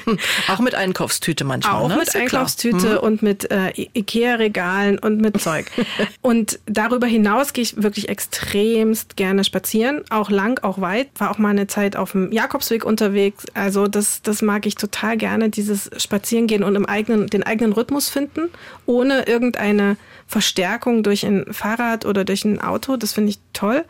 Auch 0.48 0.60
mit 0.60 0.76
Einkaufstüte 0.76 1.44
manchmal. 1.44 1.74
Auch 1.74 1.88
ne? 1.88 1.96
mit 1.96 2.14
Einkaufstüte 2.14 2.92
mhm. 2.92 2.98
und 2.98 3.22
mit 3.22 3.50
äh, 3.50 3.72
Ikea-Regalen 3.92 5.00
und 5.00 5.20
mit 5.20 5.40
Zeug. 5.40 5.66
und 6.22 6.60
darüber 6.66 7.08
hinaus 7.08 7.52
gehe 7.52 7.62
ich 7.62 7.82
wirklich 7.82 8.08
extremst 8.08 9.16
gerne 9.16 9.42
spazieren, 9.42 10.04
auch 10.10 10.30
lang, 10.30 10.62
auch 10.62 10.80
weit. 10.80 11.08
War 11.18 11.32
auch 11.32 11.38
mal 11.38 11.48
eine 11.48 11.66
Zeit 11.66 11.96
auf 11.96 12.12
dem 12.12 12.30
Jakobsweg 12.30 12.84
unterwegs. 12.84 13.46
Also 13.54 13.88
das, 13.88 14.22
das 14.22 14.42
mag 14.42 14.64
ich 14.64 14.76
total 14.76 15.16
gerne, 15.16 15.50
dieses 15.50 15.90
Spazierengehen 15.96 16.62
und 16.62 16.76
im 16.76 16.86
eigenen, 16.86 17.26
den 17.26 17.42
eigenen 17.42 17.72
Rhythmus 17.72 18.08
finden, 18.08 18.48
ohne 18.86 19.26
irgendeine 19.26 19.96
Verstärkung 20.30 21.02
durch 21.02 21.26
ein 21.26 21.52
Fahrrad 21.52 22.06
oder 22.06 22.24
durch 22.24 22.44
ein 22.44 22.60
Auto. 22.60 22.96
Das 22.96 23.12
finde 23.12 23.30
ich 23.30 23.40
toll. 23.52 23.84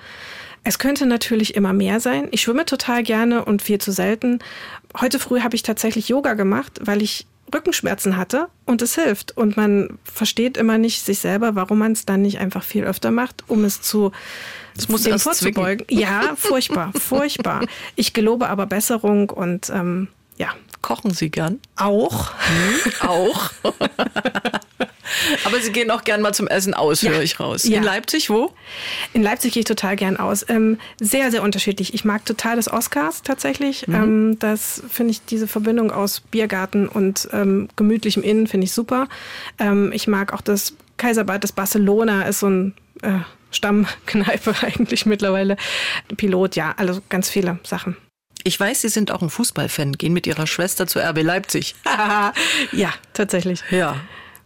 Es 0.64 0.78
könnte 0.78 1.04
natürlich 1.04 1.54
immer 1.54 1.74
mehr 1.74 2.00
sein. 2.00 2.28
Ich 2.30 2.40
schwimme 2.40 2.64
total 2.64 3.02
gerne 3.02 3.44
und 3.44 3.60
viel 3.60 3.78
zu 3.78 3.92
selten. 3.92 4.38
Heute 4.98 5.18
früh 5.18 5.40
habe 5.42 5.54
ich 5.54 5.62
tatsächlich 5.62 6.08
Yoga 6.08 6.32
gemacht, 6.32 6.80
weil 6.82 7.02
ich 7.02 7.26
Rückenschmerzen 7.54 8.16
hatte 8.16 8.48
und 8.64 8.80
es 8.80 8.94
hilft. 8.94 9.36
Und 9.36 9.58
man 9.58 9.98
versteht 10.04 10.56
immer 10.56 10.78
nicht 10.78 11.04
sich 11.04 11.18
selber, 11.18 11.56
warum 11.56 11.78
man 11.78 11.92
es 11.92 12.06
dann 12.06 12.22
nicht 12.22 12.38
einfach 12.38 12.62
viel 12.62 12.84
öfter 12.84 13.10
macht, 13.10 13.44
um 13.48 13.64
es 13.64 13.82
zu 13.82 14.10
das 14.76 14.88
muss 14.88 15.02
dem 15.02 15.18
vorzubeugen. 15.18 15.84
Ja, 15.90 16.36
furchtbar, 16.36 16.90
furchtbar. 16.98 17.66
Ich 17.96 18.14
gelobe 18.14 18.48
aber 18.48 18.64
Besserung 18.64 19.28
und 19.28 19.68
ähm, 19.68 20.08
ja, 20.38 20.54
Kochen 20.82 21.12
Sie 21.12 21.30
gern? 21.30 21.60
Auch. 21.76 22.32
Hm, 22.32 23.08
auch. 23.08 23.50
Aber 25.44 25.60
Sie 25.60 25.72
gehen 25.72 25.90
auch 25.90 26.04
gern 26.04 26.22
mal 26.22 26.32
zum 26.32 26.46
Essen 26.46 26.74
aus, 26.74 27.02
ja. 27.02 27.10
höre 27.10 27.22
ich 27.22 27.40
raus. 27.40 27.64
Ja. 27.64 27.78
In 27.78 27.82
Leipzig 27.82 28.30
wo? 28.30 28.52
In 29.12 29.22
Leipzig 29.22 29.52
gehe 29.52 29.60
ich 29.60 29.66
total 29.66 29.96
gern 29.96 30.16
aus. 30.16 30.44
Ähm, 30.48 30.78
sehr, 30.98 31.30
sehr 31.30 31.42
unterschiedlich. 31.42 31.94
Ich 31.94 32.04
mag 32.04 32.24
total 32.24 32.56
das 32.56 32.72
Oscars 32.72 33.22
tatsächlich. 33.22 33.86
Mhm. 33.88 33.94
Ähm, 33.94 34.38
das 34.38 34.82
finde 34.88 35.12
ich, 35.12 35.24
diese 35.24 35.46
Verbindung 35.46 35.90
aus 35.90 36.20
Biergarten 36.20 36.88
und 36.88 37.28
ähm, 37.32 37.68
gemütlichem 37.76 38.22
Innen 38.22 38.46
finde 38.46 38.66
ich 38.66 38.72
super. 38.72 39.08
Ähm, 39.58 39.92
ich 39.92 40.06
mag 40.06 40.32
auch 40.32 40.40
das 40.40 40.74
Kaiserbad, 40.96 41.42
das 41.44 41.52
Barcelona 41.52 42.22
ist 42.22 42.40
so 42.40 42.48
ein 42.48 42.74
äh, 43.02 43.20
Stammkneipe 43.50 44.54
eigentlich 44.62 45.06
mittlerweile. 45.06 45.56
Pilot, 46.16 46.56
ja, 46.56 46.74
also 46.76 47.00
ganz 47.08 47.28
viele 47.28 47.58
Sachen. 47.64 47.96
Ich 48.44 48.58
weiß, 48.58 48.82
Sie 48.82 48.88
sind 48.88 49.10
auch 49.10 49.22
ein 49.22 49.30
Fußballfan, 49.30 49.92
gehen 49.92 50.12
mit 50.12 50.26
Ihrer 50.26 50.46
Schwester 50.46 50.86
zu 50.86 50.98
RB 50.98 51.22
Leipzig. 51.22 51.74
ja, 52.72 52.92
tatsächlich. 53.12 53.62
Ja. 53.70 53.96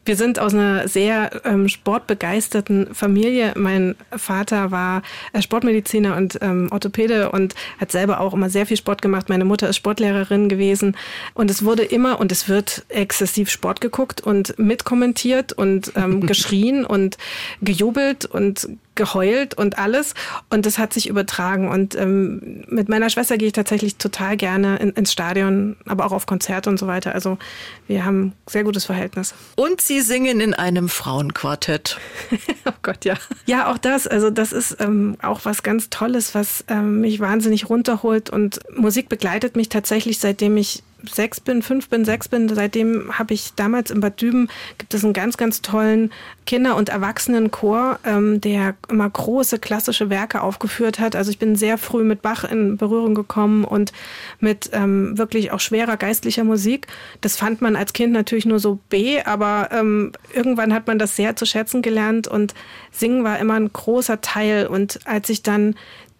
Wir 0.07 0.17
sind 0.17 0.39
aus 0.39 0.53
einer 0.53 0.87
sehr 0.87 1.31
ähm, 1.45 1.69
sportbegeisterten 1.69 2.95
Familie. 2.95 3.55
Mein 3.57 3.95
Vater 4.15 4.71
war 4.71 5.03
äh, 5.33 5.41
Sportmediziner 5.41 6.17
und 6.17 6.39
ähm, 6.43 6.69
Orthopäde 6.71 7.31
und 7.31 7.55
hat 7.81 7.91
selber 7.91 8.21
auch 8.21 8.35
immer 8.35 8.51
sehr 8.51 8.67
viel 8.67 8.77
Sport 8.77 9.01
gemacht. 9.01 9.31
Meine 9.31 9.47
Mutter 9.47 9.69
ist 9.69 9.77
Sportlehrerin 9.77 10.51
gewesen 10.51 10.95
und 11.33 11.51
es 11.51 11.65
wurde 11.65 11.85
immer 11.85 12.21
und 12.21 12.33
es 12.33 12.49
wird 12.51 12.85
exzessiv 12.91 13.49
Sport 13.49 13.81
geguckt 13.81 14.21
und 14.21 14.59
mitkommentiert 14.59 15.55
und 15.55 15.93
ähm, 15.97 16.21
geschrien 16.27 16.85
und 16.85 17.17
gejubelt 17.63 18.27
und 18.27 18.69
geheult 18.95 19.55
und 19.55 19.79
alles. 19.79 20.15
Und 20.51 20.67
das 20.67 20.79
hat 20.79 20.93
sich 20.93 21.09
übertragen. 21.09 21.69
Und 21.69 21.95
ähm, 21.95 22.65
mit 22.69 22.89
meiner 22.89 23.11
Schwester 23.11 23.39
gehe 23.39 23.49
ich 23.49 23.53
tatsächlich 23.53 23.97
total 23.97 24.37
gerne 24.37 24.77
in, 24.77 24.91
ins 24.91 25.13
Stadion, 25.13 25.77
aber 25.87 26.07
auch 26.07 26.13
auf 26.13 26.27
Konzerte 26.27 26.71
und 26.71 26.79
so 26.79 26.87
weiter. 26.87 27.15
Also 27.15 27.39
wir 27.87 28.05
haben 28.05 28.27
ein 28.27 28.33
sehr 28.49 28.65
gutes 28.65 28.85
Verhältnis. 28.85 29.35
Und 29.57 29.81
Sie 29.81 30.01
singen 30.01 30.41
in 30.41 30.55
einem 30.55 30.89
Frauenquartett. 30.89 31.99
oh 32.67 32.73
Gott, 32.83 33.05
ja. 33.05 33.15
Ja, 33.47 33.71
auch 33.71 33.79
das. 33.79 34.07
Also 34.07 34.31
das 34.31 34.53
ist 34.53 34.77
ähm, 34.81 35.17
auch 35.23 35.41
was 35.45 35.63
ganz 35.63 35.91
Tolles, 35.91 36.35
was 36.35 36.65
ähm, 36.69 37.01
mich 37.01 37.21
wahnsinnig 37.21 37.69
runterholt. 37.69 38.31
Und 38.31 38.61
Musik 38.77 39.09
begleitet 39.09 39.57
mich 39.57 39.69
tatsächlich, 39.69 40.19
seitdem 40.19 40.57
ich 40.57 40.83
sechs 41.13 41.41
bin, 41.41 41.63
fünf 41.63 41.89
bin, 41.89 42.05
sechs 42.05 42.29
bin, 42.29 42.49
seitdem 42.49 43.19
habe 43.19 43.35
ich 43.35 43.55
damals 43.55 43.91
in 43.91 44.01
Bad 44.01 44.21
Düben, 44.21 44.49
gibt 44.79 44.95
es 44.95 45.05
einen 45.05 45.13
ganz, 45.13 45.37
ganz 45.37 45.63
tollen 45.63 46.13
Kinder- 46.47 46.77
und 46.77 46.89
Erwachsenenchor, 46.89 47.99
ähm, 48.05 48.41
der 48.41 48.75
immer 48.89 49.09
große 49.09 49.59
klassische 49.59 50.11
Werke 50.11 50.43
aufgeführt 50.43 50.99
hat. 50.99 51.17
Also 51.17 51.31
ich 51.31 51.39
bin 51.39 51.57
sehr 51.57 51.79
früh 51.79 52.05
mit 52.05 52.23
Bach 52.23 52.45
in 52.45 52.77
Berührung 52.77 53.15
gekommen 53.15 53.65
und 53.65 53.93
mit 54.41 54.71
ähm, 54.73 55.17
wirklich 55.17 55.53
auch 55.53 55.61
schwerer 55.61 55.97
geistlicher 55.97 56.45
Musik. 56.45 56.87
Das 57.21 57.37
fand 57.37 57.63
man 57.63 57.77
als 57.77 57.93
Kind 57.93 58.13
natürlich 58.13 58.47
nur 58.47 58.59
so 58.59 58.79
B, 58.89 59.23
aber 59.23 59.71
ähm, 59.73 60.13
irgendwann 60.33 60.75
hat 60.75 60.87
man 60.87 60.99
das 60.99 61.17
sehr 61.17 61.37
zu 61.37 61.47
schätzen 61.47 61.83
gelernt 61.83 62.29
und 62.29 62.55
Singen 62.91 63.25
war 63.25 63.39
immer 63.39 63.55
ein 63.55 63.73
großer 63.73 64.21
Teil. 64.21 64.67
Und 64.67 65.01
als 65.05 65.29
ich 65.29 65.43
dann 65.43 65.75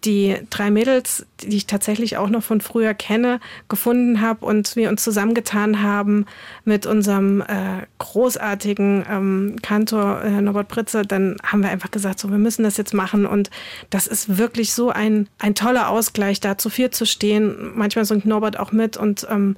die 0.05 0.37
drei 0.49 0.71
Mädels, 0.71 1.25
die 1.41 1.57
ich 1.57 1.65
tatsächlich 1.65 2.17
auch 2.17 2.29
noch 2.29 2.43
von 2.43 2.61
früher 2.61 2.93
kenne, 2.93 3.39
gefunden 3.67 4.21
habe 4.21 4.45
und 4.45 4.75
wir 4.75 4.89
uns 4.89 5.03
zusammengetan 5.03 5.81
haben 5.81 6.25
mit 6.63 6.85
unserem 6.85 7.41
äh, 7.41 7.85
großartigen 7.97 9.05
ähm, 9.09 9.55
Kantor 9.61 10.21
äh, 10.21 10.41
Norbert 10.41 10.67
Pritze, 10.67 11.01
dann 11.03 11.37
haben 11.43 11.63
wir 11.63 11.69
einfach 11.69 11.91
gesagt, 11.91 12.19
so 12.19 12.29
wir 12.29 12.37
müssen 12.37 12.63
das 12.63 12.77
jetzt 12.77 12.93
machen 12.93 13.25
und 13.25 13.49
das 13.89 14.07
ist 14.07 14.37
wirklich 14.37 14.73
so 14.73 14.89
ein, 14.89 15.27
ein 15.39 15.55
toller 15.55 15.89
Ausgleich, 15.89 16.39
da 16.39 16.57
zu 16.57 16.69
viel 16.69 16.91
zu 16.91 17.05
stehen. 17.05 17.71
Manchmal 17.75 18.05
singt 18.05 18.25
Norbert 18.25 18.59
auch 18.59 18.71
mit 18.71 18.97
und 18.97 19.27
ähm, 19.29 19.55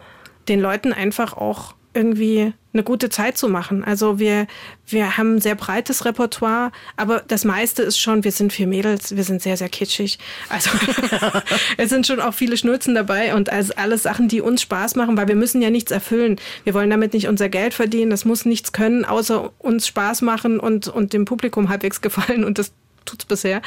den 0.47 0.61
Leuten 0.61 0.93
einfach 0.93 1.33
auch 1.33 1.75
irgendwie 1.97 2.53
eine 2.73 2.83
gute 2.83 3.09
Zeit 3.09 3.37
zu 3.37 3.49
machen. 3.49 3.83
Also 3.83 4.19
wir, 4.19 4.45
wir 4.85 5.17
haben 5.17 5.35
ein 5.35 5.41
sehr 5.41 5.55
breites 5.55 6.05
Repertoire, 6.05 6.71
aber 6.95 7.23
das 7.27 7.43
meiste 7.43 7.81
ist 7.81 7.97
schon, 7.99 8.23
wir 8.23 8.31
sind 8.31 8.53
vier 8.53 8.67
Mädels, 8.67 9.15
wir 9.15 9.23
sind 9.23 9.41
sehr, 9.41 9.57
sehr 9.57 9.69
kitschig. 9.69 10.19
Also 10.47 10.69
es 11.77 11.89
sind 11.89 12.05
schon 12.05 12.21
auch 12.21 12.35
viele 12.35 12.55
Schnulzen 12.55 12.93
dabei 12.93 13.33
und 13.33 13.51
also 13.51 13.73
alles 13.75 14.03
Sachen, 14.03 14.27
die 14.27 14.41
uns 14.41 14.61
Spaß 14.61 14.95
machen, 14.95 15.17
weil 15.17 15.27
wir 15.27 15.35
müssen 15.35 15.61
ja 15.61 15.71
nichts 15.71 15.91
erfüllen. 15.91 16.39
Wir 16.63 16.75
wollen 16.75 16.91
damit 16.91 17.13
nicht 17.13 17.27
unser 17.27 17.49
Geld 17.49 17.73
verdienen, 17.73 18.11
das 18.11 18.25
muss 18.25 18.45
nichts 18.45 18.71
können, 18.71 19.03
außer 19.05 19.51
uns 19.57 19.87
Spaß 19.87 20.21
machen 20.21 20.59
und, 20.59 20.87
und 20.87 21.13
dem 21.13 21.25
Publikum 21.25 21.69
halbwegs 21.69 22.01
gefallen 22.01 22.43
und 22.43 22.59
das 22.59 22.71
tut's 23.05 23.25
bisher. 23.25 23.61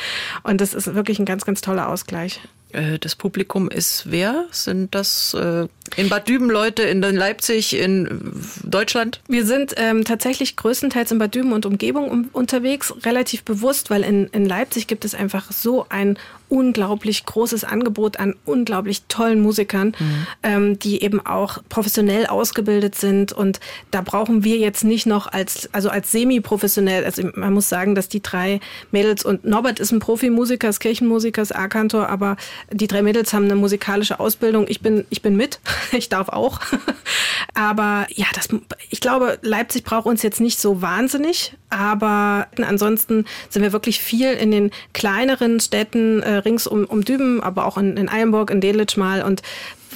Und 0.44 0.60
das 0.60 0.72
ist 0.72 0.94
wirklich 0.94 1.18
ein 1.18 1.24
ganz, 1.24 1.44
ganz 1.44 1.60
toller 1.60 1.88
Ausgleich. 1.88 2.40
Äh, 2.72 2.98
das 2.98 3.16
Publikum 3.16 3.68
ist 3.68 4.10
wer? 4.10 4.46
Sind 4.50 4.94
das 4.94 5.34
äh, 5.34 5.66
in 5.96 6.08
Bad 6.08 6.28
Düben 6.28 6.50
Leute, 6.50 6.82
in 6.82 7.02
Leipzig, 7.02 7.76
in 7.76 8.32
Deutschland? 8.64 9.20
Wir 9.28 9.44
sind 9.44 9.74
ähm, 9.76 10.04
tatsächlich 10.04 10.56
größtenteils 10.56 11.12
in 11.12 11.18
Bad 11.18 11.34
Düben 11.34 11.52
und 11.52 11.66
Umgebung 11.66 12.10
um, 12.10 12.28
unterwegs, 12.32 12.94
relativ 13.04 13.42
bewusst, 13.42 13.90
weil 13.90 14.02
in, 14.02 14.26
in 14.28 14.46
Leipzig 14.46 14.86
gibt 14.86 15.04
es 15.04 15.14
einfach 15.14 15.50
so 15.52 15.86
ein 15.88 16.18
unglaublich 16.50 17.24
großes 17.24 17.64
Angebot 17.64 18.18
an 18.18 18.34
unglaublich 18.44 19.04
tollen 19.08 19.40
Musikern, 19.40 19.94
mhm. 19.98 20.26
ähm, 20.42 20.78
die 20.78 21.02
eben 21.02 21.24
auch 21.24 21.58
professionell 21.68 22.26
ausgebildet 22.26 22.96
sind. 22.96 23.32
Und 23.32 23.60
da 23.90 24.02
brauchen 24.02 24.44
wir 24.44 24.58
jetzt 24.58 24.84
nicht 24.84 25.06
noch 25.06 25.28
als, 25.28 25.70
also 25.72 25.88
als 25.88 26.12
semi-professionell, 26.12 27.04
also 27.04 27.22
man 27.34 27.54
muss 27.54 27.68
sagen, 27.68 27.94
dass 27.94 28.08
die 28.08 28.20
drei 28.20 28.60
Mädels 28.90 29.24
und 29.24 29.44
Norbert 29.44 29.80
ist 29.80 29.92
ein 29.92 30.00
Profimusiker, 30.00 30.68
ist 30.68 30.80
Kirchenmusiker, 30.80 31.40
ist 31.40 31.54
A-Kantor, 31.54 32.08
aber 32.08 32.36
die 32.72 32.88
drei 32.88 33.02
Mädels 33.02 33.32
haben 33.32 33.44
eine 33.44 33.54
musikalische 33.54 34.18
Ausbildung. 34.20 34.66
Ich 34.68 34.80
bin, 34.80 35.06
ich 35.08 35.22
bin 35.22 35.36
mit, 35.36 35.60
ich 35.92 36.08
darf 36.08 36.28
auch. 36.28 36.60
aber 37.54 38.06
ja, 38.10 38.26
das, 38.34 38.48
ich 38.90 39.00
glaube, 39.00 39.38
Leipzig 39.42 39.84
braucht 39.84 40.06
uns 40.06 40.22
jetzt 40.22 40.40
nicht 40.40 40.58
so 40.58 40.82
wahnsinnig, 40.82 41.54
aber 41.70 42.48
ansonsten 42.60 43.24
sind 43.48 43.62
wir 43.62 43.72
wirklich 43.72 44.00
viel 44.00 44.32
in 44.32 44.50
den 44.50 44.70
kleineren 44.92 45.60
Städten 45.60 46.22
äh, 46.22 46.39
rings 46.44 46.66
um, 46.66 46.84
um 46.84 47.04
Düben, 47.04 47.42
aber 47.42 47.66
auch 47.66 47.78
in, 47.78 47.96
in 47.96 48.08
Eilenburg, 48.08 48.50
in 48.50 48.60
Delitzsch 48.60 48.96
mal 48.96 49.22
und 49.22 49.42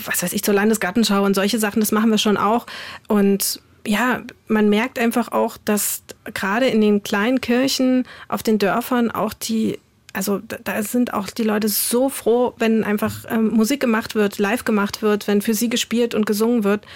was 0.05 0.23
weiß 0.23 0.33
ich, 0.33 0.43
zur 0.43 0.55
Landesgartenschau 0.55 1.25
und 1.25 1.35
solche 1.35 1.59
Sachen, 1.59 1.81
das 1.81 1.93
machen 1.93 2.11
wir 2.11 2.19
schon 2.19 2.37
auch. 2.37 2.67
Und 3.09 3.61
ja, 3.87 4.23
man 4.49 4.69
merkt 4.69 4.99
einfach 4.99 5.33
auch, 5.33 5.57
dass 5.65 6.03
gerade 6.33 6.67
in 6.67 6.81
den 6.81 7.03
kleinen 7.03 7.41
Kirchen 7.41 8.05
auf 8.29 8.43
den 8.43 8.59
Dörfern 8.59 9.11
auch 9.11 9.33
die 9.33 9.79
also 10.15 10.41
da 10.63 10.81
sind 10.83 11.13
auch 11.13 11.29
die 11.29 11.43
Leute 11.43 11.69
so 11.69 12.09
froh, 12.09 12.55
wenn 12.57 12.85
einfach 12.85 13.25
ähm, 13.29 13.49
Musik 13.49 13.81
gemacht 13.81 14.15
wird, 14.15 14.39
live 14.39 14.65
gemacht 14.65 15.03
wird, 15.03 15.27
wenn 15.27 15.43
für 15.43 15.55
sie 15.55 15.69
gespielt 15.69 16.15
und 16.15 16.25
gesungen 16.25 16.63
wird. 16.63 16.87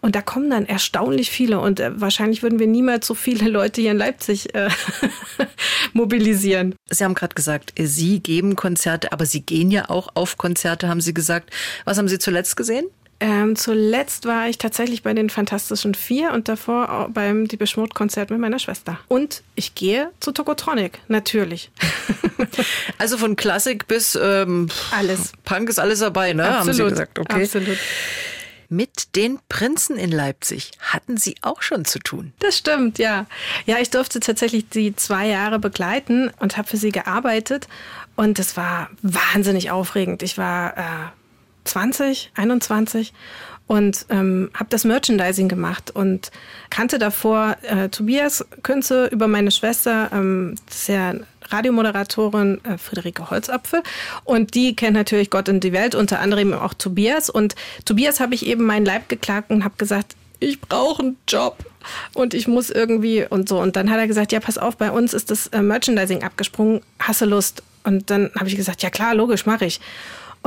Und 0.00 0.14
da 0.14 0.22
kommen 0.22 0.50
dann 0.50 0.66
erstaunlich 0.66 1.30
viele. 1.30 1.60
Und 1.60 1.80
äh, 1.80 2.00
wahrscheinlich 2.00 2.42
würden 2.42 2.58
wir 2.58 2.66
niemals 2.66 3.06
so 3.06 3.14
viele 3.14 3.48
Leute 3.48 3.80
hier 3.80 3.92
in 3.92 3.96
Leipzig 3.96 4.54
äh, 4.54 4.68
mobilisieren. 5.92 6.74
Sie 6.88 7.04
haben 7.04 7.14
gerade 7.14 7.34
gesagt, 7.34 7.72
Sie 7.78 8.20
geben 8.20 8.56
Konzerte, 8.56 9.12
aber 9.12 9.26
Sie 9.26 9.40
gehen 9.40 9.70
ja 9.70 9.88
auch 9.90 10.08
auf 10.14 10.36
Konzerte, 10.36 10.88
haben 10.88 11.00
Sie 11.00 11.14
gesagt. 11.14 11.50
Was 11.84 11.98
haben 11.98 12.08
Sie 12.08 12.18
zuletzt 12.18 12.56
gesehen? 12.56 12.86
Ähm, 13.18 13.56
zuletzt 13.56 14.26
war 14.26 14.48
ich 14.48 14.58
tatsächlich 14.58 15.02
bei 15.02 15.14
den 15.14 15.30
Fantastischen 15.30 15.94
Vier 15.94 16.32
und 16.32 16.48
davor 16.48 17.08
beim 17.12 17.48
Die 17.48 17.56
Beschmut-Konzert 17.56 18.30
mit 18.30 18.38
meiner 18.38 18.58
Schwester. 18.58 18.98
Und 19.08 19.42
ich 19.54 19.74
gehe 19.74 20.10
zu 20.20 20.32
Tokotronic, 20.32 21.00
natürlich. 21.08 21.70
also 22.98 23.16
von 23.16 23.34
Klassik 23.34 23.88
bis 23.88 24.18
ähm, 24.20 24.68
alles. 24.90 25.32
Punk 25.44 25.70
ist 25.70 25.78
alles 25.78 26.00
dabei, 26.00 26.34
ne? 26.34 26.44
Absolut. 26.44 26.66
Haben 26.66 26.72
Sie 26.74 26.90
gesagt, 26.90 27.18
okay. 27.18 27.42
Absolut. 27.44 27.78
Mit 28.68 29.14
den 29.16 29.38
Prinzen 29.48 29.96
in 29.96 30.10
Leipzig 30.10 30.72
hatten 30.80 31.16
Sie 31.16 31.36
auch 31.42 31.62
schon 31.62 31.84
zu 31.84 31.98
tun. 31.98 32.32
Das 32.38 32.58
stimmt, 32.58 32.98
ja. 32.98 33.26
Ja, 33.64 33.78
ich 33.78 33.90
durfte 33.90 34.20
tatsächlich 34.20 34.68
die 34.68 34.94
zwei 34.96 35.26
Jahre 35.26 35.58
begleiten 35.58 36.30
und 36.40 36.56
habe 36.56 36.68
für 36.68 36.76
sie 36.76 36.92
gearbeitet. 36.92 37.68
Und 38.16 38.38
es 38.38 38.56
war 38.56 38.90
wahnsinnig 39.02 39.70
aufregend. 39.70 40.22
Ich 40.22 40.38
war 40.38 40.76
äh, 40.76 40.82
20, 41.64 42.32
21 42.34 43.12
und 43.66 44.06
ähm, 44.10 44.50
habe 44.54 44.70
das 44.70 44.84
Merchandising 44.84 45.48
gemacht 45.48 45.90
und 45.90 46.30
kannte 46.70 46.98
davor 46.98 47.56
äh, 47.62 47.88
Tobias 47.88 48.44
Künze 48.62 49.06
über 49.06 49.26
meine 49.26 49.50
Schwester, 49.50 50.10
ähm, 50.12 50.54
ist 50.68 50.88
ja 50.88 51.14
Radiomoderatorin 51.48 52.60
äh, 52.64 52.78
Friederike 52.78 53.30
Holzapfel 53.30 53.82
und 54.24 54.54
die 54.54 54.76
kennt 54.76 54.94
natürlich 54.94 55.30
Gott 55.30 55.48
und 55.48 55.64
die 55.64 55.72
Welt, 55.72 55.94
unter 55.94 56.20
anderem 56.20 56.52
auch 56.52 56.74
Tobias 56.74 57.28
und 57.28 57.54
Tobias 57.84 58.20
habe 58.20 58.34
ich 58.34 58.46
eben 58.46 58.64
meinen 58.64 58.86
Leib 58.86 59.08
geklagt 59.08 59.50
und 59.50 59.64
habe 59.64 59.74
gesagt, 59.76 60.14
ich 60.38 60.60
brauche 60.60 61.02
einen 61.02 61.16
Job 61.26 61.64
und 62.14 62.34
ich 62.34 62.46
muss 62.46 62.70
irgendwie 62.70 63.26
und 63.28 63.48
so 63.48 63.60
und 63.60 63.74
dann 63.74 63.90
hat 63.90 63.98
er 63.98 64.06
gesagt, 64.06 64.32
ja 64.32 64.40
pass 64.40 64.58
auf, 64.58 64.76
bei 64.76 64.90
uns 64.90 65.12
ist 65.12 65.30
das 65.30 65.48
äh, 65.48 65.62
Merchandising 65.62 66.22
abgesprungen, 66.22 66.82
hast 66.98 67.20
du 67.20 67.26
Lust? 67.26 67.62
Und 67.86 68.10
dann 68.10 68.30
habe 68.36 68.48
ich 68.48 68.56
gesagt, 68.56 68.82
ja 68.82 68.90
klar, 68.90 69.14
logisch, 69.14 69.46
mache 69.46 69.64
ich. 69.64 69.80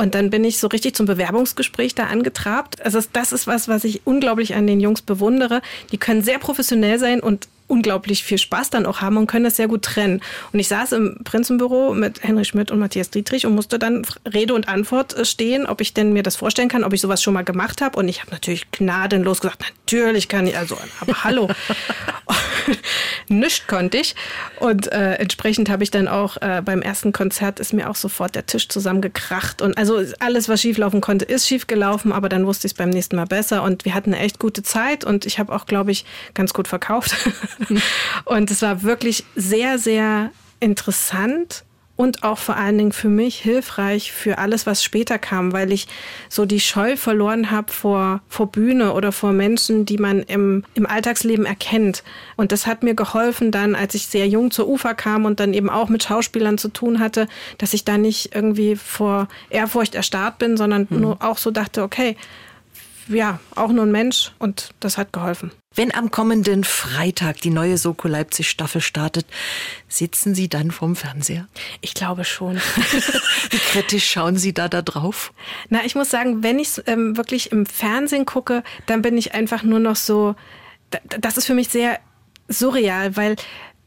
Und 0.00 0.14
dann 0.14 0.30
bin 0.30 0.44
ich 0.44 0.58
so 0.58 0.66
richtig 0.66 0.94
zum 0.94 1.04
Bewerbungsgespräch 1.04 1.94
da 1.94 2.04
angetrabt. 2.06 2.82
Also 2.82 3.00
das 3.12 3.32
ist 3.32 3.46
was, 3.46 3.68
was 3.68 3.84
ich 3.84 4.00
unglaublich 4.06 4.54
an 4.54 4.66
den 4.66 4.80
Jungs 4.80 5.02
bewundere. 5.02 5.60
Die 5.92 5.98
können 5.98 6.22
sehr 6.22 6.38
professionell 6.38 6.98
sein 6.98 7.20
und 7.20 7.48
unglaublich 7.70 8.24
viel 8.24 8.38
Spaß 8.38 8.70
dann 8.70 8.84
auch 8.84 9.00
haben 9.00 9.16
und 9.16 9.26
können 9.26 9.44
das 9.44 9.56
sehr 9.56 9.68
gut 9.68 9.82
trennen. 9.82 10.20
Und 10.52 10.58
ich 10.58 10.68
saß 10.68 10.92
im 10.92 11.18
Prinzenbüro 11.24 11.94
mit 11.94 12.22
Henry 12.22 12.44
Schmidt 12.44 12.70
und 12.70 12.78
Matthias 12.80 13.10
Dietrich 13.10 13.46
und 13.46 13.54
musste 13.54 13.78
dann 13.78 14.04
Rede 14.32 14.54
und 14.54 14.68
Antwort 14.68 15.16
äh, 15.16 15.24
stehen, 15.24 15.66
ob 15.66 15.80
ich 15.80 15.94
denn 15.94 16.12
mir 16.12 16.22
das 16.22 16.36
vorstellen 16.36 16.68
kann, 16.68 16.84
ob 16.84 16.92
ich 16.92 17.00
sowas 17.00 17.22
schon 17.22 17.34
mal 17.34 17.44
gemacht 17.44 17.80
habe. 17.80 17.98
Und 17.98 18.08
ich 18.08 18.20
habe 18.20 18.32
natürlich 18.32 18.70
gnadenlos 18.72 19.40
gesagt, 19.40 19.60
natürlich 19.62 20.28
kann 20.28 20.46
ich, 20.46 20.56
also, 20.56 20.76
aber 21.00 21.24
hallo. 21.24 21.48
Nichts 23.28 23.66
konnte 23.66 23.98
ich. 23.98 24.14
Und 24.58 24.90
äh, 24.92 25.14
entsprechend 25.14 25.70
habe 25.70 25.82
ich 25.82 25.90
dann 25.90 26.08
auch 26.08 26.36
äh, 26.38 26.62
beim 26.64 26.82
ersten 26.82 27.12
Konzert 27.12 27.60
ist 27.60 27.72
mir 27.72 27.88
auch 27.88 27.96
sofort 27.96 28.34
der 28.34 28.46
Tisch 28.46 28.68
zusammengekracht. 28.68 29.62
Und 29.62 29.78
also 29.78 30.02
alles, 30.18 30.48
was 30.48 30.60
schieflaufen 30.60 31.00
konnte, 31.00 31.24
ist 31.24 31.46
schiefgelaufen, 31.46 32.12
aber 32.12 32.28
dann 32.28 32.46
wusste 32.46 32.66
ich 32.66 32.72
es 32.72 32.76
beim 32.76 32.90
nächsten 32.90 33.16
Mal 33.16 33.26
besser. 33.26 33.62
Und 33.62 33.84
wir 33.84 33.94
hatten 33.94 34.12
eine 34.12 34.22
echt 34.22 34.38
gute 34.38 34.62
Zeit 34.62 35.04
und 35.04 35.26
ich 35.26 35.38
habe 35.38 35.52
auch, 35.54 35.66
glaube 35.66 35.92
ich, 35.92 36.04
ganz 36.34 36.52
gut 36.52 36.68
verkauft. 36.68 37.14
und 38.24 38.50
es 38.50 38.62
war 38.62 38.82
wirklich 38.82 39.24
sehr, 39.34 39.78
sehr 39.78 40.30
interessant 40.60 41.64
und 42.00 42.22
auch 42.22 42.38
vor 42.38 42.56
allen 42.56 42.78
Dingen 42.78 42.92
für 42.92 43.10
mich 43.10 43.36
hilfreich 43.36 44.10
für 44.10 44.38
alles, 44.38 44.64
was 44.64 44.82
später 44.82 45.18
kam, 45.18 45.52
weil 45.52 45.70
ich 45.70 45.86
so 46.30 46.46
die 46.46 46.58
Scheu 46.58 46.96
verloren 46.96 47.50
habe 47.50 47.70
vor, 47.70 48.22
vor 48.26 48.50
Bühne 48.50 48.94
oder 48.94 49.12
vor 49.12 49.32
Menschen, 49.32 49.84
die 49.84 49.98
man 49.98 50.22
im, 50.22 50.64
im 50.72 50.86
Alltagsleben 50.86 51.44
erkennt. 51.44 52.02
Und 52.38 52.52
das 52.52 52.66
hat 52.66 52.82
mir 52.82 52.94
geholfen 52.94 53.50
dann, 53.50 53.74
als 53.74 53.94
ich 53.94 54.06
sehr 54.06 54.26
jung 54.26 54.50
zur 54.50 54.66
Ufer 54.66 54.94
kam 54.94 55.26
und 55.26 55.40
dann 55.40 55.52
eben 55.52 55.68
auch 55.68 55.90
mit 55.90 56.02
Schauspielern 56.02 56.56
zu 56.56 56.68
tun 56.70 57.00
hatte, 57.00 57.28
dass 57.58 57.74
ich 57.74 57.84
da 57.84 57.98
nicht 57.98 58.34
irgendwie 58.34 58.76
vor 58.76 59.28
Ehrfurcht 59.50 59.94
erstarrt 59.94 60.38
bin, 60.38 60.56
sondern 60.56 60.86
mhm. 60.88 61.00
nur 61.00 61.16
auch 61.20 61.36
so 61.36 61.50
dachte, 61.50 61.82
okay, 61.82 62.16
ja, 63.08 63.40
auch 63.54 63.70
nur 63.70 63.84
ein 63.84 63.92
Mensch 63.92 64.32
und 64.38 64.70
das 64.80 64.98
hat 64.98 65.12
geholfen. 65.12 65.50
Wenn 65.74 65.94
am 65.94 66.10
kommenden 66.10 66.64
Freitag 66.64 67.40
die 67.42 67.50
neue 67.50 67.78
Soko 67.78 68.08
Leipzig 68.08 68.50
Staffel 68.50 68.80
startet, 68.80 69.24
sitzen 69.88 70.34
Sie 70.34 70.48
dann 70.48 70.72
vorm 70.72 70.96
Fernseher? 70.96 71.46
Ich 71.80 71.94
glaube 71.94 72.24
schon. 72.24 72.56
Wie 73.50 73.58
kritisch 73.58 74.10
schauen 74.10 74.36
Sie 74.36 74.52
da 74.52 74.68
da 74.68 74.82
drauf? 74.82 75.32
Na, 75.68 75.84
ich 75.84 75.94
muss 75.94 76.10
sagen, 76.10 76.42
wenn 76.42 76.58
ich 76.58 76.68
es 76.68 76.82
ähm, 76.86 77.16
wirklich 77.16 77.52
im 77.52 77.66
Fernsehen 77.66 78.26
gucke, 78.26 78.64
dann 78.86 79.00
bin 79.00 79.16
ich 79.16 79.32
einfach 79.32 79.62
nur 79.62 79.78
noch 79.78 79.96
so, 79.96 80.34
das 81.20 81.36
ist 81.36 81.46
für 81.46 81.54
mich 81.54 81.68
sehr 81.68 82.00
surreal, 82.48 83.16
weil 83.16 83.36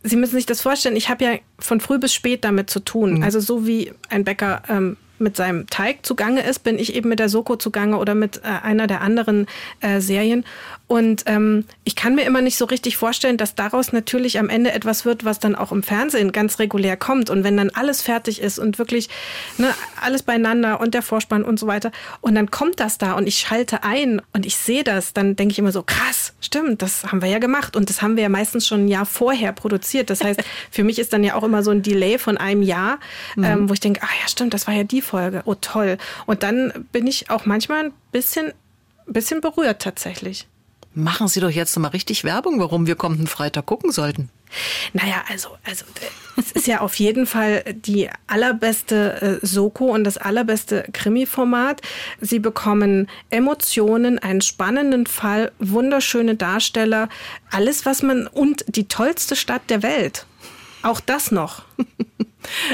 Sie 0.05 0.15
müssen 0.17 0.35
sich 0.35 0.45
das 0.45 0.61
vorstellen, 0.61 0.97
ich 0.97 1.09
habe 1.09 1.23
ja 1.23 1.37
von 1.59 1.79
früh 1.79 1.97
bis 1.97 2.13
spät 2.13 2.43
damit 2.43 2.69
zu 2.69 2.81
tun. 2.81 3.15
Mhm. 3.15 3.23
Also 3.23 3.39
so 3.39 3.65
wie 3.65 3.93
ein 4.09 4.25
Bäcker 4.25 4.63
ähm, 4.67 4.97
mit 5.23 5.35
seinem 5.35 5.67
Teig 5.67 6.05
zugange 6.05 6.41
ist, 6.41 6.59
bin 6.59 6.77
ich 6.77 6.95
eben 6.95 7.09
mit 7.09 7.19
der 7.19 7.29
Soko 7.29 7.55
zugange 7.55 7.97
oder 7.97 8.13
mit 8.15 8.41
äh, 8.43 8.65
einer 8.65 8.87
der 8.87 9.01
anderen 9.01 9.47
äh, 9.81 9.99
Serien. 9.99 10.45
Und 10.93 11.23
ähm, 11.25 11.65
ich 11.85 11.95
kann 11.95 12.13
mir 12.13 12.23
immer 12.23 12.41
nicht 12.41 12.55
so 12.55 12.65
richtig 12.65 12.97
vorstellen, 12.97 13.35
dass 13.35 13.55
daraus 13.55 13.93
natürlich 13.93 14.37
am 14.37 14.47
Ende 14.47 14.73
etwas 14.73 15.05
wird, 15.05 15.25
was 15.25 15.39
dann 15.39 15.55
auch 15.55 15.71
im 15.71 15.81
Fernsehen 15.81 16.31
ganz 16.31 16.59
regulär 16.59 16.97
kommt. 16.97 17.31
Und 17.31 17.43
wenn 17.43 17.57
dann 17.57 17.71
alles 17.71 18.03
fertig 18.03 18.39
ist 18.39 18.59
und 18.59 18.77
wirklich 18.77 19.09
ne, 19.57 19.73
alles 19.99 20.21
beieinander 20.21 20.79
und 20.79 20.93
der 20.93 21.01
Vorspann 21.01 21.43
und 21.43 21.59
so 21.59 21.65
weiter, 21.65 21.91
und 22.21 22.35
dann 22.35 22.51
kommt 22.51 22.79
das 22.79 22.99
da 22.99 23.13
und 23.13 23.25
ich 23.25 23.39
schalte 23.39 23.83
ein 23.83 24.21
und 24.33 24.45
ich 24.45 24.55
sehe 24.55 24.83
das, 24.83 25.13
dann 25.13 25.35
denke 25.35 25.53
ich 25.53 25.57
immer 25.57 25.71
so, 25.71 25.81
krass, 25.81 26.33
stimmt, 26.41 26.83
das 26.83 27.05
haben 27.05 27.23
wir 27.23 27.29
ja 27.29 27.39
gemacht. 27.39 27.75
Und 27.75 27.89
das 27.89 28.03
haben 28.03 28.15
wir 28.15 28.21
ja 28.21 28.29
meistens 28.29 28.67
schon 28.67 28.85
ein 28.85 28.87
Jahr 28.87 29.07
vorher 29.07 29.51
produziert. 29.51 30.11
Das 30.11 30.23
heißt, 30.23 30.43
für 30.69 30.83
mich 30.83 30.99
ist 30.99 31.11
dann 31.11 31.23
ja 31.23 31.33
auch 31.33 31.43
immer 31.43 31.63
so 31.63 31.71
ein 31.71 31.81
Delay 31.81 32.19
von 32.19 32.37
einem 32.37 32.61
Jahr, 32.61 32.99
mhm. 33.35 33.43
ähm, 33.43 33.67
wo 33.67 33.73
ich 33.73 33.79
denke, 33.79 34.03
ah 34.03 34.13
ja, 34.21 34.27
stimmt, 34.27 34.53
das 34.53 34.67
war 34.67 34.75
ja 34.75 34.83
die 34.83 35.01
Folge. 35.01 35.41
Oh 35.45 35.55
toll. 35.59 35.97
Und 36.27 36.43
dann 36.43 36.85
bin 36.91 37.07
ich 37.07 37.31
auch 37.31 37.47
manchmal 37.47 37.85
ein 37.85 37.93
bisschen, 38.11 38.53
bisschen 39.07 39.41
berührt 39.41 39.81
tatsächlich. 39.81 40.47
Machen 40.95 41.27
Sie 41.27 41.39
doch 41.39 41.49
jetzt 41.49 41.77
mal 41.79 41.87
richtig 41.87 42.23
Werbung, 42.23 42.59
warum 42.59 42.85
wir 42.85 42.95
kommenden 42.95 43.27
Freitag 43.27 43.65
gucken 43.65 43.91
sollten. 43.91 44.29
Naja, 44.93 45.23
also, 45.27 45.49
also 45.63 45.85
es 46.37 46.51
ist 46.51 46.67
ja 46.67 46.81
auf 46.81 46.95
jeden 46.95 47.25
Fall 47.25 47.63
die 47.73 48.09
allerbeste 48.27 49.39
äh, 49.41 49.45
Soko 49.45 49.85
und 49.85 50.03
das 50.03 50.17
allerbeste 50.17 50.85
Krimi-Format. 50.93 51.81
Sie 52.21 52.37
bekommen 52.37 53.09
Emotionen, 53.31 54.19
einen 54.19 54.41
spannenden 54.41 55.07
Fall, 55.07 55.51
wunderschöne 55.57 56.35
Darsteller, 56.35 57.09
alles, 57.49 57.85
was 57.87 58.03
man 58.03 58.27
und 58.27 58.63
die 58.67 58.87
tollste 58.87 59.35
Stadt 59.35 59.63
der 59.69 59.81
Welt. 59.81 60.27
Auch 60.83 60.99
das 60.99 61.31
noch. 61.31 61.63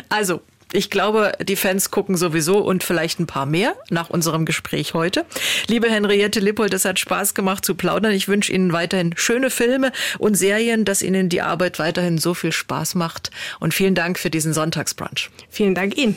Also, 0.10 0.42
ich 0.72 0.90
glaube, 0.90 1.34
die 1.42 1.56
Fans 1.56 1.92
gucken 1.92 2.16
sowieso 2.16 2.60
und 2.60 2.84
vielleicht 2.84 3.20
ein 3.20 3.28
paar 3.28 3.46
mehr 3.46 3.76
nach 3.90 4.10
unserem 4.10 4.46
Gespräch 4.46 4.94
heute. 4.94 5.26
Liebe 5.68 5.90
Henriette 5.90 6.40
Lippold, 6.40 6.74
es 6.74 6.86
hat 6.86 7.00
Spaß 7.00 7.34
gemacht 7.34 7.66
zu 7.66 7.76
plaudern. 7.76 8.12
Ich 8.12 8.28
wünsche 8.28 8.52
Ihnen 8.52 8.72
weiterhin 8.72 9.14
schöne 9.16 9.50
Filme 9.50 9.92
und 10.20 10.36
Serien, 10.36 10.86
dass 10.86 11.02
Ihnen 11.02 11.30
die 11.30 11.42
Arbeit 11.42 11.80
weiterhin 11.80 12.18
so 12.18 12.34
viel 12.34 12.52
Spaß 12.52 12.96
macht. 12.96 13.32
Und 13.60 13.74
vielen 13.74 13.96
Dank 13.96 14.20
für 14.20 14.30
diesen 14.30 14.54
Sonntagsbrunch. 14.54 15.30
Vielen 15.50 15.76
Dank 15.76 15.98
Ihnen. 15.98 16.16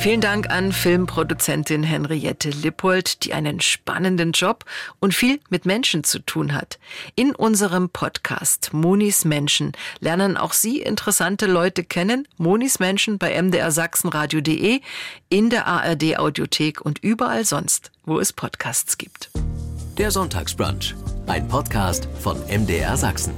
Vielen 0.00 0.22
Dank 0.22 0.48
an 0.48 0.72
Filmproduzentin 0.72 1.82
Henriette 1.82 2.48
Lippold, 2.48 3.22
die 3.22 3.34
einen 3.34 3.60
spannenden 3.60 4.32
Job 4.32 4.64
und 4.98 5.12
viel 5.12 5.40
mit 5.50 5.66
Menschen 5.66 6.04
zu 6.04 6.20
tun 6.20 6.54
hat. 6.54 6.78
In 7.16 7.34
unserem 7.34 7.90
Podcast 7.90 8.72
Monis 8.72 9.26
Menschen 9.26 9.72
lernen 9.98 10.38
auch 10.38 10.54
Sie 10.54 10.80
interessante 10.80 11.44
Leute 11.44 11.84
kennen. 11.84 12.26
Monis 12.38 12.78
Menschen 12.78 13.18
bei 13.18 13.40
mdrsachsenradio.de, 13.42 14.80
in 15.28 15.50
der 15.50 15.66
ARD 15.66 16.18
Audiothek 16.18 16.80
und 16.80 17.00
überall 17.00 17.44
sonst, 17.44 17.90
wo 18.06 18.18
es 18.18 18.32
Podcasts 18.32 18.96
gibt. 18.96 19.28
Der 19.98 20.10
Sonntagsbrunch, 20.10 20.94
ein 21.26 21.46
Podcast 21.46 22.08
von 22.20 22.38
MDR 22.48 22.96
Sachsen. 22.96 23.34